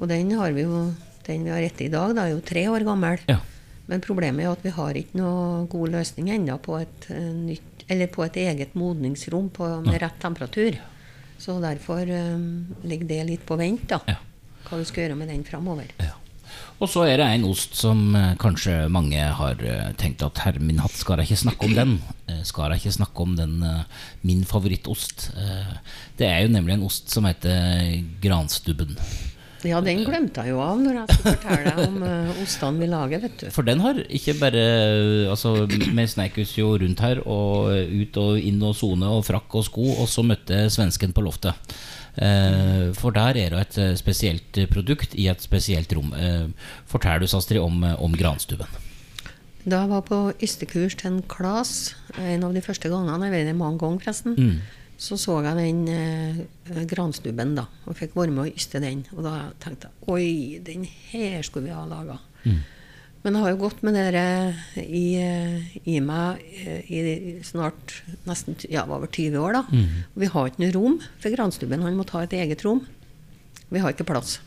Og 0.00 0.08
den 0.08 0.32
har 0.40 0.56
vi 0.56 0.64
jo 0.64 0.88
den 1.26 1.44
vi 1.44 1.52
har 1.52 1.60
rett 1.60 1.80
i 1.84 1.90
dag, 1.92 2.14
da, 2.16 2.24
er 2.24 2.34
jo 2.34 2.44
tre 2.44 2.64
år 2.72 2.86
gammel. 2.88 3.20
Ja. 3.28 3.38
Men 3.90 4.02
problemet 4.04 4.46
er 4.46 4.54
at 4.54 4.64
vi 4.64 4.72
har 4.72 4.96
ikke 4.96 5.18
noe 5.18 5.66
god 5.70 5.92
løsning 5.92 6.30
ennå 6.32 6.56
på 6.62 6.78
et 6.80 7.08
nytt, 7.10 7.84
eller 7.90 8.08
på 8.10 8.24
et 8.24 8.38
eget 8.40 8.76
modningsrom 8.78 9.50
på, 9.52 9.68
med 9.84 10.00
rett 10.00 10.18
temperatur. 10.22 10.78
Så 11.40 11.56
derfor 11.62 12.04
um, 12.04 12.74
ligger 12.84 13.08
det 13.08 13.20
litt 13.30 13.46
på 13.48 13.56
vent, 13.60 13.86
da. 13.88 14.00
Ja. 14.08 14.18
Hva 14.66 14.78
du 14.78 14.84
skal 14.84 15.06
gjøre 15.06 15.16
med 15.16 15.32
den 15.32 15.44
framover. 15.46 15.88
Ja. 15.98 16.16
Og 16.80 16.88
så 16.88 17.04
er 17.08 17.20
det 17.20 17.26
en 17.28 17.46
ost 17.48 17.76
som 17.76 18.14
uh, 18.16 18.34
kanskje 18.40 18.74
mange 18.92 19.20
har 19.20 19.60
uh, 19.60 19.90
tenkt 20.00 20.24
at 20.24 20.40
herre 20.44 20.60
min 20.60 20.80
hatt, 20.82 20.96
skal 20.96 21.20
jeg 21.20 21.30
ikke 21.30 21.42
snakke 21.46 21.68
om 21.68 21.76
den? 21.76 21.96
Uh, 22.28 22.42
skal 22.50 22.74
jeg 22.74 22.82
ikke 22.82 22.96
snakke 23.00 23.24
om 23.26 23.34
den 23.38 23.56
min 24.26 24.44
favorittost? 24.48 25.30
det 26.20 26.28
er 26.28 26.44
jo 26.44 26.52
nemlig 26.52 26.76
en 26.76 26.86
ost 26.86 27.08
som 27.12 27.24
heter 27.28 28.00
granstubben. 28.20 28.96
Ja, 29.66 29.80
den 29.84 30.02
glemte 30.06 30.44
jeg 30.44 30.54
jo 30.54 30.60
av 30.64 30.80
når 30.80 31.02
jeg 31.02 31.16
skulle 31.16 31.34
fortelle 31.36 31.84
om 31.84 31.96
uh, 32.04 32.42
ostene 32.42 32.80
vi 32.80 32.88
lager. 32.88 33.22
vet 33.26 33.42
du. 33.42 33.46
For 33.52 33.66
den 33.66 33.82
har 33.84 34.00
ikke 34.08 34.36
bare 34.40 34.64
altså, 35.32 35.66
med 35.92 36.08
sneik 36.08 36.38
jo 36.56 36.72
rundt 36.80 37.02
her 37.04 37.20
og 37.26 37.68
ut 37.68 38.20
og 38.22 38.40
inn 38.40 38.62
og 38.64 38.76
sone 38.78 39.10
og 39.10 39.24
frakk 39.28 39.58
og 39.60 39.66
sko, 39.68 39.86
og 40.00 40.08
så 40.08 40.24
møtte 40.24 40.64
svensken 40.72 41.12
på 41.16 41.24
loftet. 41.26 41.76
Uh, 42.16 42.90
for 42.96 43.14
der 43.14 43.36
er 43.38 43.52
det 43.54 43.60
et 43.60 43.76
eh, 43.78 43.92
spesielt 43.96 44.58
produkt 44.72 45.14
i 45.14 45.28
et 45.30 45.44
spesielt 45.44 45.92
rom. 45.96 46.14
Uh, 46.16 46.50
fortell 46.90 47.22
du, 47.22 47.28
Astrid, 47.28 47.60
om, 47.62 47.84
om 47.84 48.16
granstubben. 48.16 48.80
Da 49.60 49.82
jeg 49.82 49.92
var 49.92 50.02
på 50.08 50.18
ystekurs 50.40 50.96
til 50.96 51.12
en 51.12 51.22
Klas, 51.28 51.94
en 52.16 52.44
av 52.48 52.56
de 52.56 52.64
første 52.64 52.88
gangene, 52.88 53.28
jeg 53.28 53.36
vet 53.36 53.50
det 53.52 53.56
mange 53.60 53.82
ganger 53.82 54.06
forresten, 54.06 54.38
mm 54.40 54.79
så 55.00 55.16
så 55.16 55.38
jeg 55.46 55.56
den 55.56 55.86
eh, 55.88 56.82
granstubben 56.88 57.54
da, 57.56 57.64
og 57.88 57.96
fikk 57.96 58.18
være 58.18 58.34
med 58.34 58.44
å 58.44 58.50
yste 58.52 58.82
den. 58.82 59.06
Og 59.16 59.24
da 59.24 59.34
tenkte 59.62 59.88
jeg 59.88 60.12
oi, 60.12 60.60
den 60.64 60.84
her 60.84 61.40
skulle 61.46 61.70
vi 61.70 61.76
ha 61.76 61.86
laga. 61.88 62.18
Mm. 62.44 62.60
Men 63.20 63.36
jeg 63.36 63.44
har 63.44 63.52
jo 63.52 63.60
gått 63.60 63.80
med 63.84 63.96
det 63.96 64.26
i, 64.80 65.04
eh, 65.20 65.72
i 65.88 65.96
meg 66.04 66.40
eh, 66.64 66.84
i 66.88 67.00
snart 67.44 67.98
nesten 68.28 68.56
ja, 68.68 68.84
over 68.88 69.08
20 69.08 69.40
år. 69.40 69.56
da. 69.58 69.64
Mm. 69.72 70.04
Og 70.12 70.22
vi 70.24 70.30
har 70.34 70.48
ikke 70.48 70.64
noe 70.64 70.76
rom 70.76 71.00
for 71.20 71.36
granstubben. 71.36 71.84
Han 71.84 71.96
må 71.96 72.08
ta 72.08 72.24
et 72.24 72.36
eget 72.36 72.64
rom. 72.64 72.84
Vi 73.72 73.80
har 73.80 73.92
ikke 73.92 74.08
plass. 74.08 74.38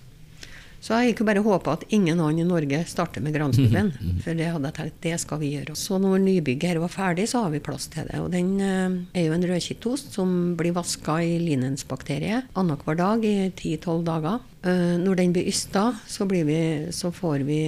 Så 0.84 0.98
jeg 1.00 1.14
gikk 1.14 1.22
jo 1.24 1.28
bare 1.30 1.44
håpa 1.46 1.78
at 1.78 1.86
ingen 1.96 2.20
annen 2.20 2.44
i 2.44 2.48
Norge 2.48 2.82
starter 2.90 3.24
med 3.24 3.36
granstubben. 3.36 3.92
Mm, 4.04 4.16
mm. 4.16 4.20
For 4.24 4.38
det 4.38 4.48
hadde 4.52 4.70
jeg 4.70 4.76
tenkt, 4.78 4.98
det 5.04 5.18
skal 5.22 5.40
vi 5.42 5.50
gjøre. 5.54 5.76
Så 5.80 5.98
når 6.02 6.22
nybygget 6.24 6.74
her 6.74 6.80
var 6.82 6.92
ferdig, 6.92 7.26
så 7.30 7.44
har 7.44 7.52
vi 7.54 7.62
plass 7.64 7.86
til 7.92 8.08
det. 8.10 8.20
Og 8.24 8.30
den 8.34 8.50
eh, 8.64 8.96
er 9.20 9.28
jo 9.28 9.36
en 9.36 9.46
rødkittost 9.48 10.16
som 10.18 10.32
blir 10.60 10.76
vaska 10.76 11.20
i 11.24 11.38
linensbakterie 11.42 12.42
annenhver 12.60 12.98
dag 13.00 13.24
i 13.28 13.36
10-12 13.52 14.04
dager. 14.08 14.42
Uh, 14.64 14.96
når 14.96 15.18
den 15.20 15.34
blir 15.36 15.48
ysta, 15.52 15.90
så, 16.08 16.24
blir 16.24 16.46
vi, 16.48 16.60
så, 16.96 17.10
får 17.12 17.44
vi 17.44 17.60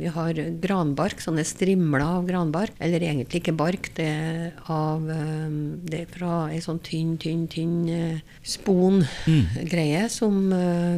Vi 0.00 0.08
har 0.08 0.38
granbark, 0.62 1.20
sånne 1.20 1.44
strimler 1.44 2.00
av 2.00 2.24
granbark. 2.28 2.72
Eller 2.80 3.04
egentlig 3.04 3.42
ikke 3.42 3.56
bark, 3.58 3.90
det 3.98 4.06
er, 4.08 4.46
av, 4.72 5.04
um, 5.04 5.58
det 5.84 6.06
er 6.06 6.14
fra 6.14 6.36
ei 6.48 6.62
sånn 6.64 6.80
tynn, 6.86 7.18
tynn, 7.20 7.44
tynn 7.52 8.22
spongreie 8.40 10.06
mm. 10.06 10.12
som 10.12 10.38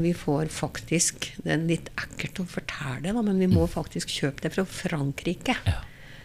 vi 0.02 0.12
får 0.14 0.52
faktisk 0.54 1.32
Det 1.42 1.56
er 1.56 1.64
litt 1.66 1.90
ekkelt 1.98 2.44
å 2.44 2.46
fortelle 2.46 3.08
det, 3.08 3.14
men 3.18 3.40
vi 3.42 3.50
må 3.50 3.66
mm. 3.66 3.72
faktisk 3.72 4.12
kjøpe 4.14 4.46
det 4.46 4.52
fra 4.54 4.66
Frankrike. 4.68 5.56
Ja. 5.66 5.80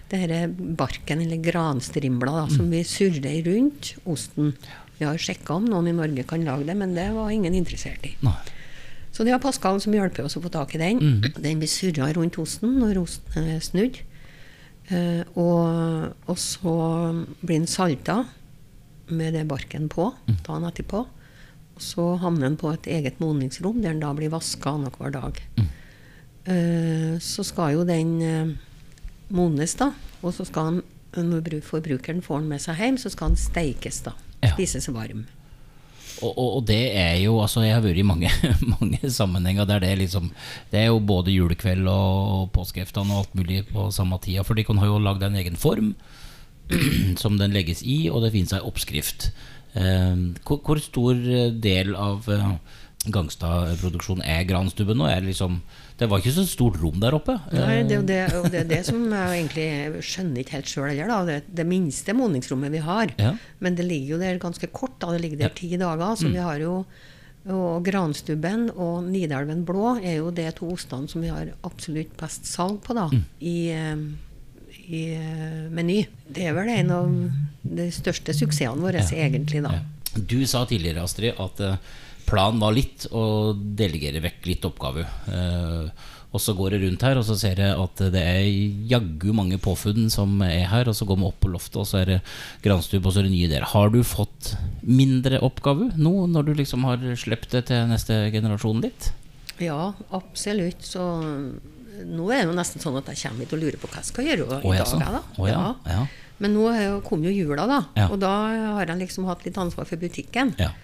Det 0.07 0.19
er 0.23 0.51
barken, 0.53 1.23
eller 1.25 1.41
granstrimla, 1.43 2.31
da, 2.31 2.45
mm. 2.47 2.53
som 2.53 2.69
vi 2.71 2.83
surrer 2.87 3.41
rundt 3.49 3.95
osten. 4.05 4.53
Vi 4.97 5.05
har 5.05 5.17
sjekka 5.19 5.57
om 5.57 5.65
noen 5.67 5.89
i 5.91 5.95
Norge 5.97 6.23
kan 6.29 6.45
lage 6.45 6.69
det, 6.69 6.77
men 6.77 6.93
det 6.95 7.09
var 7.17 7.33
ingen 7.33 7.57
interessert 7.57 8.05
i. 8.07 8.13
Nei. 8.25 8.37
Så 9.17 9.25
det 9.25 9.33
er 9.33 9.41
Pascal 9.41 9.79
som 9.81 9.95
hjelper 9.95 10.27
oss 10.27 10.37
å 10.37 10.43
få 10.43 10.51
tak 10.53 10.75
i 10.77 10.79
den. 10.81 10.99
Mm. 11.01 11.37
Den 11.41 11.61
blir 11.63 11.71
surra 11.71 12.11
rundt 12.13 12.37
osten 12.37 12.75
når 12.77 12.99
osten 13.01 13.47
er 13.49 13.63
snudd. 13.65 13.97
Eh, 14.93 15.23
og, 15.33 16.11
og, 16.29 16.35
så 16.37 16.73
blir 17.41 17.55
den 17.55 17.65
salta 17.67 18.19
med 19.09 19.33
det 19.33 19.47
barken 19.49 19.87
på 19.89 20.11
mm. 20.13 20.35
dagen 20.45 20.67
etterpå. 20.69 21.01
Og 21.77 21.81
så 21.81 22.05
havner 22.21 22.45
den 22.45 22.59
på 22.61 22.69
et 22.75 22.85
eget 22.93 23.17
modningsrom 23.23 23.81
der 23.81 23.95
den 23.95 24.03
da 24.05 24.13
blir 24.13 24.29
vaska 24.33 24.75
annenhver 24.77 25.15
dag. 25.17 25.41
Mm. 25.57 25.73
Uh, 26.47 27.15
så 27.19 27.43
skal 27.43 27.73
jo 27.73 27.81
den 27.83 28.11
eh, 28.23 28.53
modnes, 29.35 29.73
da. 29.81 29.89
Og 30.21 30.31
så 30.37 30.45
skal 30.47 30.77
den, 30.77 31.25
når 31.33 31.57
forbrukeren 31.65 32.21
får 32.23 32.39
den 32.45 32.53
med 32.53 32.63
seg 32.63 32.79
hjem, 32.79 33.01
så 33.01 33.11
skal 33.11 33.33
den 33.33 33.41
steikes. 33.41 33.99
da. 34.05 34.13
Ja. 34.45 34.53
Spises 34.53 34.87
varm. 34.93 35.25
Og, 36.21 36.31
og, 36.31 36.47
og, 36.57 36.61
det 36.65 36.95
er 36.97 37.15
jo 37.21 37.35
altså 37.43 37.61
Jeg 37.61 37.75
har 37.75 37.83
vært 37.83 37.99
i 38.01 38.05
mange, 38.07 38.31
mange 38.75 39.11
sammenhenger 39.13 39.67
der 39.69 39.83
det 39.83 39.91
er 39.91 39.99
liksom 40.01 40.31
Det 40.71 40.79
er 40.81 40.87
jo 40.89 41.01
både 41.03 41.35
julekveld 41.35 41.89
og 41.91 42.49
påskeaften 42.55 43.11
og 43.11 43.23
alt 43.23 43.35
mulig 43.37 43.63
på 43.69 43.89
samme 43.93 44.19
tida. 44.23 44.45
For 44.47 44.57
de 44.57 44.65
kan 44.67 44.81
ha 44.81 44.89
jo 44.89 45.01
lagd 45.01 45.25
en 45.27 45.37
egen 45.37 45.59
form 45.59 45.93
som 47.21 47.37
den 47.39 47.53
legges 47.55 47.83
i, 47.85 48.09
og 48.11 48.25
det 48.25 48.33
finnes 48.33 48.55
ei 48.55 48.63
oppskrift. 48.65 49.29
Eh, 49.77 50.17
hvor, 50.43 50.59
hvor, 50.65 50.81
stor 50.83 51.21
del 51.63 51.93
av, 51.95 52.27
Gangstad-produksjon 53.13 54.23
er 54.25 54.45
Granstubben 54.49 54.99
nå? 54.99 55.07
Er 55.09 55.25
liksom, 55.25 55.59
det 55.99 56.09
var 56.11 56.21
ikke 56.21 56.35
så 56.35 56.45
stort 56.47 56.79
rom 56.81 57.01
der 57.01 57.17
oppe? 57.17 57.37
Nei, 57.53 57.81
det, 57.87 57.99
det, 58.09 58.21
og 58.37 58.47
det 58.53 58.63
er 58.63 58.71
det 58.71 58.83
som 58.87 59.03
jeg 59.05 59.41
egentlig 59.41 60.05
skjønner 60.05 60.43
ikke 60.43 60.57
helt 60.59 60.71
sjøl 60.71 60.89
heller. 60.91 61.27
Det, 61.27 61.37
det 61.59 61.67
minste 61.67 62.15
modningsrommet 62.17 62.73
vi 62.73 62.83
har. 62.85 63.13
Ja. 63.19 63.35
Men 63.63 63.77
det 63.79 63.87
ligger 63.87 64.15
jo 64.15 64.23
der 64.23 64.41
ganske 64.41 64.71
kort. 64.71 64.97
Da. 65.01 65.13
Det 65.15 65.23
ligger 65.25 65.45
der 65.45 65.55
ti 65.57 65.71
dager. 65.75 66.17
Så 66.19 66.29
mm. 66.29 66.33
vi 66.35 66.43
har 66.43 66.63
jo 66.63 66.81
og 67.47 67.85
Granstubben 67.85 68.67
og 68.75 69.05
Nidelven 69.07 69.63
blå 69.67 69.93
er 70.01 70.17
jo 70.19 70.31
de 70.35 70.49
to 70.55 70.67
ostene 70.73 71.07
som 71.07 71.23
vi 71.23 71.31
har 71.31 71.53
absolutt 71.67 72.11
best 72.19 72.47
salg 72.49 72.81
på 72.83 72.95
da, 72.97 73.05
mm. 73.07 73.21
i, 73.39 73.57
eh, 73.71 74.81
i 74.87 75.03
uh, 75.15 75.69
Meny. 75.71 76.01
Det 76.27 76.49
er 76.49 76.57
vel 76.57 76.73
en 76.73 76.91
av 76.91 77.13
de 77.63 77.87
største 77.95 78.35
suksessene 78.35 78.83
våre, 78.83 78.99
ja. 78.99 79.27
egentlig. 79.27 79.63
da. 79.63 79.77
Ja. 79.79 79.85
Du 80.17 80.41
sa 80.49 80.65
tidligere, 80.67 81.05
Astrid, 81.07 81.39
at 81.39 81.63
planen 82.27 82.61
var 82.61 82.75
litt 82.75 83.07
å 83.15 83.55
delegere 83.55 84.21
vekk 84.23 84.47
litt 84.51 84.67
oppgave. 84.67 85.07
Uh, 85.31 86.13
og 86.35 86.41
så 86.43 86.53
går 86.57 86.75
jeg 86.75 86.83
rundt 86.83 87.05
her 87.07 87.17
og 87.17 87.23
så 87.25 87.37
ser 87.39 87.61
jeg 87.63 87.75
at 87.79 88.01
det 88.13 88.21
er 88.21 88.47
jaggu 88.91 89.29
mange 89.35 89.57
påfunn 89.63 90.09
som 90.13 90.35
er 90.45 90.67
her. 90.69 90.89
Og 90.91 90.97
så 90.97 91.07
går 91.07 91.21
vi 91.21 91.27
opp 91.29 91.39
på 91.43 91.51
loftet, 91.53 91.79
og 91.79 91.87
så 91.87 92.01
er 92.01 92.11
det 92.11 92.17
granstup 92.65 93.07
og 93.07 93.15
så 93.15 93.21
er 93.21 93.29
det 93.29 93.33
nye 93.33 93.49
der. 93.51 93.65
Har 93.71 93.93
du 93.93 94.01
fått 94.05 94.51
mindre 94.83 95.39
oppgave 95.45 95.93
nå, 95.95 96.13
når 96.33 96.49
du 96.49 96.53
liksom 96.59 96.85
har 96.89 97.01
sluppet 97.17 97.55
det 97.55 97.63
til 97.71 97.87
neste 97.89 98.19
generasjon 98.35 98.83
ditt? 98.83 99.09
Ja, 99.63 99.93
absolutt. 100.13 100.83
Så 100.85 101.01
nå 102.05 102.29
er 102.29 102.43
det 102.43 102.51
jo 102.51 102.57
nesten 102.59 102.83
sånn 102.83 102.99
at 102.99 103.07
jeg 103.13 103.23
kommer 103.23 103.45
hit 103.47 103.55
og 103.55 103.63
lurer 103.63 103.79
på 103.81 103.89
hva 103.89 104.03
jeg 104.03 104.11
skal 104.11 104.27
gjøre 104.27 104.43
i 104.43 104.49
dag. 104.51 104.67
Da. 105.17 105.23
Oh, 105.39 105.47
ja. 105.49 105.61
Ja. 105.87 106.03
Men 106.43 106.53
nå 106.53 106.67
kom 107.07 107.23
jo 107.25 107.33
jula, 107.33 107.65
da. 107.69 107.79
Og 108.11 108.19
da 108.21 108.33
har 108.77 108.91
jeg 108.91 108.99
liksom 108.99 109.25
hatt 109.31 109.47
litt 109.47 109.57
ansvar 109.57 109.87
for 109.89 109.97
butikken. 109.97 110.53
Ja. 110.61 110.75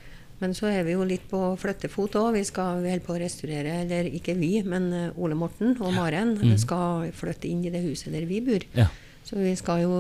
Men 0.44 0.52
så 0.58 0.68
er 0.68 0.84
vi 0.84 0.98
jo 0.98 1.06
litt 1.08 1.24
på 1.32 1.40
flyttefot 1.60 2.18
òg. 2.20 2.34
Vi 2.36 2.44
skal 2.44 2.82
holde 2.84 3.00
på 3.06 3.16
å 3.16 3.22
restaurere, 3.22 3.78
eller 3.86 4.10
ikke 4.12 4.36
vi, 4.36 4.58
men 4.68 4.90
eh, 4.92 5.22
Ole 5.24 5.38
Morten 5.40 5.78
og 5.80 5.94
Maren 5.96 6.36
mm. 6.36 6.58
skal 6.60 7.08
flytte 7.16 7.48
inn 7.48 7.64
i 7.64 7.72
det 7.72 7.80
huset 7.86 8.12
der 8.12 8.28
vi 8.28 8.42
bor. 8.44 8.66
Ja. 8.76 8.90
Så 9.24 9.40
skal 9.56 9.86
jo, 9.86 9.94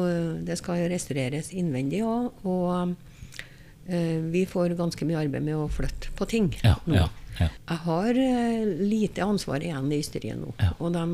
det 0.43 0.57
skal 0.59 0.81
jo 0.81 0.89
restaureres 0.91 1.53
innvendig 1.55 2.01
òg. 2.03 2.43
Og 2.43 2.91
uh, 2.91 4.17
vi 4.33 4.43
får 4.49 4.75
ganske 4.75 5.07
mye 5.07 5.21
arbeid 5.21 5.45
med 5.45 5.55
å 5.55 5.69
flytte 5.71 6.11
på 6.17 6.27
ting 6.27 6.49
ja, 6.59 6.75
nå. 6.83 6.99
Ja, 7.39 7.47
Jeg 7.47 7.79
har 7.85 8.19
uh, 8.19 8.73
lite 8.83 9.23
ansvar 9.23 9.63
igjen 9.63 9.87
i 9.95 10.01
ysteriet 10.03 10.41
nå. 10.41 10.51
Og 10.75 10.91
de 10.91 11.05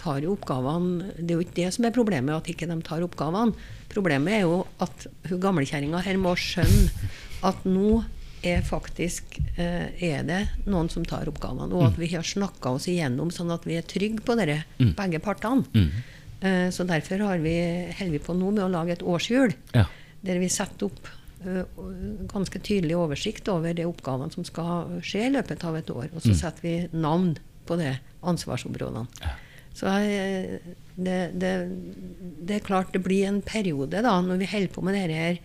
tar 0.00 0.24
jo 0.24 0.32
oppgavene 0.32 1.12
Det 1.18 1.28
er 1.28 1.36
jo 1.36 1.44
ikke 1.44 1.58
det 1.60 1.68
som 1.76 1.84
er 1.84 1.94
problemet, 1.94 2.32
at 2.32 2.48
ikke 2.48 2.70
de 2.72 2.80
tar 2.88 3.04
oppgavene. 3.04 3.68
Problemet 3.92 4.38
er 4.38 4.46
jo 4.46 4.62
at 4.80 5.06
hun 5.28 5.44
gamlekjerringa 5.44 6.00
her 6.08 6.18
må 6.24 6.32
skjønne 6.40 7.12
at 7.44 7.68
nå 7.68 8.00
er 8.42 8.62
faktisk 8.66 9.38
eh, 9.56 9.92
er 10.02 10.26
det 10.26 10.40
noen 10.66 10.90
som 10.92 11.04
tar 11.06 11.30
oppgavene. 11.30 11.70
Og 11.70 11.86
at 11.90 11.96
mm. 11.96 12.02
vi 12.02 12.10
har 12.14 12.26
snakka 12.26 12.74
oss 12.76 12.88
igjennom 12.90 13.30
sånn 13.34 13.52
at 13.54 13.66
vi 13.68 13.78
er 13.78 13.86
trygge 13.86 14.24
på 14.26 14.36
dere, 14.38 14.62
mm. 14.80 14.92
begge 14.98 15.22
partene. 15.22 15.66
Mm. 15.74 15.90
Eh, 16.42 16.68
så 16.74 16.86
derfor 16.88 17.22
har 17.28 17.42
vi, 17.44 17.56
holder 17.98 18.14
vi 18.16 18.22
på 18.22 18.36
nå 18.38 18.50
med 18.50 18.64
å 18.66 18.72
lage 18.72 18.96
et 18.96 19.04
årshjul 19.06 19.54
ja. 19.76 19.86
der 20.26 20.42
vi 20.42 20.50
setter 20.50 20.88
opp 20.88 21.06
uh, 21.46 21.62
ganske 22.30 22.58
tydelig 22.62 22.96
oversikt 22.98 23.50
over 23.52 23.74
de 23.78 23.86
oppgavene 23.86 24.34
som 24.34 24.46
skal 24.46 24.98
skje 25.06 25.28
i 25.28 25.32
løpet 25.36 25.62
av 25.68 25.78
et 25.78 25.94
år. 25.94 26.10
Og 26.10 26.20
så 26.20 26.34
mm. 26.34 26.38
setter 26.42 26.66
vi 26.66 26.76
navn 26.94 27.36
på 27.68 27.78
de 27.78 27.94
ansvarsområdene. 28.26 29.06
Ja. 29.22 29.38
Så 29.72 29.88
det, 29.88 31.20
det, 31.32 31.52
det, 32.44 32.56
er 32.58 32.66
klart 32.66 32.92
det 32.92 33.00
blir 33.06 33.24
en 33.24 33.40
periode 33.40 34.02
da, 34.04 34.18
når 34.20 34.42
vi 34.42 34.50
holder 34.50 34.74
på 34.74 34.82
med 34.84 34.98
dette 34.98 35.16
her 35.16 35.38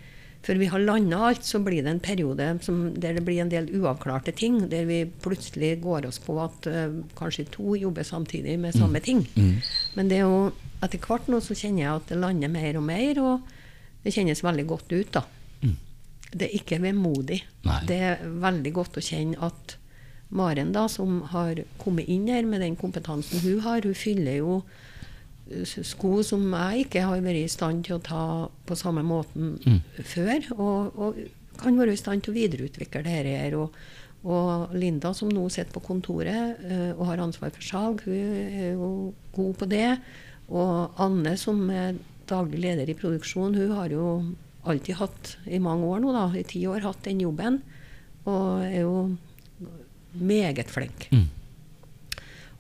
før 0.47 0.59
vi 0.61 0.69
har 0.71 0.79
landa 0.79 1.19
alt, 1.27 1.43
så 1.43 1.59
blir 1.59 1.83
det 1.83 1.91
en 1.91 2.03
periode 2.03 2.45
som, 2.63 2.85
der 2.95 3.17
det 3.17 3.23
blir 3.27 3.41
en 3.43 3.51
del 3.51 3.67
uavklarte 3.75 4.31
ting. 4.31 4.61
Der 4.71 4.85
vi 4.87 5.01
plutselig 5.23 5.73
går 5.83 6.07
oss 6.07 6.21
på 6.23 6.37
at 6.39 6.69
uh, 6.71 7.01
kanskje 7.19 7.49
to 7.51 7.75
jobber 7.75 8.07
samtidig 8.07 8.55
med 8.55 8.75
mm. 8.75 8.79
samme 8.79 9.01
ting. 9.03 9.25
Mm. 9.35 9.57
Men 9.97 10.11
det 10.11 10.21
er 10.21 10.29
jo 10.29 10.53
etter 10.85 11.01
hvert 11.03 11.27
nå 11.27 11.41
så 11.43 11.57
kjenner 11.57 11.83
jeg 11.83 11.91
at 11.99 12.13
det 12.13 12.21
lander 12.21 12.53
mer 12.53 12.79
og 12.79 12.85
mer, 12.87 13.19
og 13.19 14.05
det 14.05 14.15
kjennes 14.15 14.43
veldig 14.45 14.67
godt 14.69 14.95
ut. 14.95 15.11
da. 15.19 15.25
Mm. 15.65 15.75
Det 16.31 16.47
er 16.47 16.55
ikke 16.61 16.79
vemodig. 16.85 17.41
Nei. 17.67 17.81
Det 17.89 17.99
er 18.13 18.23
veldig 18.47 18.73
godt 18.79 19.01
å 19.01 19.03
kjenne 19.03 19.51
at 19.51 19.77
Maren, 20.27 20.73
da, 20.75 20.89
som 20.91 21.21
har 21.31 21.59
kommet 21.79 22.07
inn 22.11 22.27
her 22.27 22.43
med 22.47 22.59
den 22.59 22.75
kompetansen 22.79 23.39
hun 23.45 23.61
har, 23.63 23.85
hun 23.87 23.95
fyller 23.95 24.41
jo 24.41 24.57
sko 25.65 26.21
som 26.25 26.43
jeg 26.53 26.87
ikke 26.87 27.03
har 27.07 27.21
vært 27.23 27.43
i 27.43 27.51
stand 27.51 27.85
til 27.87 27.97
å 27.97 28.03
ta 28.03 28.23
på 28.67 28.77
samme 28.77 29.03
måten 29.05 29.55
mm. 29.59 29.79
før. 30.03 30.49
Og, 30.57 30.97
og, 30.97 31.21
kan 31.57 31.73
være 31.73 31.95
i 31.95 31.97
stand 31.97 32.21
til 32.21 32.35
å 32.35 32.37
videreutvikle 32.37 33.01
dette 33.01 33.31
her. 33.33 33.55
Og, 33.57 33.77
og 34.29 34.75
Linda, 34.77 35.09
som 35.17 35.31
nå 35.33 35.47
sitter 35.49 35.73
på 35.73 35.81
kontoret 35.87 36.59
uh, 36.61 36.91
og 36.93 37.07
har 37.09 37.23
ansvar 37.23 37.49
for 37.55 37.65
salg, 37.65 38.03
hun 38.05 38.35
er 38.45 38.75
jo 38.75 38.89
god 39.33 39.55
på 39.57 39.69
det. 39.71 39.87
Og 40.53 40.99
Anne, 41.01 41.33
som 41.41 41.63
er 41.73 41.97
daglig 42.29 42.61
leder 42.61 42.91
i 42.91 42.97
produksjon, 42.97 43.57
hun 43.57 43.73
har 43.73 43.89
jo 43.95 44.11
alltid 44.67 44.99
hatt, 44.99 45.33
i 45.49 45.57
mange 45.63 45.87
år 45.87 46.03
nå, 46.03 46.13
da, 46.13 46.27
i 46.37 46.45
ti 46.45 46.61
år, 46.69 46.83
hatt 46.85 47.01
den 47.07 47.23
jobben. 47.25 47.61
Og 48.27 48.61
er 48.67 48.83
jo 48.83 48.95
meget 50.13 50.69
flink. 50.69 51.07
Mm. 51.09 51.25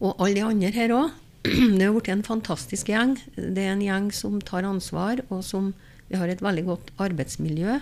Og 0.01 0.13
alle 0.21 0.37
de 0.37 0.45
andre 0.45 0.73
her 0.73 0.93
òg 0.95 1.15
det 1.45 1.83
har 1.83 1.93
blitt 1.95 2.09
en 2.11 2.25
fantastisk 2.25 2.89
gjeng. 2.91 3.15
Det 3.35 3.63
er 3.63 3.73
en 3.75 3.83
gjeng 3.83 4.09
som 4.15 4.39
tar 4.41 4.67
ansvar, 4.67 5.21
og 5.29 5.43
som 5.45 5.73
vi 6.07 6.19
har 6.19 6.31
et 6.31 6.43
veldig 6.43 6.65
godt 6.67 6.93
arbeidsmiljø, 7.03 7.79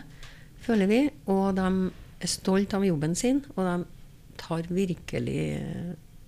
føler 0.65 0.89
vi. 0.89 1.01
Og 1.31 1.55
de 1.57 1.69
er 2.21 2.31
stolt 2.31 2.73
av 2.77 2.85
jobben 2.85 3.15
sin, 3.17 3.43
og 3.55 3.63
de 3.67 3.77
tar 4.41 4.67
virkelig 4.69 5.39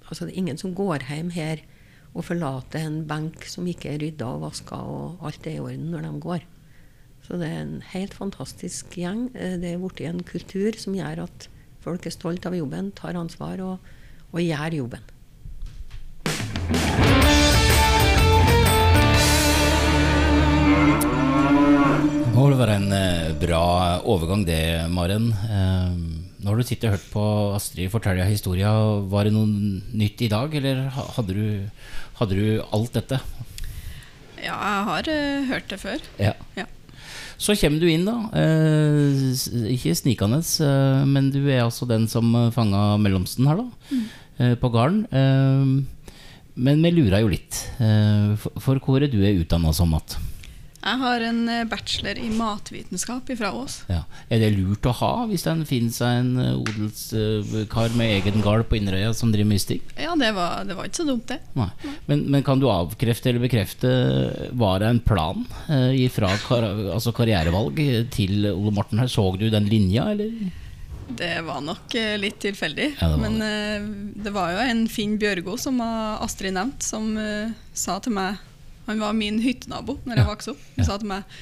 Altså 0.07 0.23
det 0.23 0.37
er 0.37 0.39
ingen 0.39 0.55
som 0.55 0.71
går 0.71 1.03
hjem 1.09 1.33
her 1.35 1.59
og 2.13 2.23
forlater 2.23 2.79
en 2.79 3.01
benk 3.09 3.43
som 3.51 3.65
ikke 3.67 3.89
er 3.91 3.97
rydda 3.99 4.29
og 4.37 4.45
vaska, 4.45 4.77
og 4.79 5.25
alt 5.27 5.49
er 5.49 5.57
i 5.57 5.59
orden 5.59 5.89
når 5.91 6.05
de 6.05 6.11
går. 6.23 6.45
Så 7.27 7.35
det 7.41 7.49
er 7.51 7.59
en 7.65 7.81
helt 7.91 8.15
fantastisk 8.15 8.95
gjeng. 8.95 9.27
Det 9.35 9.73
er 9.73 9.81
blitt 9.81 9.99
en 10.07 10.23
kultur 10.23 10.79
som 10.79 10.95
gjør 10.95 11.25
at 11.25 11.49
folk 11.83 12.07
er 12.07 12.15
stolt 12.15 12.47
av 12.47 12.55
jobben, 12.55 12.93
tar 12.95 13.19
ansvar 13.19 13.59
og, 13.65 13.91
og 14.31 14.39
gjør 14.39 14.79
jobben. 14.79 15.03
Må 22.37 22.51
vel 22.51 22.59
være 22.59 22.77
en 22.77 22.91
eh, 22.93 23.33
bra 23.41 23.63
overgang, 24.05 24.43
det, 24.45 24.61
Maren. 24.93 25.31
Eh, 25.33 25.93
nå 26.37 26.51
har 26.51 26.59
du 26.59 26.67
sittet 26.67 26.91
og 26.91 26.93
hørt 26.93 27.09
på 27.09 27.25
Astrid 27.57 27.89
fortelle 27.89 28.27
historia. 28.29 28.69
Var 29.09 29.27
det 29.27 29.33
noe 29.33 29.47
nytt 29.97 30.21
i 30.21 30.29
dag, 30.29 30.53
eller 30.59 30.83
hadde 30.93 31.33
du, 31.33 31.45
hadde 32.19 32.37
du 32.37 32.61
alt 32.77 32.93
dette? 32.99 33.19
Ja, 34.37 34.53
jeg 34.53 34.85
har 34.91 35.09
uh, 35.09 35.47
hørt 35.49 35.71
det 35.71 35.79
før. 35.81 36.03
Ja. 36.21 36.35
ja. 36.59 36.67
Så 37.41 37.57
kommer 37.57 37.81
du 37.81 37.89
inn, 37.89 38.05
da. 38.05 38.15
Eh, 38.37 39.33
ikke 39.73 39.97
snikende, 39.97 40.41
eh, 40.41 41.01
men 41.09 41.33
du 41.33 41.41
er 41.45 41.65
altså 41.65 41.89
den 41.89 42.05
som 42.09 42.31
fanga 42.53 42.99
mellomsten 43.01 43.49
her, 43.49 43.61
da. 43.61 43.67
Mm. 43.89 44.07
Eh, 44.37 44.55
på 44.61 44.69
gården. 44.73 45.05
men 46.57 46.81
vi 46.81 46.89
lurer 46.91 47.21
jo 47.21 47.29
litt. 47.29 47.57
for, 48.41 48.61
for 48.61 48.79
hvor 48.81 49.01
er 49.01 49.09
du 49.09 49.21
utdanna 49.21 49.73
som 49.73 49.93
igjen? 49.93 50.36
Jeg 50.77 50.99
har 51.01 51.23
en 51.25 51.39
eh, 51.49 51.63
bachelor 51.67 52.19
i 52.21 52.27
matvitenskap 52.31 53.31
fra 53.39 53.49
Ås. 53.57 53.79
Ja. 53.89 54.03
Er 54.29 54.43
det 54.43 54.51
lurt 54.55 54.85
å 54.87 54.93
ha 54.99 55.11
hvis 55.29 55.43
det 55.47 55.55
finnes 55.69 55.97
en 56.05 56.35
eh, 56.39 56.53
odelskar 56.53 57.95
med 57.97 58.13
egen 58.19 58.43
gard 58.45 58.67
på 58.69 58.77
Inderøya 58.77 59.09
som 59.17 59.33
driver 59.33 59.51
mystikk? 59.51 59.89
Ja, 59.97 60.13
det 60.19 60.31
var, 60.37 60.63
det 60.69 60.77
var, 60.77 60.87
ikke 60.87 61.01
så 61.01 61.07
dumt, 61.09 61.25
det. 61.31 61.41
Nei. 61.57 61.69
Men, 62.05 62.23
men, 62.29 62.45
kan 62.47 62.61
du 62.61 62.69
avkrefte 62.71 63.31
eller 63.31 63.43
bekrefte 63.43 63.89
Var 64.55 64.79
det 64.79 64.91
en 64.93 65.01
plan 65.03 65.43
eh, 65.73 65.97
fra 66.13 66.29
kar 66.45 66.69
altså 66.93 67.11
karrierevalg 67.15 67.81
til 68.13 68.47
Ole 68.53 68.75
Morten 68.75 69.01
her? 69.01 69.11
Så 69.11 69.25
du 69.37 69.49
den 69.51 69.67
linja, 69.67 70.07
eller? 70.13 70.31
Det 71.17 71.33
var 71.47 71.63
nok 71.63 71.95
eh, 71.97 72.15
litt 72.21 72.39
tilfeldig. 72.43 72.93
Ja, 73.01 73.09
det 73.11 73.21
men 73.23 73.39
det. 73.41 74.21
det 74.27 74.35
var 74.35 74.53
jo 74.53 74.63
en 74.63 74.85
Finn 74.91 75.17
Bjørgo, 75.19 75.57
som 75.59 75.81
Astrid 75.81 76.55
nevnte, 76.55 76.85
som 76.85 77.15
sa 77.73 77.97
til 78.03 78.15
meg 78.15 78.37
han 78.87 79.03
var 79.03 79.15
min 79.17 79.39
hyttenabo 79.43 79.99
når 80.07 80.21
jeg 80.21 80.29
vokste 80.31 80.55
opp. 80.55 80.65
Han 80.75 80.83
ja. 80.83 80.89
sa 80.89 80.99
til 81.01 81.11
meg 81.11 81.37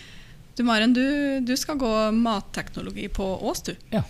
du 0.55 0.63
Maren, 0.63 0.93
du, 0.95 1.03
du, 1.43 1.51
skal 1.59 1.75
gå 1.75 1.91
matteknologi 2.15 3.09
på 3.11 3.25
Ås, 3.43 3.65
du. 3.67 3.73
Ja. 3.91 4.05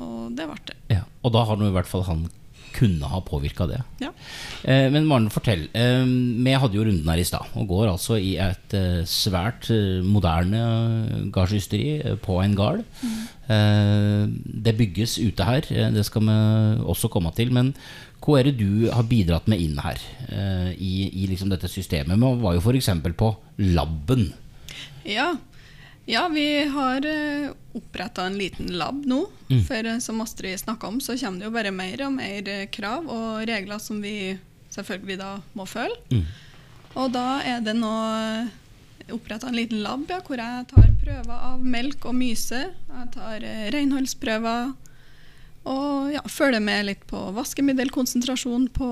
Og 0.00 0.32
det 0.36 0.46
ble 0.48 0.56
det. 0.70 0.76
Ja. 0.94 1.02
Og 1.20 1.34
da 1.34 1.44
har 1.44 1.60
i 1.60 1.72
hvert 1.74 1.90
fall 1.90 2.06
han 2.08 2.28
kunne 2.72 3.08
ha 3.10 3.20
påvirka 3.24 3.66
det. 3.68 3.80
Ja. 4.00 4.12
Eh, 4.62 4.86
men 4.92 5.06
Maren, 5.08 5.28
fortell. 5.32 5.66
Eh, 5.76 6.04
vi 6.06 6.54
hadde 6.62 6.78
jo 6.78 6.86
runden 6.86 7.08
her 7.10 7.20
i 7.20 7.26
stad, 7.26 7.52
og 7.58 7.68
går 7.70 7.90
altså 7.92 8.18
i 8.20 8.36
et 8.40 8.76
eh, 8.76 9.02
svært 9.08 9.68
eh, 9.74 10.00
moderne 10.04 10.62
gardsysteri 11.34 11.98
eh, 11.98 12.16
på 12.22 12.40
en 12.44 12.56
gard. 12.58 12.84
Mm. 13.02 13.18
Eh, 13.48 14.24
det 14.68 14.76
bygges 14.76 15.16
ute 15.18 15.44
her, 15.48 15.64
det 15.94 16.04
skal 16.04 16.26
vi 16.26 16.38
også 16.84 17.10
komme 17.12 17.32
til. 17.36 17.52
Men 17.54 17.72
hva 18.20 18.40
er 18.40 18.50
det 18.50 18.58
du 18.60 18.88
har 18.92 19.06
bidratt 19.08 19.48
med 19.48 19.62
inn 19.62 19.78
her 19.80 20.00
uh, 20.28 20.72
i, 20.74 21.06
i 21.22 21.28
liksom 21.30 21.52
dette 21.52 21.70
systemet? 21.70 22.18
Vi 22.18 22.32
var 22.42 22.56
jo 22.56 22.62
f.eks. 22.64 22.90
på 23.16 23.30
laben. 23.62 24.32
Ja. 25.06 25.30
Ja, 26.08 26.24
vi 26.32 26.64
har 26.72 27.04
oppretta 27.76 28.24
en 28.26 28.38
liten 28.40 28.72
lab 28.80 29.04
nå. 29.06 29.22
Mm. 29.48 29.62
For 29.68 29.88
som 30.04 30.20
Astrid 30.24 30.60
snakka 30.60 30.88
om, 30.88 31.00
så 31.04 31.16
kommer 31.20 31.40
det 31.40 31.48
jo 31.48 31.54
bare 31.54 31.72
mer 31.72 32.04
og 32.06 32.14
mer 32.16 32.52
krav 32.74 33.08
og 33.12 33.48
regler 33.48 33.80
som 33.80 34.00
vi 34.02 34.36
selvfølgelig 34.74 35.18
da 35.20 35.34
må 35.56 35.68
følge. 35.68 36.00
Mm. 36.12 36.24
Og 36.98 37.12
da 37.14 37.26
er 37.46 37.60
det 37.64 37.76
nå 37.78 37.92
oppretta 39.14 39.48
en 39.48 39.56
liten 39.56 39.82
lab 39.84 40.08
ja, 40.10 40.20
hvor 40.24 40.40
jeg 40.40 40.66
tar 40.72 40.90
prøver 41.02 41.46
av 41.52 41.64
melk 41.64 42.04
og 42.08 42.16
myse. 42.18 42.60
Jeg 42.74 43.08
tar 43.14 43.46
eh, 43.46 43.68
renholdsprøver. 43.74 44.74
Og 45.68 46.12
ja, 46.14 46.22
følger 46.30 46.62
med 46.64 46.86
litt 46.88 47.02
på 47.10 47.18
vaskemiddelkonsentrasjon 47.36 48.68
på 48.72 48.90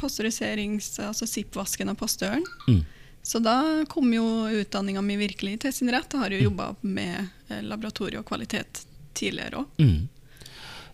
pasteuriserings... 0.00 0.94
Altså 1.00 1.28
SIP-vasken 1.28 1.92
av 1.92 2.00
pastøren. 2.00 2.44
Mm. 2.68 2.82
Så 3.22 3.38
da 3.38 3.84
kom 3.88 4.10
jo 4.12 4.24
utdanninga 4.50 5.02
mi 5.04 5.16
virkelig 5.20 5.60
til 5.62 5.74
sin 5.74 5.92
rett. 5.94 6.10
Jeg 6.10 6.24
har 6.24 6.34
jo 6.34 6.40
mm. 6.40 6.46
jobba 6.50 6.72
med 6.82 7.20
eh, 7.48 7.62
laboratorie 7.64 8.20
og 8.20 8.26
kvalitet 8.28 8.84
tidligere 9.16 9.62
òg. 9.62 9.78
Mm. 9.80 10.10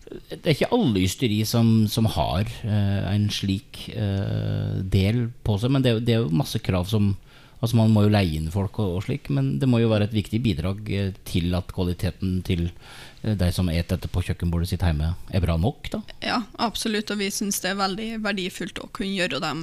Det 0.09 0.39
er 0.41 0.55
ikke 0.55 0.71
alle 0.73 1.03
ysteri 1.05 1.43
som, 1.45 1.85
som 1.91 2.07
har 2.09 2.47
uh, 2.63 3.09
en 3.11 3.27
slik 3.29 3.83
uh, 3.93 4.79
del 4.81 5.27
på 5.45 5.57
seg, 5.61 5.73
men 5.75 5.85
det, 5.85 5.99
det, 6.07 6.15
er 6.15 6.23
jo 6.23 6.33
masse 6.33 6.57
krav 6.65 6.87
som, 6.89 7.11
Altså 7.59 7.75
Man 7.75 7.91
må 7.91 8.05
jo 8.05 8.11
leie 8.13 8.37
inn 8.37 8.47
folk 8.53 8.79
og, 8.79 8.97
og, 8.97 9.03
slik, 9.03 9.27
men 9.35 9.57
det 9.59 9.67
må 9.69 9.81
jo 9.81 9.91
være 9.91 10.07
et 10.07 10.15
viktig 10.15 10.39
bidrag 10.43 10.91
eh, 10.95 11.09
til 11.27 11.51
at 11.57 11.73
kvaliteten 11.75 12.39
til 12.47 12.69
eh, 12.69 13.35
de 13.35 13.49
som 13.55 13.67
et 13.71 13.89
dette 13.91 14.07
på 14.11 14.23
kjøkkenbordet 14.29 14.71
sitt 14.71 14.85
hjemme, 14.85 15.11
er 15.35 15.43
bra 15.43 15.57
nok? 15.59 15.89
da? 15.91 16.01
Ja, 16.23 16.39
absolutt. 16.55 17.11
Og 17.11 17.19
vi 17.19 17.27
syns 17.35 17.59
det 17.63 17.73
er 17.73 17.81
veldig 17.81 18.09
verdifullt 18.23 18.79
å 18.79 18.87
kunne 18.95 19.11
gjøre 19.11 19.41
de 19.43 19.53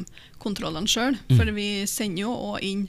kontrollene 0.43 0.91
sjøl. 0.91 1.17
Mm. 1.31 1.39
For 1.39 1.53
vi 1.57 1.71
sender 1.89 2.27
jo 2.27 2.37
òg 2.53 2.69
inn 2.69 2.85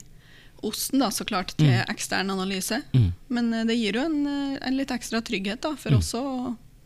osten 0.65 0.99
da, 0.99 1.11
så 1.13 1.23
klart 1.27 1.53
til 1.55 1.69
mm. 1.69 1.87
ekstern 1.93 2.33
analyse. 2.33 2.81
Mm. 2.91 3.11
Men 3.31 3.53
eh, 3.53 3.67
det 3.69 3.79
gir 3.79 4.01
jo 4.01 4.07
en, 4.09 4.19
en, 4.59 4.75
litt 4.75 4.91
ekstra 4.91 5.23
trygghet 5.23 5.63
da, 5.63 5.75
for 5.79 5.95
mm. 5.95 6.01
oss 6.01 6.11
å 6.19 6.25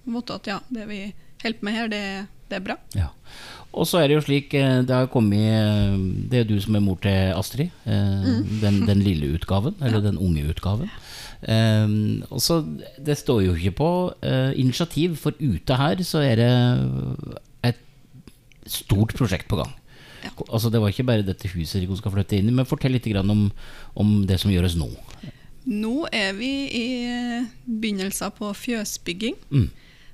vite 0.05 0.37
at 0.37 0.53
ja, 0.53 0.61
det 0.69 0.85
vi 0.89 1.01
holder 1.41 1.57
på 1.57 1.65
med 1.65 1.77
her, 1.77 1.89
det, 1.89 2.05
det 2.51 2.59
er 2.59 2.67
bra. 2.67 2.77
Ja. 2.97 3.09
Og 3.71 3.87
så 3.87 4.01
er 4.01 4.09
det 4.09 4.17
jo 4.17 4.23
slik 4.25 4.53
eh, 4.57 4.81
Det 4.83 4.95
har 4.95 5.09
kommet 5.11 5.39
eh, 5.39 5.95
Det 6.31 6.41
er 6.41 6.47
du 6.49 6.57
som 6.63 6.75
er 6.75 6.83
mor 6.83 6.99
til 7.03 7.31
Astrid. 7.35 7.71
Eh, 7.87 8.27
mm. 8.27 8.59
Den, 8.63 8.81
den, 8.87 9.03
lille 9.05 9.31
utgaven, 9.37 9.77
eller 9.85 10.03
den 10.03 10.19
unge 10.19 10.43
utgaven. 10.51 10.91
Og 12.29 12.41
så 12.41 12.61
Det 12.99 13.17
står 13.17 13.41
jo 13.47 13.55
ikke 13.55 13.77
på 13.79 13.91
initiativ, 14.55 15.15
for 15.17 15.33
ute 15.39 15.75
her 15.75 16.03
så 16.03 16.21
er 16.21 16.35
det 16.35 16.51
et 17.71 17.79
stort 18.67 19.15
prosjekt 19.17 19.47
på 19.49 19.57
gang. 19.57 19.71
Ja. 20.23 20.29
Altså 20.53 20.69
Det 20.69 20.81
var 20.81 20.93
ikke 20.93 21.07
bare 21.07 21.25
dette 21.25 21.49
huset 21.49 21.81
Rico 21.81 21.95
skal 21.97 22.13
flytte 22.13 22.37
inn 22.37 22.51
i, 22.51 22.53
men 22.53 22.67
fortell 22.69 22.93
litt 22.93 23.07
om, 23.17 23.49
om 23.95 24.25
det 24.27 24.39
som 24.39 24.51
gjøres 24.51 24.77
nå. 24.77 24.91
Nå 25.65 26.07
er 26.13 26.33
vi 26.33 26.51
i 26.77 26.85
begynnelsen 27.65 28.33
på 28.37 28.53
fjøsbygging. 28.53 29.35
Mm. 29.49 29.69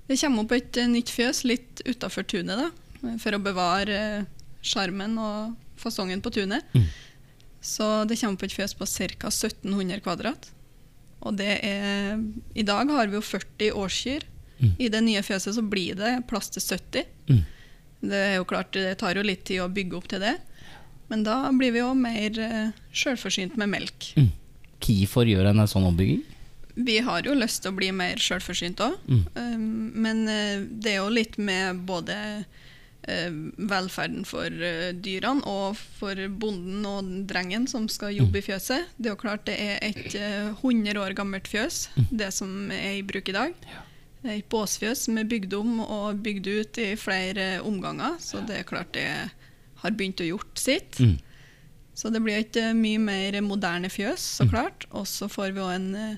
Det 0.08 0.18
kommer 0.22 0.46
opp 0.46 0.54
et 0.56 0.78
nytt 0.88 1.12
fjøs 1.12 1.44
litt 1.48 1.82
utafor 1.86 2.24
tunet. 2.28 2.66
da 2.66 2.70
for 3.22 3.36
å 3.36 3.42
bevare 3.42 4.00
sjarmen 4.66 5.18
og 5.22 5.58
fasongen 5.80 6.24
på 6.24 6.34
tunet. 6.34 6.66
Mm. 6.74 6.88
Så 7.62 7.88
det 8.10 8.20
kommer 8.20 8.40
på 8.40 8.48
et 8.48 8.56
fjøs 8.56 8.76
på 8.78 8.88
ca. 8.88 9.30
1700 9.30 10.02
kvadrat. 10.06 10.50
Og 11.26 11.38
det 11.40 11.60
er 11.66 12.20
I 12.56 12.66
dag 12.66 12.90
har 12.94 13.10
vi 13.10 13.18
jo 13.18 13.26
40 13.26 13.78
årskyr. 13.78 14.26
Mm. 14.58 14.74
I 14.82 14.90
det 14.94 15.04
nye 15.06 15.24
fjøset 15.26 15.58
så 15.58 15.64
blir 15.66 15.98
det 15.98 16.14
plass 16.30 16.50
til 16.54 16.64
70. 16.64 17.06
Mm. 17.30 17.44
Det 18.08 18.22
er 18.32 18.36
jo 18.38 18.48
klart, 18.50 18.74
det 18.74 19.00
tar 19.02 19.18
jo 19.18 19.26
litt 19.26 19.46
tid 19.50 19.64
å 19.64 19.72
bygge 19.74 19.98
opp 19.98 20.10
til 20.12 20.24
det. 20.24 20.36
Men 21.08 21.24
da 21.26 21.40
blir 21.56 21.74
vi 21.74 21.82
jo 21.82 21.94
mer 21.98 22.38
uh, 22.42 22.74
sjølforsynt 22.92 23.56
med 23.60 23.72
melk. 23.72 24.12
Mm. 24.18 24.32
Hvorfor 24.84 25.30
gjør 25.30 25.50
en 25.50 25.66
sånn 25.70 25.88
ombygging? 25.88 26.22
Vi 26.78 27.00
har 27.02 27.26
jo 27.26 27.34
lyst 27.34 27.64
til 27.64 27.74
å 27.74 27.78
bli 27.78 27.90
mer 27.96 28.22
sjølforsynt 28.22 28.82
òg. 28.86 28.98
Mm. 29.10 29.22
Um, 29.34 29.68
men 29.98 30.24
uh, 30.30 30.62
det 30.70 30.94
er 30.94 31.00
jo 31.00 31.10
litt 31.14 31.40
med 31.42 31.82
både 31.90 32.18
uh, 32.44 33.32
velferden 33.72 34.28
for 34.30 34.46
uh, 34.54 34.92
dyrene 34.94 35.42
og 35.50 35.80
for 35.98 36.22
bonden 36.30 36.86
og 36.86 37.10
drengen 37.30 37.66
som 37.70 37.88
skal 37.90 38.14
jobbe 38.14 38.42
i 38.42 38.46
mm. 38.46 38.48
fjøset. 38.52 38.94
Det 38.98 39.10
er 39.10 39.16
jo 39.16 39.24
klart 39.24 39.48
det 39.50 39.58
er 39.58 39.82
et 39.90 40.14
100 40.14 40.94
eh, 40.94 41.02
år 41.02 41.18
gammelt 41.18 41.50
fjøs, 41.50 41.88
mm. 41.98 42.08
det 42.22 42.32
som 42.36 42.72
er 42.74 43.00
i 43.00 43.06
bruk 43.06 43.34
i 43.34 43.38
dag. 43.40 43.58
Er 44.22 44.36
et 44.38 44.50
båsfjøs 44.52 45.08
som 45.08 45.18
er 45.18 45.30
bygd 45.30 45.58
om 45.58 45.80
og 45.82 46.22
bygd 46.26 46.50
ut 46.50 46.82
i 46.84 46.92
flere 47.00 47.56
omganger, 47.66 48.18
så 48.22 48.44
det 48.46 48.62
er 48.62 48.70
klart 48.70 48.94
det 48.98 49.08
har 49.82 49.98
begynt 49.98 50.22
å 50.22 50.30
gjort 50.30 50.62
sitt. 50.62 51.00
Mm. 51.02 51.18
Så 51.98 52.12
det 52.14 52.22
blir 52.22 52.38
et 52.38 52.58
mye 52.78 53.02
mer 53.02 53.40
moderne 53.42 53.90
fjøs, 53.90 54.22
så 54.38 54.46
klart. 54.50 54.86
Og 54.94 55.08
så 55.10 55.26
får 55.30 55.56
vi 55.56 55.64
òg 55.64 55.72
en, 55.80 56.18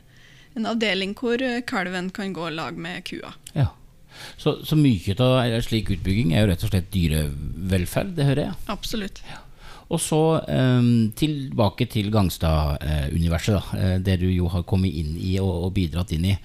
en, 0.59 0.69
avdeling 0.75 1.15
hvor 1.17 1.41
kalven 1.67 2.11
kan 2.13 2.35
gå 2.35 2.49
i 2.51 2.55
lag 2.59 2.77
med 2.77 3.03
kua. 3.09 3.33
Ja. 3.55 3.71
Så, 4.37 4.59
så 4.67 4.75
mye 4.75 5.15
av 5.23 5.59
slik 5.63 5.91
utbygging 5.95 6.33
er 6.33 6.43
jo 6.43 6.51
rett 6.51 6.65
og 6.67 6.73
slett 6.73 6.89
dyrevelferd, 6.93 8.17
det 8.17 8.27
hører 8.27 8.49
jeg? 8.49 8.57
Absolutt. 8.73 9.23
Ja. 9.29 9.43
Og 9.89 9.97
så 10.01 10.21
um, 10.45 11.09
tilbake 11.17 11.87
til 11.89 12.11
Gangstad-universet, 12.13 13.71
uh, 13.73 13.73
uh, 13.73 13.95
det 14.05 14.19
du 14.21 14.27
jo 14.29 14.49
har 14.53 14.65
kommet 14.69 14.93
inn 14.93 15.15
i 15.17 15.39
og, 15.41 15.49
og 15.65 15.73
bidratt 15.73 16.13
inn 16.13 16.27
i. 16.29 16.35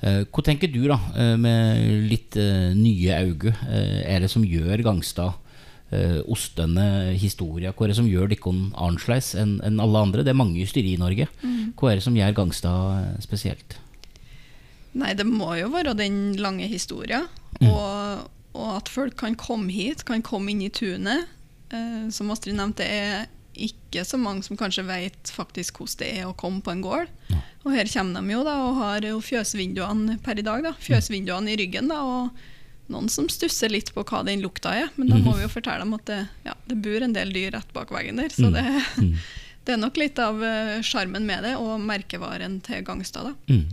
Uh, 0.00 0.22
hva 0.24 0.44
tenker 0.46 0.72
du, 0.72 0.86
da, 0.88 0.96
med 1.40 2.08
litt 2.08 2.38
nye 2.78 3.20
øyne, 3.20 3.52
er 4.08 4.24
det 4.24 4.30
som 4.32 4.44
gjør 4.46 4.82
Gangstad 4.86 5.36
ostende 6.30 7.14
historia. 7.18 7.72
Hva 7.72 7.86
er 7.86 7.92
det 7.92 7.98
som 8.00 8.10
gjør 8.10 8.30
dere 8.32 8.52
annerledes 8.52 9.32
enn 9.38 9.56
en 9.66 9.80
alle 9.82 10.02
andre? 10.08 10.24
Det 10.26 10.34
er 10.34 10.38
mange 10.38 10.62
ysteri 10.62 10.94
i 10.94 11.00
Norge. 11.00 11.28
Mm. 11.42 11.74
Hva 11.78 11.90
er 11.90 12.00
det 12.00 12.06
som 12.06 12.16
gjør 12.18 12.36
Gangstad 12.38 13.20
spesielt? 13.24 13.78
Nei, 14.94 15.12
det 15.18 15.26
må 15.26 15.50
jo 15.58 15.72
være 15.74 15.96
den 15.98 16.36
lange 16.38 16.68
historien. 16.70 17.26
Mm. 17.60 17.70
Og, 17.70 18.26
og, 18.54 18.68
at 18.78 18.90
folk 18.90 19.16
kan 19.18 19.38
komme 19.38 19.72
hit, 19.74 20.06
kan 20.06 20.22
komme 20.22 20.54
inn 20.54 20.62
i 20.62 20.72
tunet. 20.74 21.30
Uh, 21.74 22.06
som 22.14 22.30
Astrid 22.30 22.54
nevnte, 22.54 22.86
det 22.86 23.00
er 23.02 23.24
ikke 23.54 24.02
så 24.06 24.18
mange 24.18 24.42
som 24.46 24.58
kanskje 24.58 24.86
vet 24.86 25.30
faktisk 25.30 25.78
hvordan 25.78 26.00
det 26.00 26.08
er 26.18 26.28
å 26.28 26.36
komme 26.38 26.62
på 26.62 26.74
en 26.74 26.82
gård. 26.84 27.10
Ja. 27.30 27.42
Og 27.64 27.74
her 27.74 27.88
kommer 27.90 28.20
de 28.20 28.34
jo 28.34 28.42
da, 28.46 28.56
og 28.66 28.80
har 28.82 29.06
jo 29.06 29.20
fjøsvinduene 29.24 30.18
per 30.22 30.38
i 30.38 30.46
dag. 30.46 30.62
da, 30.66 30.74
Fjøsvinduene 30.82 31.54
i 31.54 31.58
ryggen. 31.58 31.90
da, 31.90 32.02
og 32.02 32.44
noen 32.92 33.08
som 33.12 33.28
stusser 33.32 33.72
litt 33.72 33.92
på 33.94 34.04
hva 34.04 34.22
den 34.26 34.42
lukta 34.44 34.74
er, 34.76 34.90
men 34.96 35.08
da 35.08 35.20
må 35.22 35.36
vi 35.38 35.46
jo 35.46 35.52
fortelle 35.52 35.84
dem 35.84 35.94
at 35.96 36.04
det, 36.10 36.20
ja, 36.44 36.56
det 36.68 36.76
bor 36.84 37.06
en 37.06 37.16
del 37.16 37.32
dyr 37.32 37.54
rett 37.56 37.70
bak 37.76 37.92
veggen 37.94 38.20
der. 38.20 38.32
Så 38.34 38.50
mm. 38.50 38.58
det, 38.58 38.66
mm. 39.00 39.14
det 39.64 39.74
er 39.76 39.80
nok 39.80 40.00
litt 40.00 40.20
av 40.20 40.44
eh, 40.44 40.76
sjarmen 40.84 41.24
med 41.28 41.46
det, 41.48 41.56
og 41.60 41.80
merkevaren 41.80 42.60
til 42.66 42.84
Gangstad. 42.86 43.32
da. 43.32 43.54
Mm. 43.54 43.72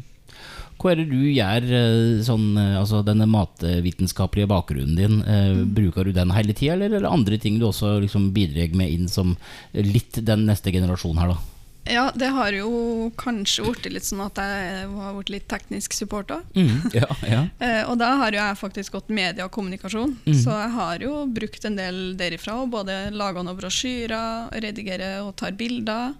Hva 0.81 0.95
er 0.95 1.01
det 1.03 1.11
du 1.11 1.21
gjør, 1.29 1.67
eh, 1.77 2.23
sånn, 2.25 2.57
eh, 2.57 2.79
altså 2.79 3.03
denne 3.05 3.27
matvitenskapelige 3.29 4.49
bakgrunnen 4.49 4.97
din? 4.97 5.19
Eh, 5.21 5.51
mm. 5.53 5.75
Bruker 5.77 6.07
du 6.07 6.11
den 6.15 6.33
hele 6.33 6.55
tida, 6.57 6.73
eller 6.73 6.97
er 6.97 7.05
det 7.05 7.11
andre 7.11 7.37
ting 7.37 7.59
du 7.61 7.67
også 7.69 7.99
liksom 8.01 8.31
bidrar 8.33 8.73
med 8.73 8.89
inn 8.89 9.07
som 9.11 9.35
litt 9.77 10.17
den 10.25 10.47
neste 10.49 10.73
generasjonen 10.73 11.21
her, 11.21 11.35
da? 11.35 11.50
Ja, 11.89 12.11
det 12.15 12.27
har 12.29 12.53
jo 12.53 13.09
kanskje 13.17 13.65
blitt 13.65 13.87
litt 13.95 14.05
sånn 14.05 14.21
at 14.23 14.37
jeg 14.37 14.89
har 14.93 15.15
blitt 15.17 15.31
litt 15.33 15.47
teknisk 15.49 15.95
support 15.97 16.29
òg. 16.33 16.43
Mm, 16.53 16.91
ja, 16.99 17.07
ja. 17.25 17.41
og 17.89 17.95
da 18.01 18.11
har 18.21 18.35
jo 18.35 18.41
jeg 18.41 18.59
faktisk 18.59 18.97
gått 18.99 19.09
media 19.09 19.47
og 19.47 19.53
kommunikasjon, 19.55 20.13
mm. 20.23 20.35
så 20.43 20.53
jeg 20.59 20.73
har 20.77 21.05
jo 21.07 21.23
brukt 21.25 21.65
en 21.65 21.79
del 21.79 22.01
derifra. 22.19 22.59
Og 22.61 22.69
både 22.75 23.07
laga 23.15 23.41
noen 23.41 23.57
brosjyrer, 23.57 24.51
redigerer 24.61 25.23
og 25.25 25.33
tar 25.41 25.57
bilder 25.57 26.13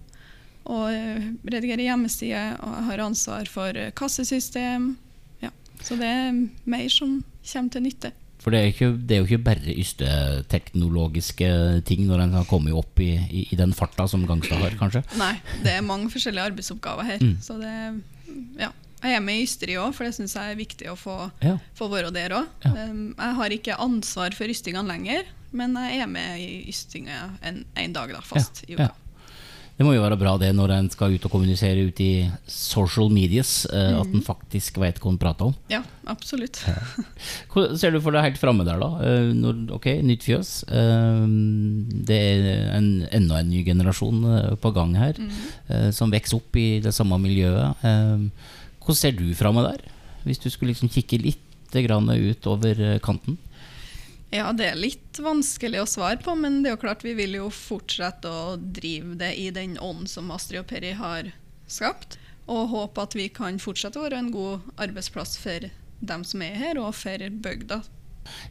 og 0.70 0.92
eh, 0.94 1.30
redigerer 1.50 1.88
hjemmesider, 1.88 2.58
og 2.62 2.76
jeg 2.76 2.88
har 2.90 3.06
ansvar 3.06 3.50
for 3.50 3.78
eh, 3.78 3.94
kassesystem. 3.98 4.92
Ja. 5.42 5.50
Så 5.82 5.98
det 6.00 6.10
er 6.10 6.42
mer 6.70 6.90
som 6.94 7.22
kommer 7.42 7.74
til 7.74 7.86
nytte. 7.88 8.12
For 8.42 8.54
det 8.54 8.60
er, 8.60 8.72
ikke, 8.72 8.90
det 8.98 9.16
er 9.16 9.20
jo 9.22 9.28
ikke 9.30 9.46
bare 9.46 9.74
ysteteknologiske 9.78 11.50
ting 11.86 12.08
når 12.10 12.24
en 12.24 12.38
har 12.40 12.48
kommet 12.50 12.74
opp 12.74 13.02
i, 13.04 13.12
i, 13.30 13.44
i, 13.52 13.58
den 13.60 13.76
farta 13.78 14.08
som 14.10 14.24
Gangstad 14.30 14.64
har, 14.64 14.74
kanskje? 14.80 15.04
Nei, 15.22 15.36
det 15.62 15.76
er 15.76 15.86
mange 15.86 16.10
forskjellige 16.10 16.48
arbeidsoppgaver 16.50 17.06
her. 17.06 17.22
Mm. 17.22 17.36
Så 17.46 17.60
det, 17.62 17.76
ja. 18.60 18.72
Jeg 19.02 19.18
er 19.18 19.22
med 19.26 19.40
i 19.42 19.46
ysteri 19.48 19.76
òg, 19.82 19.96
for 19.98 20.06
det 20.06 20.14
syns 20.14 20.36
jeg 20.38 20.54
er 20.54 20.58
viktig 20.60 20.90
å 20.92 20.98
få, 20.98 21.16
ja. 21.42 21.56
få 21.78 21.88
være 21.90 22.12
der 22.14 22.36
òg. 22.38 22.50
Ja. 22.66 22.74
Jeg 22.86 23.38
har 23.40 23.56
ikke 23.56 23.78
ansvar 23.82 24.34
for 24.38 24.50
ystingene 24.50 24.90
lenger, 24.90 25.30
men 25.58 25.74
jeg 25.78 26.04
er 26.04 26.10
med 26.10 26.42
i 26.42 26.50
ystinga 26.70 27.24
en, 27.46 27.64
en 27.78 27.96
dag 27.98 28.14
da, 28.14 28.22
fast 28.26 28.64
i 28.68 28.78
uka. 28.78 28.92
Det 29.82 29.86
må 29.88 29.96
jo 29.96 30.04
være 30.04 30.18
bra 30.22 30.36
det 30.38 30.52
når 30.54 30.76
en 30.76 30.88
skal 30.94 31.16
ut 31.16 31.24
og 31.26 31.32
kommunisere 31.34 31.88
ut 31.90 31.98
i 32.06 32.28
social 32.46 33.08
medias, 33.10 33.64
uh, 33.66 33.98
at 33.98 34.12
en 34.12 34.20
mm. 34.20 34.26
faktisk 34.28 34.76
vet 34.78 35.00
hva 35.02 35.10
en 35.10 35.18
prater 35.18 35.48
om. 35.50 35.56
Ja, 35.74 35.80
absolutt. 36.06 36.60
Hva 37.50 37.64
ser 37.82 37.96
du 37.96 37.98
for 37.98 38.14
deg 38.14 38.28
helt 38.28 38.38
framme 38.38 38.62
der, 38.68 38.78
da? 38.78 38.92
Uh, 39.02 39.32
når, 39.34 39.64
ok, 39.80 39.88
nytt 40.06 40.28
fjøs. 40.28 40.52
Uh, 40.70 41.26
det 42.06 42.20
er 42.28 42.46
en, 42.78 42.92
enda 43.10 43.42
en 43.42 43.50
ny 43.50 43.64
generasjon 43.66 44.22
på 44.62 44.74
gang 44.78 44.94
her, 45.02 45.18
mm. 45.18 45.90
som 45.98 46.14
vokser 46.14 46.38
opp 46.38 46.62
i 46.62 46.68
det 46.86 46.94
samme 46.94 47.18
miljøet. 47.24 47.82
Hvordan 47.82 49.02
ser 49.02 49.18
du 49.18 49.32
framme 49.34 49.66
der, 49.66 49.82
hvis 50.28 50.46
du 50.46 50.52
skulle 50.54 50.76
liksom 50.76 50.94
kikke 50.94 51.24
litt 51.26 51.42
ut 51.74 52.52
over 52.54 52.86
kanten? 53.02 53.42
Ja, 54.32 54.54
det 54.56 54.70
er 54.70 54.80
litt 54.80 55.20
vanskelig 55.20 55.82
å 55.82 55.90
svare 55.90 56.20
på, 56.24 56.38
men 56.40 56.62
det 56.62 56.72
er 56.72 56.76
jo 56.78 56.84
klart 56.86 57.04
vi 57.04 57.12
vil 57.18 57.36
jo 57.36 57.50
fortsette 57.52 58.32
å 58.32 58.56
drive 58.56 59.18
det 59.20 59.34
i 59.36 59.50
den 59.52 59.76
ånden 59.76 60.08
som 60.08 60.32
Astrid 60.32 60.62
og 60.62 60.70
Peri 60.70 60.94
har 60.96 61.34
skapt. 61.68 62.16
Og 62.48 62.72
håpe 62.72 63.04
at 63.04 63.16
vi 63.18 63.28
kan 63.32 63.60
fortsette 63.60 64.00
å 64.00 64.06
være 64.06 64.22
en 64.22 64.32
god 64.32 64.64
arbeidsplass 64.80 65.36
for 65.40 65.68
dem 66.00 66.24
som 66.24 66.44
er 66.46 66.56
her, 66.58 66.80
og 66.80 66.96
for 66.96 67.26
bygda. 67.44 67.82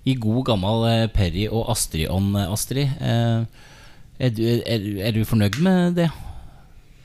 I 0.05 0.14
god 0.20 0.45
gammel 0.51 0.85
eh, 0.91 1.07
Perry 1.14 1.47
og 1.49 1.70
Astrid-ånd, 1.72 2.37
Astrid. 2.45 2.91
Eh, 3.01 3.70
er, 4.20 4.35
du, 4.37 4.43
er, 4.45 4.85
er, 5.01 5.16
du 5.16 5.24
fornøyd 5.24 5.62
med 5.64 5.97
det? 5.97 6.11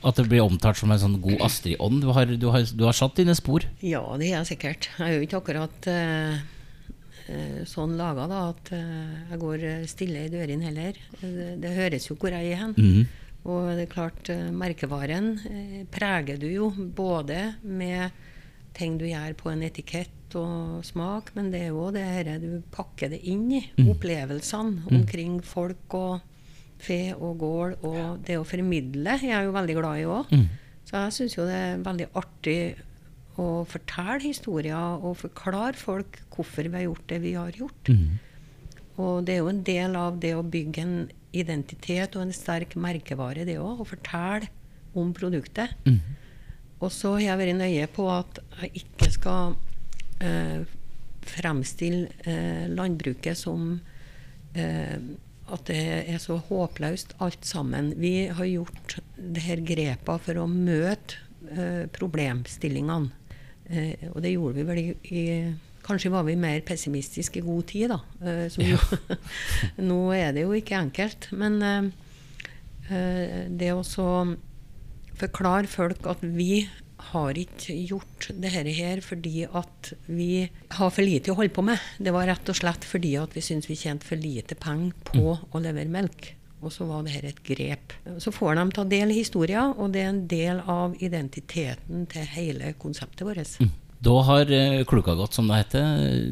At 0.06 0.20
det 0.20 0.26
blir 0.28 0.44
omtalt 0.44 0.76
som 0.78 0.92
en 0.92 1.00
sånn 1.00 1.16
god 1.24 1.40
Astrid-ånd? 1.48 2.04
Du, 2.04 2.12
du, 2.36 2.50
du, 2.76 2.84
har 2.84 2.98
satt 2.98 3.16
dine 3.16 3.34
spor? 3.38 3.64
Ja, 3.80 4.04
det 4.20 4.28
er 4.28 4.42
jeg 4.42 4.50
sikkert. 4.52 4.90
Jeg 4.98 5.08
er 5.08 5.16
jo 5.16 5.24
ikke 5.24 5.40
akkurat 5.40 5.88
uh, 5.88 6.44
sånn 7.66 7.96
laga 7.98 8.26
at 8.30 8.70
uh, 8.70 9.30
jeg 9.32 9.38
går 9.42 9.64
stille 9.90 10.26
i 10.26 10.32
dørene 10.32 10.68
heller. 10.68 10.98
Det, 11.20 11.46
det, 11.62 11.72
høres 11.74 12.06
jo 12.10 12.16
hvor 12.20 12.34
jeg 12.34 12.52
er 12.52 12.60
hen. 12.60 12.74
Mm 12.76 12.92
-hmm. 12.92 13.06
Og 13.46 13.76
det 13.76 13.82
er 13.82 13.94
klart, 13.94 14.28
merkevaren 14.52 15.38
preger 15.90 16.36
du 16.36 16.46
jo 16.50 16.70
både 16.70 17.54
med 17.62 18.10
ting 18.74 18.98
du 18.98 19.06
gjør 19.06 19.34
på 19.38 19.50
en 19.50 19.62
etikett 19.62 20.34
og 20.34 20.84
smak, 20.86 21.32
men 21.36 21.50
det 21.52 21.62
er 21.66 21.72
jo 21.72 21.88
det 21.94 22.04
dette 22.26 22.38
du 22.42 22.62
pakker 22.74 23.12
det 23.12 23.22
inn 23.28 23.48
i. 23.52 23.62
Mm. 23.78 23.90
Opplevelsene 23.94 24.84
mm. 24.84 24.96
omkring 24.98 25.38
folk 25.44 25.94
og 25.94 26.20
fe 26.82 27.14
og 27.14 27.38
gård. 27.40 27.76
Og 27.86 28.20
det 28.26 28.38
å 28.40 28.46
formidle 28.46 29.18
jeg 29.22 29.32
er 29.32 29.46
jo 29.46 29.56
veldig 29.56 29.78
glad 29.78 30.02
i 30.02 30.08
òg. 30.10 30.34
Mm. 30.34 30.46
Så 30.86 30.98
jeg 31.02 31.16
syns 31.16 31.38
jo 31.38 31.46
det 31.48 31.56
er 31.56 31.82
veldig 31.82 32.10
artig 32.14 32.58
å 33.40 33.64
fortelle 33.68 34.22
historier 34.24 35.02
og 35.04 35.18
forklare 35.20 35.76
folk 35.76 36.20
hvorfor 36.32 36.68
vi 36.68 36.78
har 36.78 36.86
gjort 36.86 37.08
det 37.10 37.20
vi 37.24 37.34
har 37.36 37.56
gjort. 37.56 37.90
Mm. 37.90 38.18
Og 38.96 39.26
det 39.26 39.34
er 39.34 39.42
jo 39.42 39.52
en 39.52 39.64
del 39.66 39.96
av 40.00 40.20
det 40.22 40.32
å 40.36 40.44
bygge 40.44 40.84
en 40.84 40.96
identitet 41.36 42.16
og 42.16 42.24
en 42.24 42.32
sterk 42.36 42.78
merkevare, 42.80 43.44
det 43.44 43.58
òg. 43.60 43.82
Å 43.82 43.88
fortelle 43.88 44.48
om 44.96 45.12
produktet. 45.16 45.76
Mm. 45.84 46.00
Og 46.80 46.88
så 46.92 47.16
har 47.16 47.26
jeg 47.26 47.42
vært 47.42 47.58
nøye 47.60 47.90
på 47.92 48.08
at 48.12 48.40
jeg 48.62 48.82
ikke 48.82 49.10
skal 49.12 49.54
eh, 50.24 50.64
fremstille 51.26 52.08
eh, 52.28 52.66
landbruket 52.72 53.38
som 53.38 53.76
eh, 54.56 54.96
at 55.46 55.68
det 55.68 55.82
er 56.10 56.18
så 56.22 56.38
håpløst 56.48 57.14
alt 57.22 57.46
sammen. 57.46 57.92
Vi 58.00 58.26
har 58.34 58.48
gjort 58.48 58.98
det 59.16 59.44
her 59.46 59.62
grepa 59.66 60.18
for 60.22 60.42
å 60.42 60.48
møte 60.50 61.20
eh, 61.52 61.84
problemstillingene. 61.94 63.15
Eh, 63.70 64.08
og 64.12 64.20
det 64.24 64.34
gjorde 64.34 64.58
vi 64.58 64.66
vel 64.68 64.82
i, 64.82 64.90
i 65.12 65.24
Kanskje 65.86 66.10
var 66.10 66.24
vi 66.26 66.34
mer 66.34 66.64
pessimistiske 66.66 67.38
i 67.38 67.44
god 67.46 67.68
tid, 67.70 67.92
da. 67.92 68.00
Eh, 68.26 68.56
ja. 68.58 68.78
nå 69.90 70.00
er 70.16 70.32
det 70.34 70.42
jo 70.42 70.56
ikke 70.56 70.80
enkelt. 70.80 71.28
Men 71.30 71.92
det 72.86 73.70
å 73.74 73.82
så 73.86 74.08
forklare 75.18 75.66
folk 75.70 76.06
at 76.06 76.20
vi 76.22 76.66
har 77.12 77.38
ikke 77.38 77.74
gjort 77.86 78.28
dette 78.34 78.72
her 78.74 79.00
fordi 79.04 79.44
at 79.46 79.92
vi 80.06 80.46
har 80.46 80.90
for 80.90 81.06
lite 81.06 81.32
å 81.32 81.38
holde 81.38 81.54
på 81.54 81.64
med. 81.66 81.82
Det 81.98 82.14
var 82.14 82.28
rett 82.30 82.50
og 82.50 82.58
slett 82.58 82.86
fordi 82.86 83.14
at 83.20 83.36
vi 83.36 83.44
syntes 83.44 83.70
vi 83.70 83.78
tjente 83.78 84.06
for 84.08 84.20
lite 84.20 84.58
penger 84.58 84.94
på 85.10 85.22
mm. 85.22 85.46
å 85.52 85.62
levere 85.62 85.92
melk. 85.92 86.32
Og 86.64 86.72
så 86.72 86.86
var 86.88 87.04
dette 87.04 87.28
et 87.28 87.42
grep. 87.44 87.92
Så 88.22 88.32
får 88.32 88.56
de 88.56 88.64
ta 88.74 88.84
del 88.88 89.12
i 89.12 89.18
historien, 89.20 89.74
og 89.76 89.92
det 89.92 90.02
er 90.02 90.12
en 90.12 90.22
del 90.30 90.62
av 90.64 90.96
identiteten 91.04 92.06
til 92.10 92.30
hele 92.36 92.72
konseptet 92.80 93.26
vårt. 93.28 93.58
Mm. 93.60 93.74
Da 94.04 94.12
har 94.26 94.50
eh, 94.52 94.82
klokka 94.84 95.14
gått, 95.16 95.34
som 95.36 95.46
det 95.48 95.56
heter. 95.62 95.84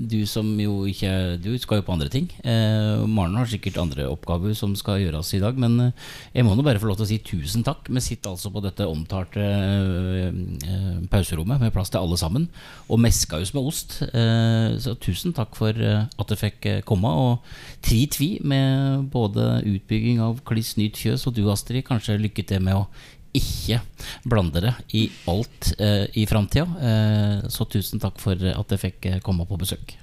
Du 0.04 0.26
som 0.28 0.48
jo 0.60 0.84
ikke 0.88 1.38
Du 1.40 1.54
skal 1.58 1.80
jo 1.80 1.86
på 1.86 1.94
andre 1.94 2.10
ting. 2.12 2.26
Eh, 2.44 3.00
Maren 3.08 3.38
har 3.38 3.48
sikkert 3.48 3.78
andre 3.80 4.04
oppgaver 4.10 4.52
som 4.58 4.74
skal 4.76 5.00
gjøres 5.00 5.32
i 5.34 5.40
dag. 5.40 5.56
Men 5.56 5.78
eh, 5.80 6.10
jeg 6.36 6.44
må 6.44 6.52
nå 6.54 6.64
bare 6.66 6.80
få 6.82 6.90
lov 6.90 6.98
til 7.00 7.06
å 7.06 7.08
si 7.08 7.18
tusen 7.24 7.64
takk. 7.64 7.88
Vi 7.88 8.02
sitter 8.04 8.34
altså 8.34 8.52
på 8.52 8.62
dette 8.64 8.88
omtalte 8.88 9.40
eh, 9.40 10.28
eh 10.28 10.82
pauserommet 11.10 11.60
med 11.60 11.72
plass 11.72 11.92
til 11.92 12.04
alle 12.04 12.18
sammen. 12.20 12.46
Og 12.88 13.00
meskaus 13.00 13.54
med 13.56 13.64
ost. 13.64 13.96
Eh, 14.10 14.76
så 14.84 14.96
tusen 15.00 15.32
takk 15.36 15.56
for 15.56 15.72
at 15.72 16.28
du 16.28 16.36
fikk 16.36 16.68
komme. 16.84 17.08
Og 17.08 17.80
tri 17.84 18.04
tvi 18.12 18.30
med 18.44 19.08
både 19.14 19.64
utbygging 19.64 20.20
av 20.20 20.44
kliss 20.44 20.74
nytt 20.76 21.00
fjøs 21.00 21.24
og 21.30 21.38
du, 21.38 21.46
Astrid, 21.52 21.84
kanskje 21.88 22.20
lykke 22.20 22.44
til 22.44 22.60
med 22.64 22.82
å 22.82 22.86
ikke 23.34 23.80
blande 24.28 24.62
det 24.64 24.74
i 24.94 25.04
alt 25.30 25.72
eh, 25.78 26.06
i 26.20 26.26
framtida. 26.30 26.66
Eh, 26.90 27.48
så 27.50 27.66
tusen 27.70 28.02
takk 28.02 28.20
for 28.22 28.38
at 28.38 28.76
jeg 28.76 28.82
fikk 28.86 29.10
eh, 29.10 29.20
komme 29.24 29.46
på 29.48 29.58
besøk. 29.60 29.96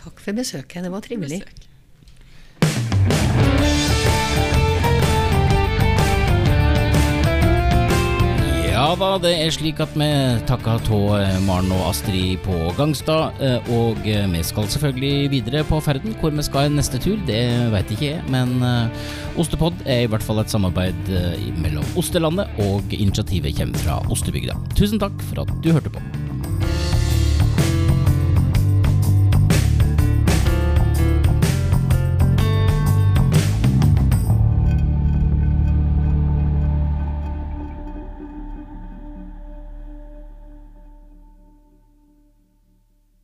Takk 0.00 0.20
for 0.20 0.32
besøket. 0.36 0.82
Det 0.84 0.92
var 0.92 1.00
trivelig. 1.04 1.40
Besøk. 1.44 1.70
Ja 8.74 8.88
da, 8.98 9.12
det 9.22 9.30
er 9.38 9.52
slik 9.54 9.78
at 9.78 9.92
vi 9.94 10.06
takker 10.48 10.80
av 10.82 11.12
eh, 11.14 11.36
Maren 11.46 11.70
og 11.76 11.84
Astrid 11.92 12.40
på 12.42 12.72
Gangstad. 12.74 13.38
Eh, 13.38 13.70
og 13.70 14.00
eh, 14.02 14.24
vi 14.32 14.40
skal 14.42 14.66
selvfølgelig 14.66 15.30
videre 15.30 15.62
på 15.68 15.78
ferden. 15.84 16.16
Hvor 16.18 16.34
vi 16.34 16.42
skal 16.42 16.66
i 16.66 16.74
neste 16.74 16.98
tur, 16.98 17.14
det 17.28 17.38
veit 17.70 17.94
ikke 17.94 18.08
jeg. 18.08 18.26
Men 18.34 18.58
Ostepod 19.38 19.78
er 19.86 20.08
i 20.08 20.10
hvert 20.10 20.26
fall 20.26 20.42
et 20.42 20.50
samarbeid 20.50 21.14
mellom 21.62 21.86
Ostelandet, 21.94 22.50
og 22.66 22.90
initiativet 22.90 23.54
kommer 23.54 23.86
fra 23.86 24.02
Ostebygda. 24.10 24.58
Tusen 24.74 24.98
takk 24.98 25.22
for 25.30 25.46
at 25.46 25.58
du 25.62 25.70
hørte 25.70 25.94
på. 25.94 26.02